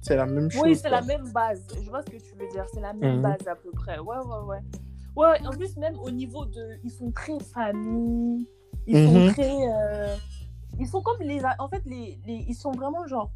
c'est 0.00 0.16
la 0.16 0.26
même 0.26 0.50
chose. 0.50 0.62
Oui, 0.64 0.74
c'est 0.76 0.90
la 0.90 1.00
même 1.02 1.30
base. 1.32 1.64
Je 1.80 1.88
vois 1.88 2.02
ce 2.02 2.10
que 2.10 2.16
tu 2.16 2.34
veux 2.38 2.48
dire. 2.50 2.66
C'est 2.74 2.80
la 2.80 2.92
même 2.92 3.16
Mhm. 3.16 3.22
base 3.22 3.46
à 3.46 3.54
peu 3.54 3.70
près. 3.70 3.98
Ouais, 4.00 4.16
ouais, 4.16 4.46
ouais. 4.48 4.58
Ouais, 5.14 5.46
en 5.46 5.50
plus, 5.50 5.76
même 5.76 5.96
au 6.00 6.10
niveau 6.10 6.44
de. 6.44 6.78
Ils 6.82 6.90
sont 6.90 7.10
très 7.12 7.38
famille. 7.54 8.48
Ils 8.86 8.96
Mhm. 8.96 9.26
sont 9.28 9.32
très. 9.32 9.56
euh, 9.72 10.16
Ils 10.80 10.86
sont 10.88 11.02
comme 11.02 11.20
les. 11.20 11.40
En 11.58 11.68
fait, 11.68 11.82
les, 11.84 12.18
les... 12.26 12.46
ils 12.48 12.54
sont 12.54 12.72
vraiment 12.72 13.06
genre. 13.06 13.30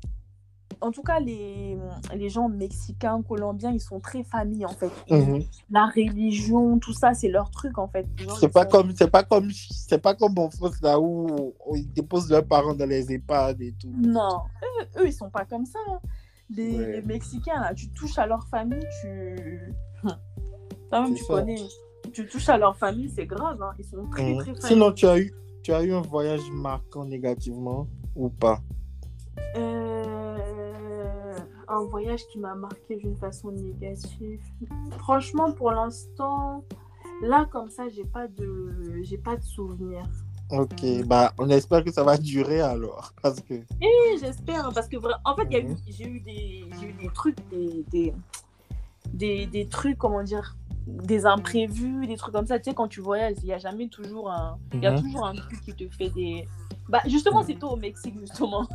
En 0.80 0.90
tout 0.90 1.02
cas, 1.02 1.18
les, 1.20 1.76
les 2.14 2.28
gens 2.28 2.48
mexicains, 2.48 3.22
colombiens, 3.22 3.72
ils 3.72 3.80
sont 3.80 3.98
très 4.00 4.22
famille 4.24 4.64
en 4.66 4.70
fait. 4.74 4.90
Mhm. 5.10 5.42
La 5.70 5.86
religion, 5.86 6.78
tout 6.78 6.92
ça, 6.92 7.14
c'est 7.14 7.28
leur 7.28 7.50
truc 7.50 7.78
en 7.78 7.88
fait. 7.88 8.06
C'est 8.40 8.52
pas 8.52 8.62
sont- 8.64 8.68
comme 8.70 8.92
c'est 8.94 9.10
pas 9.10 9.22
comme 9.24 9.50
c'est 9.50 9.98
pas 10.02 10.14
comme 10.14 10.38
en 10.38 10.50
France 10.50 10.80
là 10.82 11.00
où 11.00 11.54
ils 11.74 11.90
déposent 11.92 12.30
leurs 12.30 12.44
parents 12.46 12.74
dans 12.74 12.88
les 12.88 13.10
EHPAD 13.12 13.60
et 13.62 13.72
tout. 13.80 13.92
Non, 13.96 14.42
eux, 14.62 15.00
eux, 15.02 15.06
ils 15.06 15.12
sont 15.12 15.30
pas 15.30 15.44
comme 15.44 15.64
ça. 15.66 15.78
hein. 15.90 15.98
Les, 16.50 16.76
Ouais. 16.78 16.92
les 16.92 17.02
Mexicains, 17.02 17.60
là, 17.60 17.74
tu 17.74 17.88
touches 17.90 18.18
à 18.18 18.26
leur 18.26 18.46
famille, 18.46 18.86
tu. 19.02 19.74
Toi-même, 20.90 21.08
C'est 21.08 21.14
tu 21.14 21.24
ça. 21.24 21.34
connais. 21.34 21.56
Tu 22.12 22.26
touches 22.26 22.48
à 22.48 22.56
leur 22.58 22.76
famille, 22.76 23.10
c'est 23.10 23.26
grave. 23.26 23.60
hein. 23.60 23.72
Ils 23.78 23.84
sont 23.84 24.04
très, 24.10 24.22
Mhm. 24.32 24.36
très 24.38 24.44
familles. 24.54 24.62
Sinon, 24.62 24.92
tu 24.92 25.06
as 25.06 25.18
eu 25.18 25.32
tu 25.62 25.72
as 25.72 25.82
eu 25.82 25.92
un 25.92 26.00
voyage 26.02 26.48
marquant 26.52 27.04
négativement 27.04 27.88
ou 28.14 28.28
pas? 28.28 28.60
Euh, 29.56 31.34
Un 31.68 31.82
voyage 31.84 32.26
qui 32.28 32.38
m'a 32.38 32.54
marqué 32.54 32.96
d'une 32.96 33.16
façon 33.16 33.50
négative. 33.50 34.40
Franchement, 34.98 35.50
pour 35.52 35.72
l'instant, 35.72 36.64
là, 37.22 37.44
comme 37.50 37.70
ça, 37.70 37.88
j'ai 37.88 38.04
pas 38.04 38.28
de, 38.28 39.00
j'ai 39.02 39.18
pas 39.18 39.36
de 39.36 39.42
souvenirs. 39.42 40.04
Ok, 40.52 40.84
bah 41.06 41.32
on 41.38 41.48
espère 41.50 41.82
que 41.82 41.90
ça 41.90 42.04
va 42.04 42.16
durer 42.16 42.60
alors 42.60 43.12
parce 43.20 43.40
que 43.40 43.54
Et 43.54 44.18
j'espère, 44.20 44.70
parce 44.72 44.86
que 44.86 44.96
en 45.24 45.34
fait, 45.34 45.62
Mhm. 45.64 45.76
j'ai 45.88 46.06
eu 46.08 46.20
des, 46.20 46.68
j'ai 46.78 46.86
eu 46.90 46.92
des 46.92 47.08
trucs, 47.12 47.36
des, 47.50 47.84
des, 47.90 48.14
des, 49.12 49.46
des 49.46 49.66
trucs, 49.66 49.98
comment 49.98 50.22
dire, 50.22 50.54
des 50.86 51.26
imprévus, 51.26 52.06
des 52.06 52.16
trucs 52.16 52.32
comme 52.32 52.46
ça. 52.46 52.60
Tu 52.60 52.70
sais, 52.70 52.74
quand 52.76 52.86
tu 52.86 53.00
voyages, 53.00 53.34
il 53.42 53.46
n'y 53.46 53.52
a 53.54 53.58
jamais 53.58 53.88
toujours 53.88 54.30
un, 54.30 54.56
il 54.72 54.84
y 54.84 54.86
a 54.86 54.92
Mhm. 54.92 55.02
toujours 55.02 55.26
un 55.26 55.34
truc 55.34 55.60
qui 55.62 55.74
te 55.74 55.88
fait 55.92 56.10
des. 56.10 56.46
Bah, 56.88 57.00
justement, 57.06 57.42
c'était 57.42 57.64
au 57.64 57.76
Mexique, 57.76 58.18
justement. 58.20 58.66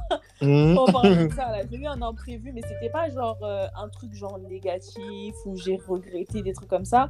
Mhm. 0.41 0.77
On 0.77 0.85
parlait 0.91 1.27
de 1.27 1.33
ça, 1.35 1.49
là. 1.51 1.61
J'ai 1.69 1.77
eu 1.77 1.85
un 1.85 2.01
imprévu, 2.01 2.51
mais 2.53 2.61
c'était 2.67 2.89
pas 2.89 3.09
genre 3.09 3.37
euh, 3.43 3.67
un 3.77 3.87
truc 3.89 4.13
genre 4.13 4.37
négatif 4.39 5.33
ou 5.45 5.55
j'ai 5.55 5.77
regretté 5.87 6.41
des 6.41 6.53
trucs 6.53 6.69
comme 6.69 6.85
ça. 6.85 7.09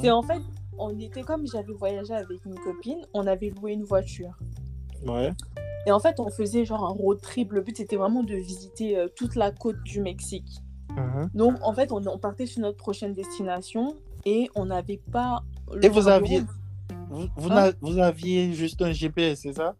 C'est 0.00 0.10
en 0.10 0.22
fait, 0.22 0.40
on 0.76 0.96
était 0.98 1.22
comme 1.22 1.46
j'avais 1.46 1.72
voyagé 1.72 2.12
avec 2.14 2.44
une 2.44 2.54
copine, 2.58 2.98
on 3.14 3.26
avait 3.26 3.50
loué 3.50 3.72
une 3.72 3.84
voiture. 3.84 4.36
ouais. 5.06 5.32
Et 5.86 5.92
en 5.92 6.00
fait, 6.00 6.20
on 6.20 6.28
faisait 6.28 6.64
genre 6.66 6.84
un 6.84 6.92
road 6.92 7.20
trip. 7.20 7.52
Le 7.52 7.62
but, 7.62 7.76
c'était 7.76 7.96
vraiment 7.96 8.22
de 8.22 8.34
visiter 8.34 8.98
euh, 8.98 9.08
toute 9.16 9.36
la 9.36 9.50
côte 9.52 9.80
du 9.84 10.00
Mexique. 10.02 10.58
Mhm. 10.96 11.30
Donc, 11.34 11.54
en 11.62 11.72
fait, 11.72 11.92
on, 11.92 12.04
on 12.06 12.18
partait 12.18 12.44
sur 12.46 12.60
notre 12.60 12.76
prochaine 12.76 13.14
destination 13.14 13.94
et 14.26 14.50
on 14.54 14.66
n'avait 14.66 15.00
pas. 15.10 15.42
le 15.72 15.82
Et 15.84 15.88
vous 15.88 16.08
aviez 16.08 16.42
vous, 17.08 17.26
vous, 17.36 17.50
Hein? 17.52 17.70
vous 17.80 17.98
aviez 17.98 18.52
juste 18.52 18.82
un 18.82 18.92
GPS, 18.92 19.40
c'est 19.42 19.54
ça? 19.54 19.76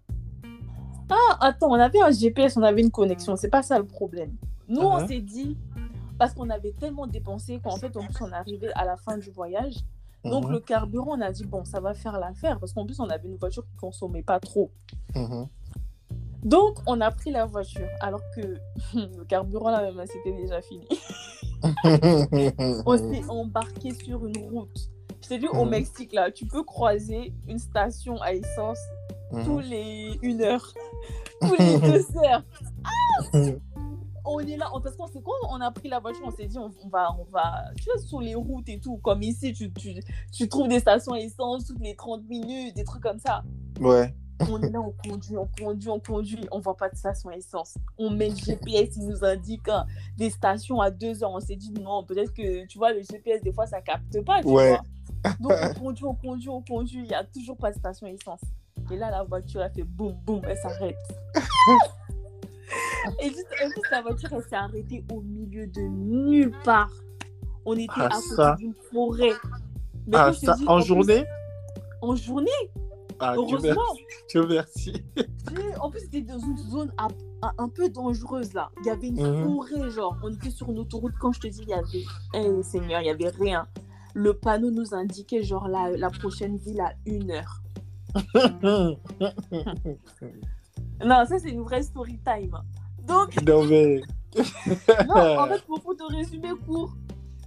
Ah, 1.10 1.36
attends, 1.40 1.68
on 1.70 1.74
avait 1.74 2.00
un 2.00 2.10
GPS, 2.10 2.56
on 2.56 2.62
avait 2.62 2.82
une 2.82 2.90
connexion. 2.90 3.36
C'est 3.36 3.48
pas 3.48 3.62
ça 3.62 3.78
le 3.78 3.84
problème. 3.86 4.34
Nous, 4.68 4.80
on 4.80 5.00
Mhm. 5.00 5.08
s'est 5.08 5.20
dit, 5.20 5.56
parce 6.18 6.34
qu'on 6.34 6.50
avait 6.50 6.72
tellement 6.72 7.06
dépensé 7.06 7.60
qu'en 7.62 7.76
fait, 7.76 7.96
en 7.96 8.04
plus, 8.04 8.20
on 8.20 8.32
arrivait 8.32 8.72
à 8.74 8.84
la 8.84 8.96
fin 8.96 9.16
du 9.18 9.30
voyage. 9.30 9.74
Donc, 10.24 10.44
Mhm. 10.46 10.52
le 10.52 10.60
carburant, 10.60 11.16
on 11.16 11.20
a 11.20 11.30
dit, 11.32 11.44
bon, 11.44 11.64
ça 11.64 11.80
va 11.80 11.94
faire 11.94 12.18
l'affaire. 12.18 12.58
Parce 12.58 12.72
qu'en 12.72 12.84
plus, 12.84 12.98
on 13.00 13.08
avait 13.08 13.28
une 13.28 13.36
voiture 13.36 13.64
qui 13.64 13.76
consommait 13.76 14.22
pas 14.22 14.40
trop. 14.40 14.70
Mhm. 15.14 15.46
Donc, 16.44 16.78
on 16.86 17.00
a 17.00 17.10
pris 17.10 17.30
la 17.30 17.46
voiture. 17.46 17.88
Alors 18.00 18.20
que 18.36 18.58
le 18.94 19.24
carburant, 19.24 19.70
là, 19.70 19.90
même, 19.90 20.04
c'était 20.06 20.32
déjà 20.32 20.60
fini. 20.60 20.86
on 22.86 22.96
s'est 22.98 23.24
embarqué 23.28 23.94
sur 23.94 24.26
une 24.26 24.48
route. 24.50 24.90
Je 25.22 25.28
t'ai 25.28 25.38
dit, 25.38 25.48
au. 25.48 25.64
Mexique, 25.64 26.12
là, 26.12 26.30
tu 26.30 26.46
peux 26.46 26.62
croiser 26.62 27.32
une 27.48 27.58
station 27.58 28.20
à 28.22 28.32
essence 28.34 28.78
Mhm. 29.32 29.44
tous 29.44 29.58
les 29.60 30.18
une 30.22 30.40
heure, 30.42 30.72
tous 31.42 31.54
les 31.58 31.78
deux 31.78 32.04
heures. 32.24 32.42
On 34.24 34.40
est 34.40 34.56
là, 34.56 34.66
on- 34.74 34.80
parce 34.80 34.94
qu'on 34.96 35.06
sait 35.06 35.22
quoi 35.22 35.34
On 35.50 35.60
a 35.60 35.70
pris 35.70 35.88
la 35.88 36.00
voiture, 36.00 36.22
on 36.26 36.30
s'est 36.30 36.46
dit, 36.46 36.58
on, 36.58 36.70
on 36.84 36.88
va, 36.88 37.08
on 37.18 37.24
va, 37.32 37.64
tu 37.78 37.84
vois, 37.84 37.98
sur 37.98 38.20
les 38.20 38.34
routes 38.34 38.68
et 38.68 38.78
tout, 38.78 38.98
comme 38.98 39.22
ici, 39.22 39.52
tu, 39.54 39.72
tu, 39.72 39.94
tu 40.32 40.48
trouves 40.48 40.68
des 40.68 40.80
stations 40.80 41.14
essence 41.14 41.64
toutes 41.66 41.80
les 41.80 41.96
30 41.96 42.28
minutes, 42.28 42.76
des 42.76 42.84
trucs 42.84 43.02
comme 43.02 43.18
ça. 43.18 43.42
Ouais. 43.80 44.14
On 44.50 44.60
est 44.62 44.70
là, 44.70 44.80
on 44.80 44.92
conduit, 45.08 45.36
on 45.36 45.48
conduit, 45.58 45.88
on 45.88 45.98
conduit, 45.98 46.46
on 46.52 46.60
voit 46.60 46.76
pas 46.76 46.88
de 46.90 46.96
station 46.96 47.30
essence. 47.30 47.74
On 47.96 48.10
met 48.10 48.28
le 48.28 48.36
GPS, 48.36 48.96
il 48.96 49.06
nous 49.08 49.24
indique 49.24 49.68
hein, 49.68 49.84
des 50.16 50.30
stations 50.30 50.80
à 50.80 50.90
deux 50.90 51.24
heures. 51.24 51.32
On 51.32 51.40
s'est 51.40 51.56
dit 51.56 51.72
non, 51.72 52.04
peut-être 52.04 52.32
que 52.34 52.64
tu 52.66 52.78
vois, 52.78 52.92
le 52.92 53.00
GPS, 53.02 53.42
des 53.42 53.52
fois, 53.52 53.66
ça 53.66 53.80
capte 53.80 54.20
pas. 54.24 54.42
Tu 54.42 54.48
Ouais. 54.48 54.78
vois. 55.24 55.34
Donc 55.40 55.52
on 55.52 55.80
conduit, 55.80 56.04
on 56.04 56.14
conduit, 56.14 56.48
on 56.50 56.62
conduit, 56.62 56.98
il 56.98 57.08
n'y 57.08 57.14
a 57.14 57.24
toujours 57.24 57.56
pas 57.56 57.72
de 57.72 57.78
station 57.78 58.06
essence. 58.06 58.40
Et 58.90 58.96
là, 58.96 59.10
la 59.10 59.22
voiture, 59.24 59.62
elle 59.62 59.72
fait 59.72 59.82
boum, 59.82 60.14
boum, 60.24 60.40
elle 60.44 60.56
s'arrête. 60.56 60.96
Et 63.20 63.28
juste, 63.28 63.46
plus, 63.48 63.82
la 63.90 64.02
voiture, 64.02 64.28
elle 64.32 64.42
s'est 64.42 64.54
arrêtée 64.56 65.04
au 65.12 65.20
milieu 65.22 65.66
de 65.66 65.80
nulle 65.80 66.52
part. 66.64 66.90
On 67.64 67.74
était 67.74 67.86
Ah, 67.96 68.06
à 68.06 68.20
côté 68.52 68.64
d'une 68.64 68.74
forêt. 68.92 69.32
Mais 70.06 70.16
Ah, 70.16 70.32
ça, 70.32 70.54
dis, 70.54 70.64
en 70.66 70.80
journée? 70.80 71.24
En 72.02 72.14
journée, 72.16 72.50
Ah, 73.18 73.32
Dieu 73.34 73.42
heureusement. 73.42 73.82
merci. 73.96 74.04
Dieu 74.28 74.46
merci. 74.46 74.92
En 75.80 75.90
plus, 75.90 76.00
c'était 76.00 76.20
dans 76.22 76.38
une 76.38 76.56
zone 76.58 76.92
à- 76.98 77.08
un, 77.42 77.52
un 77.58 77.68
peu 77.68 77.88
dangereuse 77.88 78.52
là. 78.52 78.70
Il 78.80 78.86
y 78.86 78.90
avait 78.90 79.08
une 79.08 79.20
Mhm. 79.26 79.44
forêt, 79.44 79.90
genre. 79.90 80.16
On 80.22 80.32
était 80.32 80.50
sur 80.50 80.70
une 80.70 80.78
autoroute. 80.78 81.14
Quand 81.20 81.32
je 81.32 81.40
te 81.40 81.46
dis, 81.46 81.62
il 81.62 81.68
y 81.68 81.74
avait. 81.74 82.04
Eh, 82.34 82.62
Seigneur, 82.62 83.00
il 83.00 83.06
y 83.06 83.10
avait 83.10 83.28
rien. 83.28 83.66
Le 84.14 84.34
panneau 84.34 84.70
nous 84.70 84.94
indiquait, 84.94 85.42
genre, 85.42 85.68
la, 85.68 85.90
la 85.96 86.10
prochaine 86.10 86.56
ville 86.56 86.80
à 86.80 86.92
une 87.06 87.30
heure. 87.30 87.60
Non, 91.04 91.24
ça, 91.26 91.38
c'est 91.38 91.50
une 91.50 91.62
vraie 91.62 91.82
story 91.82 92.18
time. 92.24 92.56
Donc, 93.06 93.40
non, 93.46 93.64
mais... 93.64 94.00
non, 95.06 95.38
en 95.38 95.46
fait, 95.46 95.62
pour, 95.64 95.80
pour 95.80 95.96
te 95.96 96.02
résumer 96.12 96.50
court, 96.66 96.92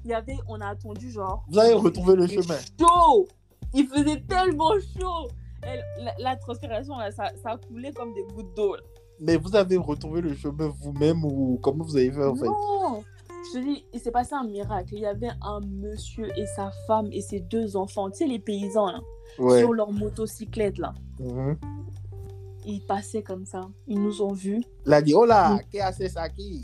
il 0.03 0.11
y 0.11 0.13
avait. 0.13 0.37
On 0.47 0.59
a 0.61 0.67
attendu, 0.67 1.11
genre. 1.11 1.43
Vous 1.49 1.59
avez 1.59 1.73
retrouvé 1.73 2.15
le 2.15 2.27
chemin. 2.27 2.57
Chaud 2.79 3.27
Il 3.73 3.87
faisait 3.87 4.21
tellement 4.21 4.73
chaud 4.97 5.29
Et 5.63 5.79
la, 6.03 6.13
la 6.17 6.35
transpiration, 6.37 6.97
là, 6.97 7.11
ça, 7.11 7.31
ça 7.43 7.57
coulait 7.67 7.91
comme 7.91 8.13
des 8.13 8.23
gouttes 8.33 8.55
d'eau. 8.55 8.75
Mais 9.19 9.37
vous 9.37 9.55
avez 9.55 9.77
retrouvé 9.77 10.21
le 10.21 10.33
chemin 10.33 10.73
vous-même 10.79 11.23
ou 11.23 11.59
comment 11.61 11.83
vous 11.83 11.95
avez 11.95 12.11
fait 12.11 12.25
en 12.25 12.35
fait? 12.35 12.45
Non 12.45 13.03
Je 13.43 13.59
te 13.59 13.63
dis, 13.63 13.85
il 13.93 13.99
s'est 13.99 14.11
passé 14.11 14.33
un 14.35 14.43
miracle. 14.43 14.93
Il 14.93 14.99
y 15.01 15.05
avait 15.05 15.31
un 15.41 15.59
monsieur 15.61 16.27
et 16.37 16.45
sa 16.45 16.71
femme 16.87 17.09
et 17.11 17.21
ses 17.21 17.39
deux 17.39 17.75
enfants, 17.75 18.09
tu 18.11 18.17
sais, 18.19 18.27
les 18.27 18.39
paysans, 18.39 18.87
là, 18.87 18.99
Ouais. 19.39 19.59
sur 19.59 19.73
leur 19.73 19.91
motocyclette, 19.91 20.77
là. 20.77 20.93
Mhm. 21.19 21.57
Ils 22.65 22.81
passaient 22.81 23.23
comme 23.23 23.45
ça. 23.45 23.61
Ils 23.87 23.99
nous 23.99 24.21
ont 24.21 24.33
vus. 24.33 24.63
Il 24.85 24.93
a 24.93 25.01
dit, 25.01 25.13
oh 25.15 25.25
Mm. 25.25 25.29
là, 25.29 25.59
qu'est-ce 25.71 25.89
que 25.97 26.03
c'est 26.03 26.09
ça 26.09 26.29
qui? 26.29 26.63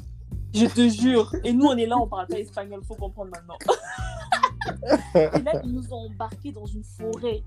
Je 0.54 0.66
te 0.68 0.88
jure. 0.88 1.34
Et 1.44 1.52
nous, 1.54 1.66
on 1.66 1.76
est 1.76 1.88
là, 1.88 1.98
on 1.98 2.08
parle 2.08 2.28
pas 2.28 2.40
espagnol, 2.40 2.82
faut 2.84 2.96
comprendre 2.96 3.32
maintenant. 3.32 3.58
et 5.16 5.42
là, 5.44 5.62
ils 5.64 5.74
nous 5.74 5.92
ont 5.94 6.08
embarqués 6.12 6.52
dans 6.52 6.66
une 6.66 6.84
forêt. 6.84 7.44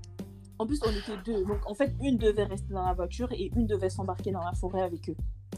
En 0.59 0.65
plus, 0.67 0.79
on 0.85 0.91
était 0.91 1.17
deux. 1.25 1.43
Donc, 1.45 1.57
en 1.65 1.73
fait, 1.73 1.93
une 2.01 2.17
devait 2.17 2.43
rester 2.43 2.73
dans 2.73 2.85
la 2.85 2.93
voiture 2.93 3.29
et 3.31 3.49
une 3.55 3.65
devait 3.67 3.89
s'embarquer 3.89 4.31
dans 4.31 4.43
la 4.43 4.53
forêt 4.53 4.81
avec 4.81 5.09
eux. 5.09 5.15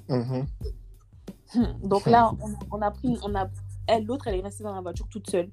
Mhm. 0.09 0.45
Donc 1.83 2.05
là, 2.05 2.31
on, 2.71 2.77
on 2.77 2.81
a 2.81 2.91
pris, 2.91 3.17
on 3.23 3.33
a, 3.35 3.47
elle, 3.87 4.05
l'autre, 4.05 4.27
elle 4.27 4.35
est 4.35 4.41
restée 4.41 4.63
dans 4.63 4.73
la 4.73 4.81
voiture 4.81 5.07
toute 5.09 5.29
seule. 5.29 5.49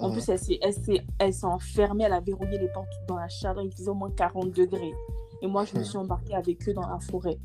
En 0.00 0.10
plus, 0.10 0.28
elle 0.28 0.38
s'est, 0.38 0.58
elle, 0.60 0.72
s'est, 0.72 1.06
elle 1.18 1.32
s'est 1.32 1.46
enfermée, 1.46 2.04
elle 2.04 2.12
a 2.12 2.20
verrouillé 2.20 2.58
les 2.58 2.68
portes 2.68 2.88
dans 3.06 3.16
la 3.16 3.28
chaleur, 3.28 3.62
il 3.62 3.70
faisait 3.72 3.88
au 3.90 3.94
moins 3.94 4.10
40 4.10 4.50
degrés. 4.52 4.92
Et 5.40 5.46
moi, 5.46 5.64
je 5.64 5.76
me 5.78 5.84
suis 5.84 5.96
embarquée 5.98 6.34
avec 6.34 6.68
eux 6.68 6.72
dans 6.72 6.88
la 6.88 6.98
forêt. 6.98 7.38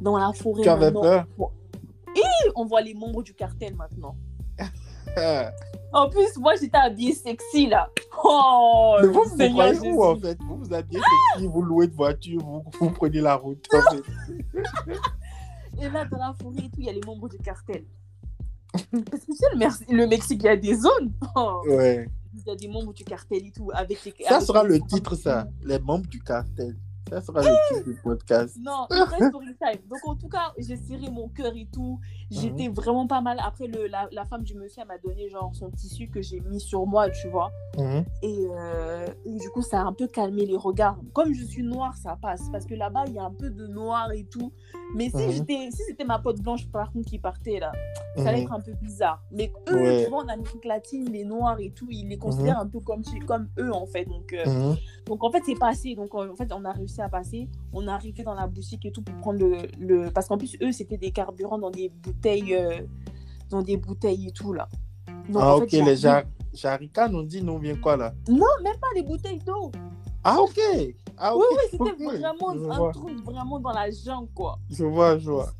Dans 0.00 0.16
la 0.16 0.32
forêt, 0.32 0.62
Tu 0.62 0.68
avais 0.68 0.90
peur? 0.90 1.26
On 1.36 1.36
voit- 1.36 1.52
Et 2.16 2.50
on 2.56 2.64
voit 2.64 2.80
les 2.80 2.94
membres 2.94 3.22
du 3.22 3.34
cartel 3.34 3.74
maintenant. 3.76 4.16
En 5.94 6.08
plus, 6.08 6.38
moi, 6.38 6.54
j'étais 6.58 6.78
habillée 6.78 7.12
sexy, 7.12 7.66
là. 7.66 7.86
Oh, 8.24 8.96
Mais 9.02 9.08
vous, 9.08 9.24
vous 9.24 9.36
croyez 9.50 9.74
Jésus. 9.74 9.92
où 9.92 10.02
en 10.02 10.16
fait? 10.16 10.38
Vous 10.40 10.56
vous 10.56 10.72
habillez 10.72 11.00
sexy, 11.34 11.46
vous 11.46 11.60
louez 11.60 11.86
de 11.86 11.94
voiture, 11.94 12.40
vous, 12.40 12.62
vous 12.80 12.90
prenez 12.90 13.20
la 13.20 13.34
route. 13.34 13.62
en 13.74 13.90
fait. 13.96 14.96
Et 15.80 15.88
là, 15.88 16.04
dans 16.04 16.18
la 16.18 16.34
forêt 16.40 16.58
et 16.64 16.70
tout, 16.70 16.78
il 16.80 16.84
y 16.86 16.88
a 16.88 16.92
les 16.92 17.00
membres 17.06 17.28
du 17.28 17.38
cartel. 17.38 17.84
Parce 18.72 19.20
que 19.24 19.26
tu 19.26 19.34
sais, 19.36 19.46
le, 19.52 19.58
Mer- 19.58 19.76
le 19.88 20.06
Mexique, 20.06 20.40
il 20.42 20.46
y 20.46 20.48
a 20.48 20.56
des 20.56 20.74
zones. 20.74 21.12
Oh, 21.36 21.62
Ouais. 21.66 22.08
il 22.34 22.42
y 22.46 22.50
a 22.50 22.56
des 22.56 22.68
membres 22.68 22.92
du 22.94 23.04
cartel 23.04 23.46
et 23.46 23.50
tout. 23.52 23.70
Avec 23.74 24.04
les, 24.04 24.14
Ça 24.26 24.36
avec 24.36 24.46
sera 24.46 24.62
les- 24.64 24.78
le 24.78 24.80
titre, 24.86 25.14
ça. 25.14 25.46
Les 25.64 25.78
membres 25.78 26.06
du 26.06 26.22
cartel. 26.22 26.76
Ça 27.10 27.20
sera 27.20 27.40
le 27.42 27.48
titre 27.68 27.84
du 27.90 27.94
podcast. 28.02 28.56
Non, 28.60 28.86
vrai 28.88 29.28
story 29.28 29.46
time. 29.60 29.82
Donc, 29.90 29.98
en 30.06 30.14
tout 30.16 30.28
cas, 30.28 30.52
j'ai 30.56 30.76
serré 30.76 31.10
mon 31.10 31.28
cœur 31.28 31.52
et 31.54 31.66
tout. 31.70 32.00
J'étais 32.30 32.68
Mhm. 32.68 32.74
vraiment 32.74 33.06
pas 33.06 33.20
mal. 33.20 33.38
Après, 33.44 33.66
le, 33.66 33.86
la, 33.86 34.08
la 34.12 34.24
femme 34.24 34.42
du 34.42 34.54
monsieur, 34.54 34.80
elle 34.82 34.88
m'a 34.88 34.96
donné 34.98 35.28
genre 35.28 35.54
son 35.54 35.70
tissu 35.70 36.08
que 36.08 36.22
j'ai 36.22 36.40
mis 36.40 36.60
sur 36.60 36.86
moi, 36.86 37.10
tu 37.10 37.28
vois. 37.28 37.50
Mhm. 37.76 38.04
Et, 38.22 38.46
euh, 38.50 39.06
et 39.26 39.36
du 39.36 39.50
coup, 39.50 39.60
ça 39.62 39.80
a 39.80 39.84
un 39.84 39.92
peu 39.92 40.06
calmé 40.06 40.46
les 40.46 40.56
regards. 40.56 40.96
Comme 41.12 41.34
je 41.34 41.44
suis 41.44 41.62
noire, 41.62 41.94
ça 41.96 42.16
passe. 42.20 42.48
Parce 42.50 42.64
que 42.64 42.74
là-bas, 42.74 43.04
il 43.08 43.14
y 43.14 43.18
a 43.18 43.24
un 43.24 43.30
peu 43.32 43.50
de 43.50 43.66
noir 43.66 44.10
et 44.12 44.24
tout. 44.24 44.52
Mais 44.94 45.10
si, 45.10 45.16
Mhm. 45.16 45.30
j'étais, 45.32 45.68
si 45.70 45.82
c'était 45.88 46.04
ma 46.04 46.18
pote 46.18 46.40
blanche, 46.40 46.66
par 46.68 46.92
contre, 46.92 47.08
qui 47.10 47.18
partait 47.18 47.58
là, 47.60 47.72
ça 48.16 48.28
allait 48.30 48.42
être 48.42 48.52
un 48.52 48.60
peu 48.60 48.72
bizarre. 48.80 49.22
Mais 49.32 49.52
eux, 49.68 49.74
Ouais. 49.76 50.04
tu 50.04 50.10
vois, 50.10 50.22
en 50.24 50.28
Amérique 50.28 50.64
latine, 50.64 51.10
les 51.12 51.24
noirs 51.24 51.58
et 51.60 51.70
tout, 51.72 51.88
ils 51.90 52.08
les 52.08 52.16
considèrent 52.18 52.58
un 52.60 52.66
peu 52.66 52.80
comme, 52.80 53.02
comme 53.26 53.48
eux, 53.58 53.72
en 53.72 53.86
fait. 53.86 54.04
Donc, 54.06 54.32
euh, 54.32 54.74
donc 55.06 55.22
en 55.24 55.30
fait, 55.30 55.42
c'est 55.44 55.58
passé. 55.58 55.94
Donc 55.94 56.14
en 56.14 56.34
fait, 56.36 56.50
on 56.52 56.64
a 56.64 56.72
réussi 56.72 56.91
à 57.00 57.08
passer. 57.08 57.48
On 57.72 57.86
est 57.86 57.90
arrivé 57.90 58.22
dans 58.22 58.34
la 58.34 58.46
boutique 58.46 58.84
et 58.84 58.92
tout 58.92 59.02
pour 59.02 59.14
prendre 59.16 59.38
le. 59.38 59.56
le... 59.78 60.10
Parce 60.10 60.28
qu'en 60.28 60.36
plus, 60.36 60.56
eux, 60.62 60.72
c'était 60.72 60.98
des 60.98 61.10
carburants 61.12 61.58
dans 61.58 61.70
des 61.70 61.88
bouteilles. 61.88 62.54
euh, 62.54 62.80
Dans 63.50 63.62
des 63.62 63.76
bouteilles 63.76 64.28
et 64.28 64.32
tout, 64.32 64.52
là. 64.52 64.68
Donc, 65.28 65.42
Ah, 65.42 65.54
en 65.54 65.58
fait, 65.60 65.64
ok, 65.80 65.86
les 65.86 65.96
jar 65.96 66.22
jaricans, 66.52 67.10
on 67.14 67.22
dit 67.22 67.42
non, 67.42 67.58
bien 67.58 67.76
quoi 67.76 67.96
là? 67.96 68.12
Non, 68.28 68.44
même 68.62 68.76
pas 68.80 68.88
les 68.94 69.02
bouteilles 69.02 69.38
d'eau. 69.38 69.70
Ah, 70.24 70.40
ok. 70.40 70.58
Ah, 71.18 71.34
ok. 71.36 71.42
Oui, 71.50 71.56
oui, 71.56 71.68
c'était 71.70 72.04
vraiment 72.04 72.54
Je 72.54 72.70
un 72.70 72.78
vois. 72.78 72.92
truc 72.92 73.22
vraiment 73.24 73.58
dans 73.60 73.72
la 73.72 73.90
jungle, 73.90 74.28
quoi. 74.34 74.58
Je 74.70 74.84
vois, 74.84 75.18
je 75.18 75.30
vois. 75.30 75.50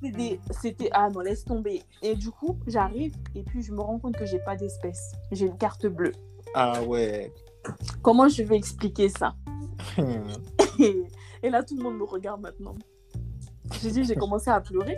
C'était 0.51 0.72
des-. 0.85 0.91
Ah 0.93 1.09
non, 1.11 1.20
laisse 1.20 1.45
tomber. 1.45 1.83
Et 2.03 2.14
du 2.14 2.30
coup, 2.30 2.57
j'arrive 2.66 3.14
et 3.35 3.43
puis 3.43 3.62
je 3.62 3.72
me 3.72 3.80
rends 3.80 3.99
compte 3.99 4.16
que 4.16 4.24
j'ai 4.26 4.39
pas 4.41 4.57
d'espèce. 4.57 5.12
J'ai 5.30 5.47
une 5.47 5.57
carte 5.59 5.87
bleue. 5.87 6.12
Ah, 6.55 6.83
ouais. 6.85 7.33
Comment 8.03 8.28
je 8.28 8.43
vais 8.43 8.57
expliquer 8.57 9.09
ça? 9.09 9.35
et, 11.43 11.51
là, 11.51 11.62
tout 11.62 11.76
le 11.76 11.82
monde 11.82 11.99
me 11.99 12.05
regarde 12.05 12.40
maintenant. 12.40 12.74
J'ai 13.80 13.90
dit, 13.90 14.05
j'ai 14.05 14.14
commencé 14.16 14.51
à 14.51 14.61
pleurer. 14.61 14.97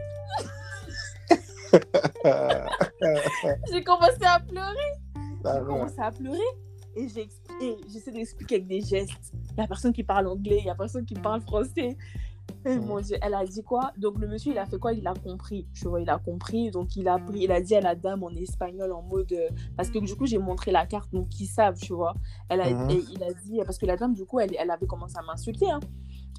J'ai 3.70 3.82
commencé 3.84 4.24
à 4.24 4.40
pleurer. 4.40 4.74
Ça 5.42 5.58
J'ai 5.58 5.64
commencé 5.66 5.98
à 6.00 6.10
pleurer. 6.10 6.38
Et 6.96 7.08
j'essaie 7.88 8.12
d'expliquer 8.12 8.56
avec 8.56 8.66
des 8.68 8.80
gestes. 8.80 9.32
Il 9.50 9.56
n'y 9.58 9.64
a 9.64 9.66
personne 9.66 9.92
qui 9.92 10.04
parle 10.04 10.26
anglais, 10.28 10.58
il 10.60 10.64
n'y 10.64 10.70
a 10.70 10.74
personne 10.74 11.04
qui 11.04 11.14
parle 11.14 11.40
français. 11.40 11.96
Et 12.66 12.78
mon 12.78 13.00
Dieu, 13.00 13.16
elle 13.20 13.34
a 13.34 13.44
dit 13.44 13.62
quoi? 13.62 13.92
Donc 13.98 14.18
le 14.18 14.26
monsieur, 14.28 14.52
il 14.52 14.58
a 14.58 14.66
fait 14.66 14.78
quoi? 14.78 14.92
Il 14.92 15.06
a 15.06 15.14
compris. 15.14 15.66
Tu 15.74 15.88
vois, 15.88 16.00
il 16.00 16.08
a 16.08 16.18
compris. 16.18 16.70
Donc 16.70 16.94
il 16.96 17.08
a 17.08 17.18
pris, 17.18 17.40
il 17.40 17.52
a 17.52 17.60
dit 17.60 17.74
à 17.74 17.80
la 17.80 17.94
dame 17.94 18.22
en 18.22 18.30
espagnol 18.30 18.92
en 18.92 19.02
mode 19.02 19.32
euh, 19.32 19.48
parce 19.76 19.90
que 19.90 19.98
du 19.98 20.14
coup 20.14 20.26
j'ai 20.26 20.38
montré 20.38 20.70
la 20.70 20.86
carte, 20.86 21.12
donc 21.12 21.26
ils 21.40 21.46
savent, 21.46 21.78
tu 21.78 21.92
vois. 21.94 22.14
Elle 22.48 22.60
a, 22.60 22.70
Mhm. 22.70 22.90
et 22.90 23.04
il 23.12 23.22
a 23.22 23.32
dit 23.32 23.60
parce 23.64 23.76
que 23.78 23.86
la 23.86 23.96
dame 23.96 24.14
du 24.14 24.24
coup, 24.24 24.40
elle, 24.40 24.54
elle 24.58 24.70
avait 24.70 24.86
commencé 24.86 25.14
à 25.18 25.22
m'insulter. 25.22 25.70
hein. 25.70 25.80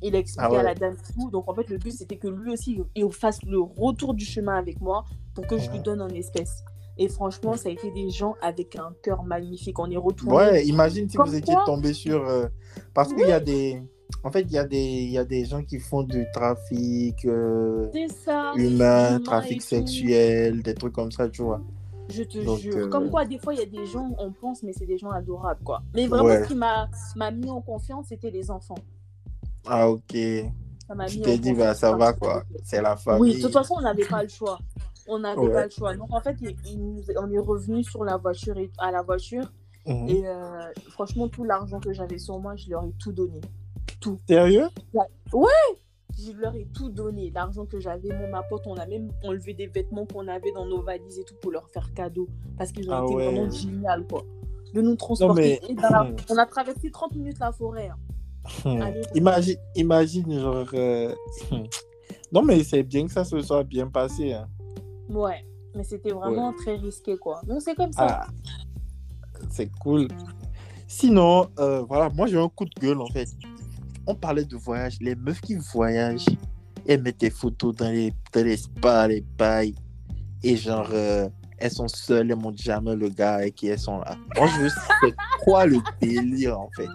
Il 0.02 0.16
a 0.16 0.20
expliqué 0.20 0.46
Ah 0.48 0.52
ouais. 0.52 0.60
à 0.60 0.64
la 0.64 0.76
dame 0.76 0.96
tout. 1.14 1.30
Donc 1.32 1.48
en 1.50 1.54
fait 1.56 1.70
le 1.70 1.78
but 1.78 1.92
c'était 1.92 2.18
que 2.18 2.28
lui 2.28 2.52
aussi 2.52 2.80
il 2.96 3.12
fasse 3.12 3.42
le 3.44 3.60
retour 3.60 4.14
du 4.14 4.26
chemin 4.26 4.56
avec 4.56 4.80
moi 4.82 5.06
pour 5.34 5.48
que 5.48 5.58
je 5.58 5.70
lui 5.72 5.80
donne 5.80 6.02
en 6.02 6.10
espèces. 6.10 6.64
Et 6.98 7.10
franchement, 7.10 7.58
ça 7.58 7.68
a 7.68 7.72
été 7.74 7.92
des 7.92 8.10
gens 8.10 8.36
avec 8.42 8.78
un 8.78 8.94
cœur 9.04 9.24
magnifique. 9.24 9.78
On 9.80 9.92
est 9.92 9.98
retourné. 9.98 10.34
Ouais, 10.34 10.66
imagine 10.66 11.10
si 11.10 11.18
Comme 11.18 11.28
vous 11.28 11.36
étiez 11.36 11.56
tombé 11.66 11.92
sur. 11.92 12.26
euh, 12.26 12.46
Parce 12.94 13.10
qu'il 13.14 13.28
y 13.28 13.34
a 13.34 13.42
des. 13.42 13.82
En 14.24 14.32
fait, 14.32 14.42
il 14.44 14.52
y, 14.54 14.58
a 14.58 14.64
des... 14.64 14.78
il 14.78 15.10
y 15.12 15.18
a 15.18 15.26
des 15.26 15.44
gens 15.46 15.62
qui 15.62 15.80
font 15.80 16.04
du 16.04 16.26
trafic 16.32 17.26
euh, 17.26 17.90
ça. 18.24 18.54
humain, 18.56 19.20
trafic 19.20 19.62
sexuel, 19.62 20.64
des 20.64 20.74
trucs 20.74 20.94
comme 20.94 21.12
ça, 21.12 21.28
tu 21.28 21.42
vois. 21.42 21.60
Je 22.10 22.24
te 22.24 22.38
Donc, 22.46 22.60
jure. 22.60 22.76
euh, 22.78 22.88
Comme 22.88 23.10
quoi, 23.10 23.26
des 23.26 23.40
fois, 23.40 23.54
il 23.54 23.60
y 23.60 23.64
a 23.64 23.66
des 23.66 23.86
gens, 23.88 24.16
on 24.20 24.32
pense, 24.32 24.64
mais 24.64 24.72
c'est 24.74 24.86
des 24.86 24.98
gens 24.98 25.10
adorables, 25.10 25.64
quoi. 25.66 25.82
Mais 25.96 26.08
vraiment, 26.08 26.26
Ouais. 26.26 26.44
ce 26.44 26.48
qui 26.48 26.56
m'a 26.56 26.88
mis 27.32 27.50
en 27.50 27.62
confiance, 27.62 28.06
c'était 28.10 28.30
les 28.32 28.50
enfants. 28.52 28.76
Ah, 29.68 29.90
ok. 29.90 30.04
Tu 31.08 31.22
t'es 31.22 31.38
dit, 31.38 31.54
bah, 31.54 31.74
ça 31.74 31.96
va 31.96 32.14
quoi. 32.14 32.44
C'est 32.64 32.82
la 32.82 32.96
famille. 32.96 33.22
Oui, 33.22 33.36
de 33.38 33.42
toute 33.42 33.54
façon, 33.54 33.76
on 33.78 33.82
n'avait 33.82 34.06
pas 34.06 34.22
le 34.24 34.30
choix. 34.30 34.60
On 35.08 35.20
n'avait 35.20 35.40
Ouais. 35.40 35.52
pas 35.54 35.64
le 35.66 35.70
choix. 35.72 35.96
Donc, 35.96 36.12
en 36.14 36.20
fait, 36.22 36.36
il- 36.42 36.56
il 36.66 36.80
nous- 36.80 37.02
on 37.18 37.32
est 37.32 37.40
revenu 37.40 37.84
sur 37.84 38.04
la 38.04 38.18
voiture 38.18 38.58
et, 38.58 38.70
à 38.78 38.92
la 38.92 39.02
voiture. 39.02 39.52
Mhm. 39.88 40.10
Et 40.10 40.28
euh, 40.28 40.62
franchement, 40.90 41.28
tout 41.28 41.44
l'argent 41.44 41.80
que 41.80 41.94
j'avais 41.94 42.18
sur 42.18 42.40
moi, 42.40 42.56
je 42.56 42.70
leur 42.70 42.84
ai 42.86 42.92
tout 43.00 43.12
donné. 43.12 43.42
Sérieux? 44.28 44.68
Je 46.18 46.32
leur 46.32 46.56
ai 46.56 46.66
tout 46.74 46.90
donné. 46.90 47.32
L'argent 47.34 47.66
que 47.66 47.80
j'avais, 47.80 48.10
mon 48.10 48.30
ma 48.30 48.42
pote, 48.44 48.62
on 48.68 48.76
a 48.76 48.86
même 48.86 49.10
enlevé 49.24 49.54
des 49.54 49.68
vêtements 49.68 50.06
qu'on 50.06 50.28
avait 50.28 50.52
dans 50.54 50.66
nos 50.66 50.82
valises 50.82 51.20
et 51.20 51.24
tout 51.24 51.36
pour 51.42 51.52
leur 51.52 51.70
faire 51.70 51.94
cadeau. 51.94 52.28
Parce 52.58 52.72
qu'ils 52.72 52.90
ont 52.90 52.94
Ah 52.94 53.04
été 53.06 53.16
ouais. 53.16 53.26
vraiment 53.32 53.50
génial, 53.50 54.06
quoi. 54.08 54.24
De 54.74 54.82
nous 54.82 54.96
transporter. 54.96 55.60
mais- 55.64 55.72
Et 55.72 55.76
dans 55.76 55.90
la- 55.90 56.08
On 56.30 56.38
a 56.38 56.46
traversé 56.46 56.90
30 56.92 57.16
minutes 57.16 57.40
la 57.40 57.52
forêt. 57.52 57.90
hein. 57.90 57.98
Hmm. 58.64 58.82
Imagine, 59.16 59.58
imagine, 59.76 60.40
genre. 60.40 60.68
euh, 60.74 61.14
hmm. 61.52 61.64
Non, 62.32 62.44
mais 62.44 62.64
c'est 62.64 62.84
bien 62.84 63.06
que 63.06 63.12
ça 63.12 63.24
se 63.24 63.40
soit 63.42 63.64
bien 63.64 63.88
passé. 63.88 64.34
hein. 64.34 64.48
Ouais. 65.10 65.46
Mais 65.76 65.84
c'était 65.84 66.12
vraiment 66.12 66.54
très 66.54 66.76
risqué, 66.76 67.18
quoi. 67.18 67.42
Donc, 67.46 67.62
c'est 67.62 67.76
comme 67.76 67.92
ça. 67.92 68.22
Ah, 68.24 68.28
c'est 69.50 69.70
cool. 69.80 70.08
Sinon, 70.88 71.50
euh, 71.60 71.82
voilà, 71.82 72.10
moi 72.10 72.28
j'ai 72.28 72.38
un 72.38 72.48
coup 72.48 72.64
de 72.66 72.80
gueule 72.80 73.02
en 73.02 73.08
fait. 73.08 73.28
On 74.08 74.16
parlait 74.16 74.46
de 74.46 74.56
voyage. 74.56 74.98
Les 75.02 75.16
meufs 75.16 75.42
qui 75.42 75.56
voyagent, 75.56 76.28
elles 76.88 77.02
mettent 77.02 77.20
des 77.20 77.30
photos 77.32 77.76
dans 77.76 77.90
les, 77.90 78.14
dans 78.32 78.46
les 78.46 78.56
spas, 78.56 79.08
les 79.08 79.22
bails. 79.38 79.76
Et 80.44 80.56
genre, 80.56 80.88
euh, 80.94 81.28
elles 81.58 81.72
sont 81.72 81.88
seules, 81.88 82.30
elles 82.32 82.38
montrent 82.38 82.62
jamais 82.62 82.96
le 82.96 83.10
gars 83.10 83.36
avec 83.36 83.56
qui 83.56 83.68
elles 83.68 83.80
sont 83.80 84.00
là. 84.00 84.16
Moi 84.38 84.48
je 84.48 84.62
veux, 84.62 84.70
c'est 84.70 85.16
quoi 85.44 85.66
le 85.66 85.80
délire 86.00 86.60
en 86.60 86.70
fait? 86.76 86.88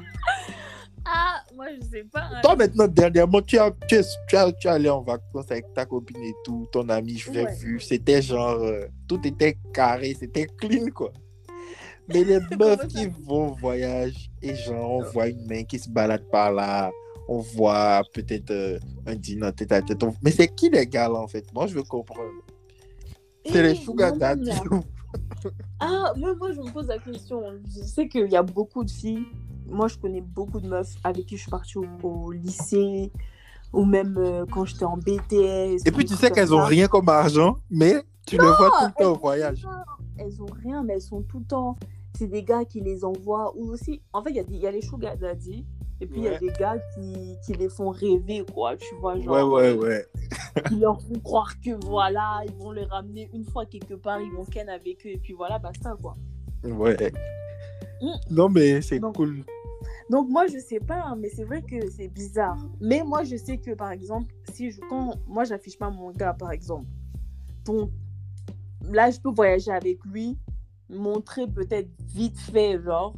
Ah, 1.13 1.45
moi, 1.57 1.67
je 1.75 1.85
sais 1.87 2.05
pas. 2.05 2.23
hein. 2.31 2.41
Toi 2.43 2.57
maintenant, 2.57 2.87
dernièrement, 2.87 3.43
tu 3.43 3.59
as, 3.59 3.71
tu, 3.89 3.97
es, 3.97 4.03
tu, 4.29 4.37
as, 4.37 4.53
tu 4.53 4.67
es 4.69 4.71
allé 4.71 4.89
en 4.89 5.03
vacances 5.03 5.51
avec 5.51 5.65
ta 5.75 5.85
copine 5.85 6.23
et 6.23 6.35
tout, 6.45 6.69
ton 6.73 6.89
ami, 6.89 7.17
je 7.19 7.31
l'ai 7.31 7.45
Ouais. 7.45 7.55
vu. 7.57 7.81
C'était 7.81 8.23
genre, 8.23 8.61
euh, 8.61 8.87
tout 9.09 9.21
était 9.27 9.57
carré, 9.73 10.15
c'était 10.19 10.47
clean 10.47 10.87
quoi. 10.95 11.13
Mais 12.09 12.25
les 12.25 12.39
meufs 12.59 12.87
qui 12.89 13.07
vont 13.07 13.49
au 13.49 13.55
voyage 13.55 14.31
et 14.43 14.55
genre, 14.55 14.91
on 14.91 15.03
voit 15.03 15.29
une 15.29 15.47
main 15.47 15.65
qui 15.65 15.79
se 15.79 15.89
balade 15.91 16.25
par 16.31 16.53
là, 16.53 16.91
on 17.29 17.39
voit 17.39 18.03
peut-être 18.13 18.51
euh, 18.51 18.79
un 19.07 19.15
dîner 19.15 19.53
tête 19.53 19.73
à 19.73 19.83
tête. 19.83 20.03
On- 20.03 20.15
Mais 20.23 20.31
c'est 20.31 20.49
qui 20.49 20.71
les 20.71 20.87
gars 20.87 21.09
là 21.09 21.17
en 21.21 21.29
fait? 21.29 21.45
Moi 21.53 21.67
je 21.67 21.75
veux 21.75 21.83
comprendre. 21.85 22.31
C'est 23.47 23.63
les 23.63 23.71
Eh, 23.71 23.75
sugar 23.75 24.13
daddy. 24.17 24.51
Ah, 25.81 26.13
moi, 26.17 26.35
moi, 26.37 26.53
je 26.53 26.61
me 26.61 26.71
pose 26.71 26.87
la 26.89 26.99
question. 26.99 27.43
Je 27.75 27.81
sais 27.81 28.07
qu'il 28.07 28.31
y 28.31 28.37
a 28.37 28.43
beaucoup 28.43 28.85
de 28.85 28.91
filles. 28.91 29.25
Moi, 29.71 29.89
je 29.89 29.97
connais 29.97 30.21
beaucoup 30.21 30.61
de 30.61 30.69
meufs 30.69 30.95
avec 31.05 31.27
qui 31.27 31.37
je 31.37 31.43
suis 31.43 31.51
partie 31.51 31.79
au, 31.79 31.87
au 32.03 32.33
lycée 32.33 33.13
ou 33.73 33.85
même 33.85 34.17
euh, 34.19 34.45
quand 34.51 34.65
j'étais 34.65 34.85
en 34.85 34.97
BTS. 34.97 35.87
Et 35.87 35.93
puis 35.93 36.05
tu 36.05 36.15
sais 36.15 36.31
qu'elles 36.31 36.53
ont 36.55 36.65
rien 36.65 36.89
comme 36.89 37.09
argent, 37.09 37.57
mais 37.71 38.03
tu 38.27 38.37
les 38.37 38.47
vois 38.47 38.71
tout 38.71 38.87
le 38.87 39.05
temps 39.05 39.13
au 39.13 39.19
voyage. 39.19 39.67
Elles 40.19 40.43
ont 40.43 40.53
rien, 40.63 40.83
mais 40.83 40.95
elles 40.95 41.01
sont 41.01 41.23
tout 41.23 41.39
le 41.39 41.47
temps. 41.47 41.77
C'est 42.19 42.27
des 42.27 42.43
gars 42.43 42.65
qui 42.65 42.81
les 42.81 43.05
envoient. 43.05 43.57
Ou 43.57 43.71
aussi, 43.71 44.03
en 44.13 44.23
fait, 44.23 44.31
il 44.31 44.55
y, 44.55 44.59
y 44.59 44.67
a 44.67 44.71
les 44.71 44.83
sugar 44.83 45.17
daddy. 45.17 45.65
Et 46.03 46.07
puis, 46.07 46.21
il 46.21 46.25
y 46.25 46.29
a 46.29 46.39
des 46.39 46.51
gars 46.59 46.79
qui, 46.95 47.37
qui 47.45 47.53
les 47.53 47.69
font 47.69 47.91
rêver, 47.91 48.45
quoi. 48.53 48.77
Tu 48.77 48.95
vois, 48.97 49.19
genre. 49.19 49.53
Ouais, 49.53 49.73
ouais, 49.73 49.79
ouais. 49.79 50.07
Ils 50.71 50.81
leur 50.81 51.01
font 51.01 51.19
croire 51.23 51.53
que 51.61 51.71
voilà, 51.87 52.41
ils 52.47 52.55
vont 52.55 52.73
les 52.73 52.85
ramener 52.85 53.31
une 53.35 53.45
fois 53.45 53.67
quelque 53.67 53.95
part, 53.95 54.21
ils 54.21 54.33
vont 54.33 54.45
ken 54.45 54.69
avec 54.69 55.07
eux. 55.07 55.11
Et 55.11 55.19
puis 55.19 55.35
voilà, 55.35 55.59
basta, 55.59 55.97
quoi. 56.01 56.17
Ouais. 56.65 57.13
Mm. 58.03 58.07
Non, 58.31 58.49
mais 58.49 58.81
c'est 58.81 59.01
cool. 59.01 59.45
Donc 60.11 60.29
moi 60.29 60.47
je 60.49 60.59
sais 60.59 60.81
pas, 60.81 61.05
hein, 61.07 61.17
mais 61.17 61.29
c'est 61.29 61.45
vrai 61.45 61.63
que 61.63 61.89
c'est 61.89 62.09
bizarre. 62.09 62.59
Mais 62.81 63.05
moi 63.05 63.23
je 63.23 63.37
sais 63.37 63.59
que 63.59 63.71
par 63.71 63.93
exemple, 63.93 64.35
si 64.53 64.73
je 64.73 64.81
quand 64.91 65.15
moi 65.29 65.45
j'affiche 65.45 65.79
pas 65.79 65.89
mon 65.89 66.11
gars 66.11 66.35
par 66.35 66.51
exemple, 66.51 66.87
bon 67.65 67.91
là 68.91 69.09
je 69.11 69.21
peux 69.21 69.31
voyager 69.31 69.71
avec 69.71 70.05
lui, 70.05 70.37
montrer 70.89 71.47
peut-être 71.47 71.89
vite 72.13 72.39
fait 72.39 72.83
genre, 72.83 73.15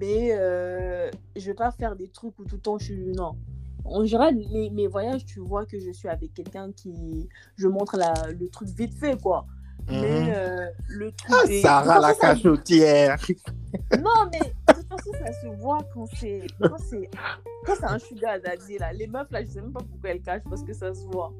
mais 0.00 0.30
euh, 0.32 1.10
je 1.36 1.44
vais 1.44 1.54
pas 1.54 1.70
faire 1.72 1.94
des 1.94 2.08
trucs 2.08 2.38
où 2.38 2.44
tout 2.44 2.56
le 2.56 2.62
temps 2.62 2.78
je 2.78 2.86
suis 2.86 3.12
non. 3.12 3.36
En 3.84 4.04
général, 4.04 4.36
mes, 4.36 4.70
mes 4.70 4.86
voyages, 4.86 5.24
tu 5.24 5.40
vois 5.40 5.64
que 5.64 5.78
je 5.78 5.90
suis 5.92 6.08
avec 6.08 6.34
quelqu'un 6.34 6.72
qui. 6.72 7.28
Je 7.56 7.68
montre 7.68 7.96
la, 7.96 8.12
le 8.38 8.48
truc 8.48 8.68
vite 8.68 8.92
fait, 8.92 9.18
quoi. 9.20 9.46
Mhm. 9.88 10.00
Mais 10.00 10.32
euh, 10.36 10.68
le 10.88 11.12
truc. 11.12 11.30
Ah, 11.32 11.46
Sarah 11.62 12.00
la 12.00 12.14
cachotière. 12.14 13.16
non, 13.98 14.28
mais 14.30 14.67
toute 14.88 14.98
façon, 15.00 15.10
ça 15.24 15.32
se 15.40 15.46
voit 15.60 15.78
quand 15.94 16.06
c'est 16.16 16.42
quand 16.60 16.78
c'est 16.78 17.10
quand 17.66 17.74
c'est 17.78 17.84
un 17.84 17.98
sugar 17.98 18.38
daddy 18.44 18.78
là. 18.78 18.92
Les 18.92 19.06
meufs 19.06 19.30
là, 19.30 19.42
je 19.44 19.48
sais 19.48 19.60
même 19.60 19.72
pas 19.72 19.80
pourquoi 19.80 20.10
elles 20.10 20.22
cachent 20.22 20.42
parce 20.48 20.62
que 20.62 20.72
ça 20.72 20.92
se 20.94 21.04
voit. 21.06 21.32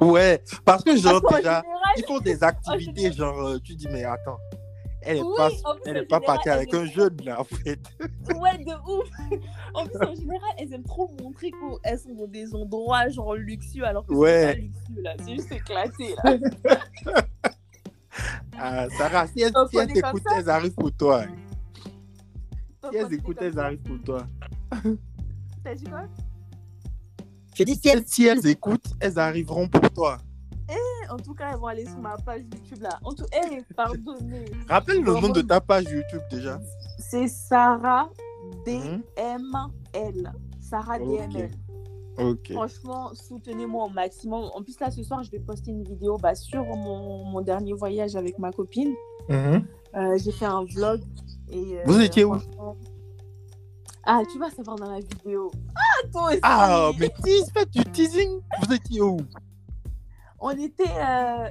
Ouais, 0.00 0.42
parce 0.64 0.82
que 0.82 0.96
genre 0.96 1.20
Parce 1.22 1.36
déjà, 1.38 1.60
général, 1.62 1.92
ils 1.98 2.04
font 2.06 2.18
des 2.20 2.42
activités 2.42 3.12
genre, 3.12 3.38
euh, 3.46 3.58
tu 3.62 3.74
dis 3.74 3.86
mais 3.90 4.02
attends, 4.04 4.38
elle 5.02 5.18
est 5.18 5.22
Oui, 5.22 5.34
pas, 5.36 5.48
elle 5.84 5.96
est 5.98 6.02
pas 6.06 6.20
partie 6.20 6.48
avec 6.48 6.72
elle 6.72 6.80
un 6.80 6.84
jeune 6.86 7.16
là 7.22 7.40
en 7.40 7.44
fait. 7.44 7.78
ouais, 8.40 8.58
de 8.64 8.90
ouf. 8.90 9.08
En 9.74 9.84
plus, 9.86 9.98
en 10.06 10.14
général, 10.14 10.50
elles 10.58 10.72
aiment 10.72 10.84
trop 10.84 11.10
montrer 11.20 11.50
qu'elles 11.50 11.98
sont 11.98 12.14
dans 12.14 12.26
des 12.26 12.54
endroits 12.54 13.08
genre 13.10 13.34
luxueux 13.34 13.84
alors 13.84 14.06
que 14.06 14.14
Ouais. 14.14 14.40
c'est 14.40 14.46
pas 14.46 14.60
luxueux 14.60 15.02
là. 15.02 15.14
C'est 15.22 15.34
juste 15.34 15.52
éclaté 15.52 16.14
là. 16.24 17.22
Ah, 18.56 18.86
Sarah, 18.96 19.26
si 19.26 19.42
elles, 19.42 19.48
si 19.48 19.52
comme 19.76 19.86
t'écoutent, 19.88 20.22
elles 20.38 20.48
arrivent 20.48 20.74
pour 20.74 20.92
toi. 20.92 21.22
hein. 21.22 21.28
Si 22.90 22.96
elles 22.96 23.12
écoutent, 23.12 23.42
elles 23.42 23.58
arrivent 23.58 23.82
pour 23.82 24.02
toi. 24.02 24.26
T'as 25.64 25.74
dit 25.74 25.84
quoi? 25.84 26.04
Je 27.54 27.62
dis, 27.62 27.76
si 27.76 27.88
elles, 27.88 28.04
si 28.06 28.26
elles 28.26 28.46
écoutent, 28.46 28.92
elles 29.00 29.18
arriveront 29.18 29.68
pour 29.68 29.90
toi. 29.90 30.18
En 31.10 31.16
tout 31.18 31.34
cas, 31.34 31.52
elles 31.52 31.58
vont 31.58 31.66
aller 31.66 31.84
sur 31.84 31.98
ma 31.98 32.16
page 32.16 32.42
YouTube 32.42 32.82
là. 32.82 32.98
En 33.04 33.12
tout 33.12 33.26
eh, 33.32 33.62
pardonnez. 33.74 34.46
Rappelle 34.68 35.02
le 35.02 35.12
nom 35.12 35.28
de 35.28 35.42
ta 35.42 35.60
page 35.60 35.84
YouTube 35.84 36.22
déjà. 36.30 36.58
C'est 36.98 37.28
Sarah 37.28 38.08
DML. 38.64 40.32
Sarah. 40.60 40.98
DML. 40.98 41.50
Ok. 42.18 42.52
Franchement, 42.52 43.12
soutenez-moi 43.14 43.84
au 43.84 43.88
maximum. 43.88 44.50
En 44.54 44.62
plus, 44.62 44.78
là, 44.80 44.90
ce 44.90 45.02
soir, 45.02 45.22
je 45.22 45.30
vais 45.30 45.40
poster 45.40 45.70
une 45.72 45.84
vidéo 45.84 46.16
bah, 46.16 46.34
sur 46.34 46.64
mon, 46.64 47.24
mon 47.24 47.40
dernier 47.40 47.72
voyage 47.72 48.16
avec 48.16 48.38
ma 48.38 48.50
copine. 48.50 48.94
Mhm. 49.28 49.66
Euh, 49.96 50.18
J'ai 50.18 50.32
fait 50.32 50.46
un 50.46 50.64
vlog. 50.64 51.00
Et, 51.54 51.78
euh, 51.78 51.82
Vous 51.86 52.00
étiez 52.00 52.24
où 52.24 52.36
Ah, 54.04 54.22
tu 54.30 54.38
vas 54.38 54.50
savoir 54.50 54.76
dans 54.76 54.90
la 54.90 54.98
vidéo. 55.00 55.50
Ah, 55.76 56.06
toi 56.12 56.28
aussi 56.30 56.40
Ah, 56.42 56.90
mais 56.98 57.08
tease, 57.22 57.50
faites 57.52 57.70
du 57.70 57.84
teasing. 57.84 58.40
Vous 58.62 58.74
étiez 58.74 59.00
où 59.00 59.18
On 60.40 60.50
était... 60.50 60.82
euh, 60.90 61.48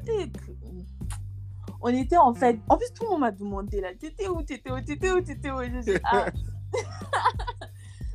On 1.81 1.87
était 1.87 2.17
en 2.17 2.33
fait... 2.33 2.59
En 2.69 2.77
plus, 2.77 2.91
tout 2.93 3.05
le 3.05 3.09
monde 3.11 3.21
m'a 3.21 3.31
demandé, 3.31 3.79
là, 3.81 3.89
t'étais 3.97 4.27
où 4.27 4.41
T'étais 4.43 4.71
où 4.71 4.81
T'étais 4.81 5.11
où 5.11 5.21
T'étais 5.21 5.51
où? 5.51 5.59
Ah. 6.03 6.25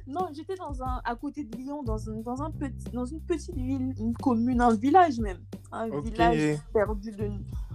Non, 0.08 0.28
j'étais 0.32 0.54
dans 0.56 0.82
un, 0.82 1.00
à 1.04 1.14
côté 1.16 1.44
de 1.44 1.54
Lyon, 1.56 1.82
dans, 1.82 2.08
un, 2.08 2.14
dans, 2.22 2.40
un 2.42 2.50
petit, 2.50 2.90
dans 2.94 3.04
une 3.04 3.20
petite 3.20 3.54
ville, 3.54 3.92
une 4.00 4.14
commune, 4.16 4.60
un 4.62 4.74
village 4.74 5.18
même. 5.20 5.38
Un 5.70 5.88
village 6.00 6.58
perdu 6.72 7.12
de... 7.12 7.30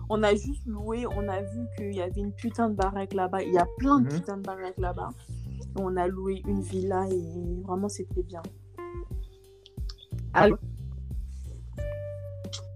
On 0.09 0.21
a 0.23 0.33
juste 0.33 0.65
loué, 0.65 1.05
on 1.05 1.27
a 1.29 1.41
vu 1.41 1.61
qu'il 1.77 1.93
y 1.95 2.01
avait 2.01 2.19
une 2.19 2.33
putain 2.33 2.69
de 2.69 2.75
baraque 2.75 3.13
là-bas. 3.13 3.43
Il 3.43 3.53
y 3.53 3.57
a 3.57 3.67
plein 3.77 3.99
de 3.99 4.05
Mhm. 4.05 4.13
putains 4.19 4.37
de 4.37 4.41
baraques 4.41 4.77
là-bas. 4.79 5.11
On 5.79 5.95
a 5.95 6.07
loué 6.07 6.41
une 6.47 6.61
villa 6.61 7.05
et 7.09 7.61
vraiment, 7.63 7.87
c'était 7.89 8.23
bien. 8.23 8.41
Allô 10.33 10.57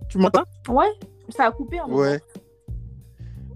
Tu 0.08 0.20
m'entends? 0.20 0.44
Ouais, 0.70 0.92
ça 1.30 1.46
a 1.48 1.52
coupé 1.52 1.80
un 1.80 1.88
moment. 1.88 1.98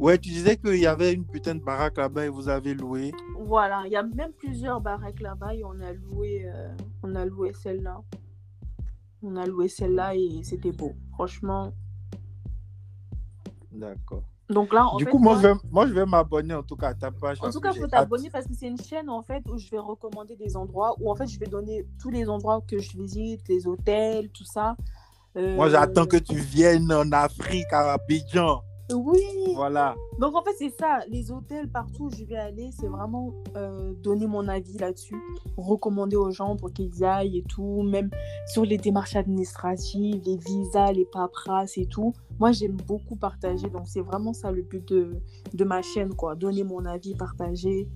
Ouais. 0.02 0.18
Tu 0.18 0.30
disais 0.30 0.58
qu'il 0.58 0.78
y 0.80 0.88
avait 0.88 1.14
une 1.14 1.26
putain 1.26 1.56
de 1.56 1.64
baraque 1.64 1.98
là-bas 1.98 2.26
et 2.26 2.30
vous 2.30 2.50
avez 2.50 2.74
loué. 2.74 3.12
Voilà, 3.40 3.84
il 3.86 3.92
y 3.92 3.96
a 3.96 4.04
même 4.04 4.34
plusieurs 4.34 4.82
baraques 4.82 5.20
là-bas 5.20 5.54
et 5.54 5.64
on 5.64 5.80
a 5.80 5.94
loué, 5.94 6.44
euh, 6.46 6.70
on 7.04 7.16
a 7.16 7.24
loué 7.26 7.54
celle-là. 7.54 8.02
On 9.24 9.36
a 9.36 9.46
loué 9.46 9.68
celle-là 9.68 10.16
et 10.16 10.42
c'était 10.44 10.72
beau. 10.72 10.94
Franchement. 11.14 11.72
D'accord. 13.72 14.24
Donc 14.50 14.74
là, 14.74 14.86
en 14.88 14.98
Du 14.98 15.06
fait, 15.06 15.12
coup, 15.12 15.20
moi, 15.20 15.34
moi- 15.34 15.42
je 15.42 15.48
vais, 15.48 15.54
moi, 15.72 15.88
je 15.88 15.94
vais 15.94 16.06
m'abonner 16.06 16.54
en 16.56 16.64
tout 16.64 16.76
cas 16.76 16.90
à 16.90 16.94
ta 16.94 17.10
page. 17.10 17.38
En 17.42 17.50
tout 17.52 17.62
cas, 17.62 17.72
j'ai 17.72 17.80
faut 17.82 17.88
t'abonner 17.88 18.30
parce 18.30 18.46
que 18.48 18.54
c'est 18.54 18.68
une 18.68 18.82
chaîne 18.82 19.10
en 19.10 19.22
fait 19.22 19.44
où 19.50 19.58
je 19.58 19.70
vais 19.70 19.78
recommander 19.80 20.36
des 20.36 20.58
endroits 20.58 20.94
où 21.00 21.10
en 21.10 21.16
fait 21.16 21.28
je 21.28 21.40
vais 21.40 21.46
donner 21.48 21.86
tous 22.02 22.10
les 22.10 22.28
endroits 22.28 22.62
que 22.68 22.78
je 22.80 22.98
visite, 22.98 23.48
les 23.48 23.66
hôtels, 23.66 24.30
tout 24.30 24.44
ça. 24.44 24.76
Euh, 25.38 25.56
Moi, 25.56 25.70
j'attends 25.70 26.06
que 26.06 26.18
tu 26.18 26.36
viennes 26.36 26.92
en 26.92 27.10
Afrique, 27.14 27.72
à 27.72 27.94
Abidjan. 27.94 28.62
Oui. 28.94 29.20
Voilà. 29.56 29.96
Donc 30.20 30.36
en 30.36 30.44
fait 30.44 30.56
c'est 30.58 30.74
ça, 30.80 31.00
les 31.08 31.32
hôtels 31.32 31.70
partout 31.70 32.06
où 32.06 32.12
je 32.12 32.24
vais 32.24 32.38
aller, 32.38 32.70
c'est 32.72 32.88
vraiment 32.88 33.34
euh, 33.56 33.94
donner 34.04 34.28
mon 34.28 34.48
avis 34.48 34.78
là-dessus, 34.78 35.16
recommander 35.58 36.16
aux 36.16 36.32
gens 36.32 36.56
pour 36.56 36.72
qu'ils 36.72 37.04
aillent 37.04 37.40
et 37.40 37.44
tout, 37.44 37.84
même 37.84 38.10
sur 38.48 38.64
les 38.64 38.78
démarches 38.78 39.16
administratives, 39.16 40.22
les 40.26 40.38
visas, 40.38 40.92
les 40.92 41.06
paperasses 41.06 41.78
et 41.78 41.86
tout. 41.86 42.14
Moi 42.40 42.52
j'aime 42.52 42.78
beaucoup 42.88 43.16
partager, 43.16 43.70
donc 43.70 43.88
c'est 43.88 44.02
vraiment 44.02 44.34
ça 44.34 44.52
le 44.52 44.62
but 44.62 44.88
de, 44.88 45.22
de 45.54 45.64
ma 45.64 45.82
chaîne, 45.82 46.14
quoi, 46.14 46.36
donner 46.36 46.64
mon 46.64 46.86
avis, 46.86 47.16
partager, 47.16 47.88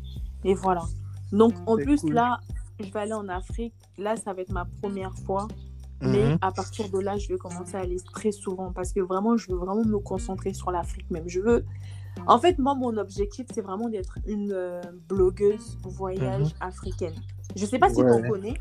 et 0.44 0.54
voilà. 0.54 0.84
Donc 1.32 1.54
en 1.66 1.76
plus 1.76 2.02
cool. 2.02 2.14
là, 2.14 2.40
je 2.80 2.92
vais 2.92 3.00
aller 3.00 3.14
en 3.14 3.28
Afrique, 3.30 3.74
là 3.98 4.16
ça 4.16 4.34
va 4.34 4.42
être 4.42 4.52
ma 4.52 4.66
première 4.82 5.14
fois, 5.26 5.48
mais 6.06 6.26
Mhm. 6.30 6.38
à 6.42 6.52
partir 6.52 6.90
de 6.90 7.00
là, 7.00 7.18
je 7.18 7.28
vais 7.32 7.38
commencer 7.38 7.76
à 7.78 7.82
aller 7.82 7.98
très 8.14 8.32
souvent 8.32 8.72
parce 8.72 8.92
que 8.94 9.00
vraiment, 9.00 9.38
je 9.38 9.52
veux 9.52 9.58
vraiment 9.58 9.84
me 9.86 10.00
concentrer 10.00 10.54
sur 10.54 10.72
l'Afrique 10.72 11.10
même. 11.12 11.28
Je 11.28 11.40
veux. 11.40 11.66
En 12.28 12.40
fait, 12.40 12.58
moi, 12.60 12.76
mon 12.76 12.96
objectif, 12.98 13.46
c'est 13.54 13.62
vraiment 13.62 13.90
d'être 13.90 14.18
une 14.26 14.52
euh, 14.52 14.82
blogueuse 15.10 15.78
voyage 15.84 16.48
africaine. 16.60 17.14
Je 17.56 17.66
sais 17.66 17.78
pas 17.80 17.90
si 17.90 17.96
tu 17.96 18.02
en 18.04 18.20
Mhm. 18.22 18.28
Connais. 18.30 18.54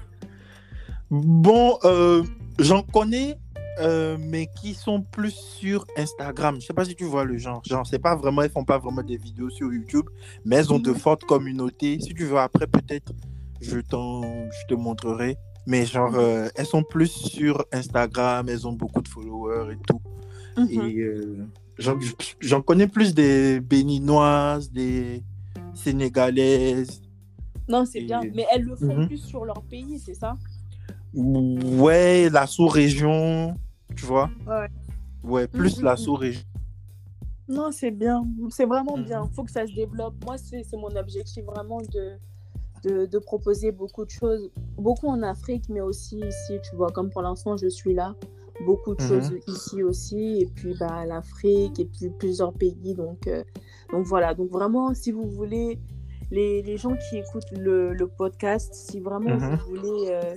Bon, 1.11 1.79
euh, 1.85 2.23
j'en 2.59 2.83
connais, 2.83 3.39
euh, 3.81 4.17
mais 4.19 4.49
qui 4.61 4.75
sont 4.75 5.03
plus 5.03 5.31
sur 5.33 5.87
Instagram. 5.97 6.57
Je 6.61 6.67
sais 6.67 6.73
pas 6.73 6.85
si 6.85 6.95
tu 6.95 7.05
vois 7.05 7.25
le 7.25 7.37
genre. 7.39 7.63
Genre, 7.65 7.87
c'est 7.87 7.99
pas 7.99 8.17
vraiment, 8.17 8.43
elles 8.43 8.51
font 8.51 8.65
pas 8.65 8.79
vraiment 8.79 9.03
des 9.03 9.17
vidéos 9.17 9.51
sur 9.51 9.73
YouTube, 9.73 10.07
mais 10.45 10.57
elles 10.57 10.73
ont 10.73 10.79
de 10.79 10.91
Mhm. 10.91 10.97
fortes 10.97 11.25
communautés. 11.25 11.99
Si 12.01 12.15
tu 12.15 12.25
veux, 12.25 12.39
après, 12.39 12.67
peut-être, 12.67 13.13
je, 13.61 13.79
t'en, 13.79 14.23
je 14.23 14.67
te 14.69 14.75
montrerai. 14.75 15.37
Mais 15.67 15.87
genre, 15.87 16.15
euh, 16.15 16.49
elles 16.55 16.67
sont 16.67 16.83
plus 16.83 17.09
sur 17.09 17.65
Instagram, 17.73 18.49
elles 18.49 18.67
ont 18.67 18.73
beaucoup 18.73 19.01
de 19.01 19.09
followers 19.09 19.73
et 19.73 19.79
tout. 19.87 20.01
Mhm. 20.57 20.69
Et 20.71 20.99
euh, 21.01 21.47
j'en, 22.41 22.61
connais 22.63 22.87
plus 22.87 23.15
des 23.15 23.61
béninoises, 23.61 24.71
des 24.71 25.23
sénégalaises. 25.75 27.03
Non, 27.69 27.87
c'est 27.87 28.01
Et- 28.01 28.05
bien. 28.05 28.21
Mais 28.35 28.47
elles 28.53 28.65
le 28.65 28.77
font 28.77 28.97
Mhm. 28.97 29.07
plus 29.07 29.19
sur 29.19 29.45
leur 29.45 29.63
pays, 29.63 29.99
c'est 29.99 30.15
ça? 30.15 30.37
Ouais, 31.15 32.29
la 32.29 32.47
sous-région, 32.47 33.57
tu 33.97 34.05
vois? 34.05 34.31
Ouais. 34.47 34.69
Ouais, 35.23 35.49
plus 35.49 35.81
la 35.81 35.93
mhm. 35.93 35.97
sous-région. 35.97 36.43
Non, 37.49 37.71
c'est 37.73 37.91
bien. 37.91 38.27
C'est 38.51 38.65
vraiment 38.67 38.99
bien. 38.99 39.27
Il 39.31 39.35
faut 39.35 39.45
que 39.45 39.51
ça 39.51 39.67
se 39.67 39.73
développe. 39.73 40.15
Moi, 40.25 40.37
c'est 40.39 40.65
mon 40.77 40.95
objectif 40.97 41.45
vraiment 41.45 41.81
de, 41.81 42.19
de, 42.85 43.07
de 43.07 43.19
proposer 43.19 43.73
beaucoup 43.73 44.05
de 44.05 44.11
choses. 44.11 44.51
Beaucoup 44.77 45.09
en 45.09 45.23
Afrique, 45.23 45.65
mais 45.69 45.81
aussi 45.81 46.19
ici, 46.21 46.59
tu 46.69 46.77
vois, 46.77 46.91
comme 46.93 47.11
pour 47.11 47.23
l'instant, 47.23 47.57
je 47.57 47.69
suis 47.69 47.95
là. 47.95 48.15
Beaucoup 48.67 48.95
de 48.95 49.01
Mhm. 49.03 49.09
choses 49.09 49.33
ici 49.49 49.83
aussi. 49.83 50.39
Et 50.43 50.47
puis, 50.47 50.75
bah, 50.79 51.05
l'Afrique 51.07 51.81
et 51.81 51.87
puis 51.87 52.11
plusieurs 52.19 52.53
pays. 52.53 52.95
Donc, 52.95 53.27
euh, 53.27 53.43
donc 53.93 54.07
voilà. 54.07 54.35
Donc, 54.35 54.51
vraiment, 54.51 54.95
si 54.95 55.11
vous 55.11 55.29
voulez, 55.29 55.81
les, 56.31 56.63
les 56.63 56.77
gens 56.77 56.95
qui 56.97 57.19
écoutent 57.19 57.51
le, 57.53 57.95
le 57.95 58.07
podcast, 58.07 58.73
si 58.75 59.01
vraiment 59.01 59.37
Mhm. 59.37 59.57
vous 59.57 59.57
voulez. 59.69 60.07
euh, 60.09 60.35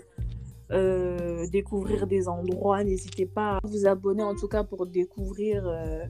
euh, 0.73 1.47
découvrir 1.49 2.07
des 2.07 2.27
endroits, 2.27 2.83
n'hésitez 2.83 3.25
pas 3.25 3.51
à 3.55 3.59
vous 3.63 3.85
abonner 3.87 4.21
en 4.21 4.35
tout 4.35 4.49
cas 4.49 4.65
pour 4.65 4.85
découvrir 4.85 5.65
euh, 5.65 6.03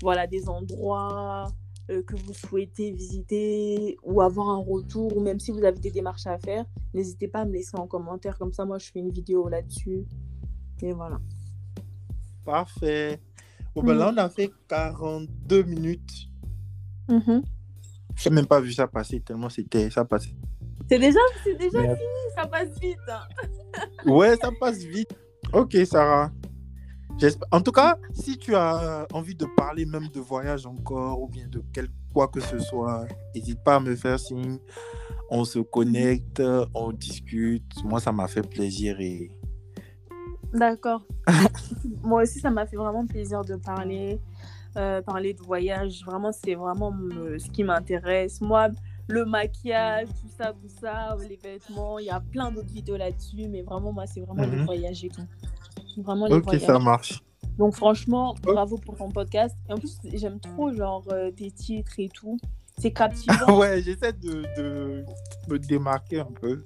voilà, 0.00 0.26
des 0.26 0.48
endroits 0.48 1.44
euh, 1.92 2.02
que 2.02 2.16
vous 2.16 2.32
souhaitez 2.34 2.90
visiter 2.92 3.96
ou 4.02 4.20
avoir 4.22 4.48
un 4.50 4.58
retour, 4.58 5.16
ou 5.16 5.20
même 5.20 5.38
si 5.38 5.50
vous 5.52 5.62
avez 5.64 5.78
des 5.78 5.90
démarches 5.90 6.26
à 6.26 6.38
faire, 6.38 6.64
n'hésitez 6.94 7.28
pas 7.28 7.40
à 7.40 7.44
me 7.44 7.52
laisser 7.52 7.76
en 7.76 7.86
commentaire. 7.86 8.38
Comme 8.38 8.52
ça, 8.52 8.64
moi, 8.64 8.78
je 8.78 8.90
fais 8.90 8.98
une 9.00 9.10
vidéo 9.10 9.48
là-dessus. 9.48 10.04
Et 10.82 10.92
voilà. 10.92 11.18
Parfait. 12.44 13.20
Bon, 13.74 13.82
ben 13.82 13.94
là, 13.94 14.10
on 14.12 14.16
a 14.18 14.28
fait 14.28 14.50
42 14.68 15.62
minutes. 15.62 16.28
Mhm. 17.08 17.42
Je 18.16 18.28
n'ai 18.28 18.34
même 18.34 18.46
pas 18.46 18.60
vu 18.60 18.72
ça 18.72 18.86
passer 18.86 19.20
tellement 19.20 19.48
c'était 19.48 19.88
ça 19.90 20.04
passait. 20.04 20.34
C'est 20.88 20.98
déjà, 20.98 21.18
déjà 21.58 21.80
Mais- 21.80 21.96
fini, 21.96 22.34
ça 22.36 22.46
passe 22.46 22.78
vite. 22.80 22.98
hein. 23.08 23.22
Ouais, 24.06 24.36
ça 24.36 24.50
passe 24.60 24.78
vite. 24.84 25.14
Ok, 25.52 25.76
Sarah. 25.86 26.30
En 27.52 27.60
tout 27.60 27.72
cas, 27.72 27.98
si 28.14 28.36
tu 28.36 28.54
as 28.54 29.06
envie 29.12 29.34
de 29.34 29.46
parler 29.56 29.86
même 29.86 30.08
de 30.08 30.20
voyage 30.20 30.66
encore 30.66 31.20
ou 31.22 31.28
bien 31.28 31.46
de 31.48 31.62
quel... 31.72 31.88
quoi 32.12 32.28
que 32.28 32.40
ce 32.40 32.58
soit, 32.58 33.06
n'hésite 33.34 33.62
pas 33.62 33.76
à 33.76 33.80
me 33.80 33.94
faire 33.94 34.18
signe. 34.18 34.58
On 35.30 35.44
se 35.44 35.60
connecte, 35.60 36.42
on 36.74 36.92
discute. 36.92 37.72
Moi, 37.84 38.00
ça 38.00 38.12
m'a 38.12 38.26
fait 38.28 38.42
plaisir 38.46 39.00
et 39.00 39.30
D'accord. 40.52 41.02
Moi 42.02 42.22
aussi, 42.24 42.40
ça 42.40 42.50
m'a 42.50 42.66
fait 42.66 42.76
vraiment 42.76 43.06
plaisir 43.06 43.42
de 43.44 43.56
parler, 43.56 44.20
euh, 44.76 45.00
parler 45.00 45.32
de 45.32 45.40
voyage. 45.42 46.02
Vraiment, 46.04 46.30
c'est 46.32 46.54
vraiment 46.54 46.90
me- 46.92 47.38
ce 47.38 47.48
qui 47.48 47.64
m'intéresse. 47.64 48.40
Moi, 48.42 48.68
le 49.08 49.24
maquillage, 49.24 50.08
tout 50.08 50.28
ça, 50.38 50.52
tout 50.52 50.68
ça, 50.80 51.16
les 51.28 51.36
vêtements, 51.36 51.98
il 51.98 52.06
y 52.06 52.10
a 52.10 52.20
plein 52.20 52.50
d'autres 52.50 52.72
vidéos 52.72 52.96
là-dessus, 52.96 53.48
mais 53.48 53.62
vraiment, 53.62 53.92
moi, 53.92 54.06
c'est 54.06 54.20
vraiment 54.20 54.42
les 54.44 54.56
Mhm. 54.58 54.64
voyages 54.64 55.04
et 55.04 55.08
tout. 55.08 55.26
Vraiment 55.98 56.26
les 56.26 56.34
ok, 56.36 56.44
voyages. 56.44 56.62
ça 56.66 56.78
marche. 56.78 57.22
Donc, 57.58 57.74
franchement, 57.74 58.34
bravo 58.42 58.78
pour 58.78 58.96
ton 58.96 59.10
podcast. 59.10 59.54
Et 59.68 59.72
en 59.72 59.78
plus, 59.78 59.98
j'aime 60.14 60.40
trop, 60.40 60.72
genre, 60.72 61.04
euh, 61.12 61.30
tes 61.30 61.50
titres 61.50 61.92
et 61.98 62.08
tout. 62.08 62.38
C'est 62.78 62.92
captivant. 62.92 63.58
ouais, 63.58 63.82
j'essaie 63.82 64.12
de, 64.14 64.44
de 64.56 65.04
me 65.48 65.58
démarquer 65.58 66.20
un 66.20 66.24
peu. 66.40 66.64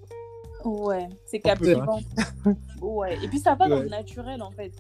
Ouais, 0.65 1.09
c'est 1.27 1.41
peu, 1.41 1.51
hein. 1.51 1.55
captivant. 1.57 2.01
ouais. 2.81 3.19
Et 3.25 3.29
puis 3.29 3.39
ça 3.41 3.55
va 3.55 3.69
dans 3.69 3.77
Ouais. 3.77 3.83
le 3.85 3.89
naturel 3.89 4.43
en 4.43 4.51
fait. 4.51 4.73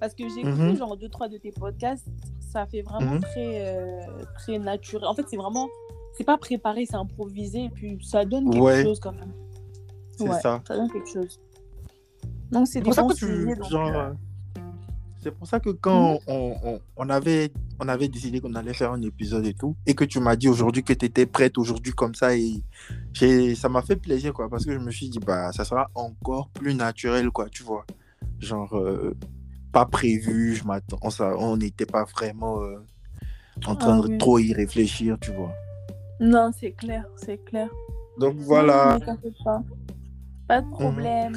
Parce 0.00 0.14
que 0.14 0.28
j'ai 0.28 0.40
écouté 0.40 0.62
Mhm. 0.62 0.76
genre 0.76 0.96
deux 0.96 1.08
trois 1.08 1.28
de 1.28 1.38
tes 1.38 1.52
podcasts, 1.52 2.06
ça 2.40 2.66
fait 2.66 2.82
vraiment 2.82 3.12
Mhm. 3.14 3.20
très 3.20 3.66
euh, 3.66 4.00
très 4.34 4.58
naturel. 4.58 5.06
En 5.06 5.14
fait, 5.14 5.26
c'est 5.28 5.36
vraiment 5.36 5.68
c'est 6.16 6.24
pas 6.24 6.38
préparé, 6.38 6.86
c'est 6.86 6.96
improvisé 6.96 7.64
et 7.64 7.70
puis 7.70 7.98
ça 8.02 8.24
donne 8.24 8.50
quelque 8.50 8.62
Ouais. 8.64 8.82
chose 8.84 9.00
quand 9.00 9.12
même. 9.12 9.32
C'est 10.16 10.28
Ouais, 10.28 10.40
ça. 10.40 10.62
Ça 10.66 10.76
donne 10.76 10.90
quelque 10.90 11.10
chose. 11.10 11.40
Donc 12.50 12.68
c'est 12.68 12.80
pour 12.80 12.94
ça 12.94 13.02
bons 13.02 13.08
que 13.08 13.14
sujets, 13.16 13.54
genre, 13.68 13.88
euh, 13.88 14.10
euh, 14.10 14.12
C'est 15.20 15.30
pour 15.34 15.46
ça 15.46 15.58
que 15.58 15.70
quand 15.70 16.18
on, 16.26 16.54
on- 16.62 16.80
on 16.98 17.08
avait, 17.08 17.50
on 17.80 17.88
avait 17.88 18.08
décidé 18.08 18.40
qu'on 18.40 18.54
allait 18.54 18.74
faire 18.74 18.92
un 18.92 19.00
épisode 19.00 19.46
et 19.46 19.54
tout, 19.54 19.74
et 19.86 19.94
que 19.94 20.04
tu 20.04 20.20
m'as 20.20 20.36
dit 20.36 20.48
aujourd'hui 20.48 20.84
que 20.84 20.92
tu 20.92 21.06
étais 21.06 21.24
prête 21.26 21.56
aujourd'hui 21.56 21.92
comme 21.92 22.14
ça, 22.14 22.36
et 22.36 22.62
j'ai- 23.14 23.54
ça 23.54 23.68
m'a 23.70 23.80
fait 23.82 23.96
plaisir, 23.96 24.34
quoi, 24.34 24.48
parce 24.50 24.66
que 24.66 24.72
je 24.72 24.78
me 24.78 24.90
suis 24.90 25.08
dit, 25.08 25.18
bah, 25.18 25.50
ça 25.52 25.64
sera 25.64 25.90
encore 25.94 26.50
plus 26.50 26.74
naturel, 26.74 27.30
quoi, 27.30 27.48
tu 27.48 27.62
vois. 27.62 27.84
genre 28.40 28.76
euh, 28.76 29.16
pas 29.72 29.86
prévu. 29.86 30.54
Je 30.54 30.64
m'attends, 30.64 30.98
on 31.38 31.56
n'était 31.56 31.86
pas 31.86 32.04
vraiment 32.04 32.60
euh, 32.62 32.76
en 33.66 33.74
train 33.76 33.98
Ah 33.98 34.02
de 34.06 34.12
oui. 34.12 34.18
trop 34.18 34.38
y 34.38 34.52
réfléchir, 34.52 35.16
tu 35.20 35.32
vois. 35.32 35.54
Non, 36.20 36.50
c'est 36.58 36.72
clair, 36.72 37.04
c'est 37.16 37.38
clair. 37.38 37.68
Donc 38.18 38.36
voilà, 38.36 38.98
pas. 39.44 39.62
Pas 40.46 40.60
de 40.60 40.70
problème. 40.70 41.34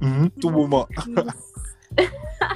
Mhm, 0.00 0.30
tout 0.40 0.50
moment. 0.50 0.86
Plus. 0.96 1.14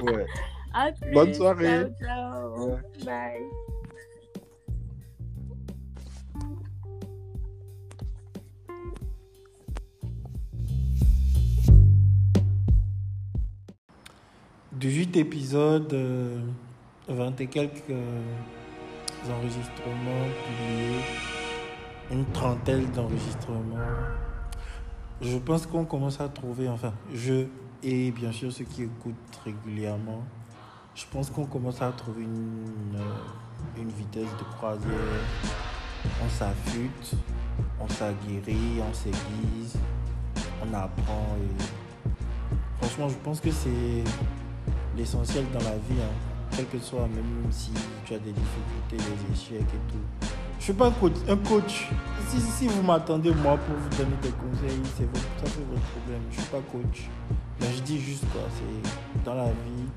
Ouais. 0.03 0.25
À 0.73 0.91
plus. 0.91 1.13
Bonne 1.13 1.33
soirée. 1.33 1.65
Ciao, 1.65 1.89
ciao. 2.01 2.67
Ouais. 2.67 2.81
Bye. 3.05 3.43
De 14.73 14.89
8 14.89 15.17
épisodes, 15.17 15.93
euh, 15.93 16.39
20 17.07 17.41
et 17.41 17.47
quelques 17.47 17.89
euh, 17.89 18.21
enregistrements 19.31 20.27
une 22.11 22.25
trentaine 22.31 22.89
d'enregistrements. 22.91 23.77
Je 25.21 25.37
pense 25.37 25.65
qu'on 25.65 25.85
commence 25.85 26.21
à 26.21 26.29
trouver, 26.29 26.69
enfin, 26.69 26.93
je 27.13 27.45
et 27.83 28.11
bien 28.11 28.31
sûr 28.31 28.51
ceux 28.51 28.65
qui 28.65 28.83
écoutent 28.83 29.39
régulièrement, 29.43 30.23
je 30.95 31.05
pense 31.11 31.29
qu'on 31.29 31.45
commence 31.45 31.81
à 31.81 31.91
trouver 31.91 32.23
une, 32.23 32.95
euh, 32.95 33.79
une 33.81 33.89
vitesse 33.89 34.29
de 34.39 34.43
croisière. 34.55 34.91
On 36.23 36.29
s'affûte, 36.29 37.15
on 37.79 37.87
s'aguerrit, 37.87 38.81
on 38.81 38.93
s'aiguise, 38.93 39.77
on 40.63 40.73
apprend. 40.73 41.35
Et... 41.37 42.09
Franchement, 42.79 43.09
je 43.09 43.15
pense 43.23 43.41
que 43.41 43.51
c'est 43.51 44.03
l'essentiel 44.95 45.45
dans 45.51 45.63
la 45.63 45.75
vie, 45.75 46.01
hein. 46.01 46.36
Quel 46.55 46.65
que 46.67 46.79
soit, 46.79 47.01
même 47.01 47.51
si 47.51 47.71
tu 48.05 48.13
as 48.13 48.19
des 48.19 48.31
difficultés, 48.31 48.97
des 48.97 49.33
échecs 49.33 49.61
et 49.61 49.91
tout. 49.91 50.27
Je 50.59 50.63
suis 50.63 50.73
pas 50.73 50.87
un 50.87 50.91
coach. 50.91 51.13
Un 51.27 51.37
coach. 51.37 51.89
Si, 52.27 52.67
vous 52.67 52.81
m'attendez, 52.81 53.31
moi, 53.31 53.57
pour 53.57 53.75
vous 53.75 53.89
donner 53.89 54.17
des 54.21 54.29
conseils, 54.29 54.81
c'est 54.97 55.05
votre, 55.05 55.27
ça 55.43 55.45
fait 55.45 55.65
votre 55.69 55.81
problème. 55.81 56.21
Je 56.31 56.39
suis 56.39 56.49
pas 56.49 56.59
coach. 56.71 57.09
Mais 57.59 57.67
je 57.75 57.81
dis 57.81 57.99
juste 57.99 58.25
quoi, 58.31 58.41
c'est 58.53 59.23
dans 59.23 59.35
la 59.35 59.45
vie, 59.45 59.87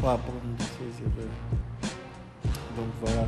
faut 0.00 0.08
apprendre 0.08 0.38
de 0.58 0.62
ses. 0.62 1.12
Donc 2.76 2.86
voilà. 3.00 3.26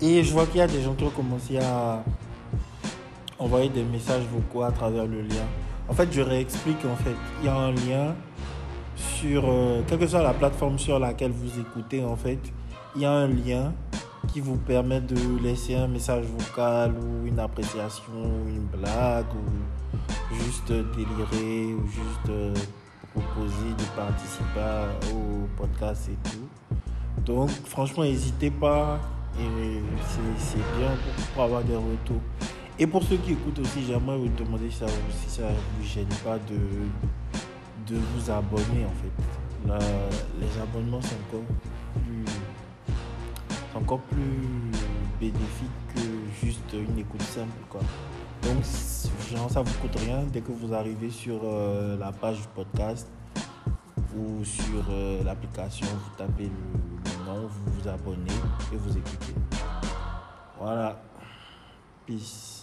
Et 0.00 0.22
je 0.22 0.32
vois 0.32 0.46
qu'il 0.46 0.58
y 0.58 0.60
a 0.60 0.66
des 0.66 0.82
gens 0.82 0.94
qui 0.94 1.04
ont 1.04 1.10
commencé 1.10 1.58
à 1.58 2.04
envoyer 3.38 3.68
des 3.68 3.82
messages 3.82 4.24
vocaux 4.24 4.62
à 4.62 4.70
travers 4.70 5.06
le 5.06 5.22
lien. 5.22 5.46
En 5.88 5.92
fait, 5.94 6.12
je 6.12 6.20
réexplique 6.20 6.84
en 6.84 6.96
fait. 6.96 7.16
Il 7.40 7.46
y 7.46 7.48
a 7.48 7.56
un 7.56 7.72
lien 7.72 8.14
euh, 9.26 9.82
quelle 9.86 9.98
que 9.98 10.06
soit 10.06 10.22
la 10.22 10.34
plateforme 10.34 10.78
sur 10.78 10.98
laquelle 10.98 11.32
vous 11.32 11.60
écoutez, 11.60 12.04
en 12.04 12.16
fait, 12.16 12.38
il 12.94 13.02
y 13.02 13.04
a 13.04 13.12
un 13.12 13.28
lien 13.28 13.72
qui 14.32 14.40
vous 14.40 14.56
permet 14.56 15.00
de 15.00 15.42
laisser 15.42 15.74
un 15.74 15.88
message 15.88 16.24
vocal 16.24 16.94
ou 16.96 17.26
une 17.26 17.38
appréciation, 17.38 18.12
ou 18.12 18.48
une 18.48 18.66
blague, 18.80 19.26
ou 19.34 20.34
juste 20.34 20.72
délirer, 20.72 21.74
ou 21.74 21.86
juste 21.86 22.28
euh, 22.30 22.54
proposer 23.14 23.70
de 23.78 23.84
participer 23.96 25.12
au 25.12 25.46
podcast 25.56 26.08
et 26.10 26.28
tout. 26.30 27.22
Donc, 27.24 27.50
franchement, 27.66 28.02
n'hésitez 28.02 28.50
pas. 28.50 28.98
Et 29.38 29.80
c'est 30.38 30.78
bien 30.78 30.90
pour, 31.34 31.42
avoir 31.42 31.64
des 31.64 31.74
retours. 31.74 32.20
Et 32.78 32.86
pour 32.86 33.02
ceux 33.02 33.16
qui 33.16 33.32
écoutent 33.32 33.58
aussi, 33.58 33.84
j'aimerais 33.84 34.16
vous 34.16 34.28
demander 34.28 34.70
si 34.70 34.78
ça, 34.78 34.86
si 35.10 35.28
ça 35.28 35.42
vous 35.48 35.84
gêne 35.84 36.06
pas 36.24 36.38
de, 36.38 36.56
de 37.86 37.96
vous 37.96 38.30
abonner 38.30 38.84
en 38.84 38.94
fait. 39.00 39.78
Les 40.40 40.60
abonnements 40.60 41.00
sont 41.00 41.16
encore 41.28 41.44
plus, 41.94 42.24
encore 43.74 44.00
plus 44.00 44.70
bénéfique 45.20 45.70
que 45.94 46.46
juste 46.46 46.72
une 46.72 46.98
écoute 46.98 47.22
simple 47.22 47.50
quoi. 47.70 47.80
Donc 48.42 48.62
genre, 49.30 49.50
ça 49.50 49.62
vous 49.62 49.72
coûte 49.80 49.98
rien 50.00 50.22
dès 50.32 50.40
que 50.40 50.52
vous 50.52 50.74
arrivez 50.74 51.10
sur 51.10 51.40
euh, 51.44 51.96
la 51.98 52.12
page 52.12 52.42
du 52.42 52.48
podcast 52.48 53.08
ou 54.16 54.44
sur 54.44 54.84
euh, 54.90 55.24
l'application, 55.24 55.86
vous 55.86 56.16
tapez 56.16 56.44
le, 56.44 56.50
le 56.50 57.24
nom, 57.26 57.48
vous 57.48 57.72
vous 57.72 57.88
abonnez 57.88 58.38
et 58.72 58.76
vous 58.76 58.96
écoutez. 58.96 59.34
Voilà. 60.58 61.00
Peace. 62.06 62.53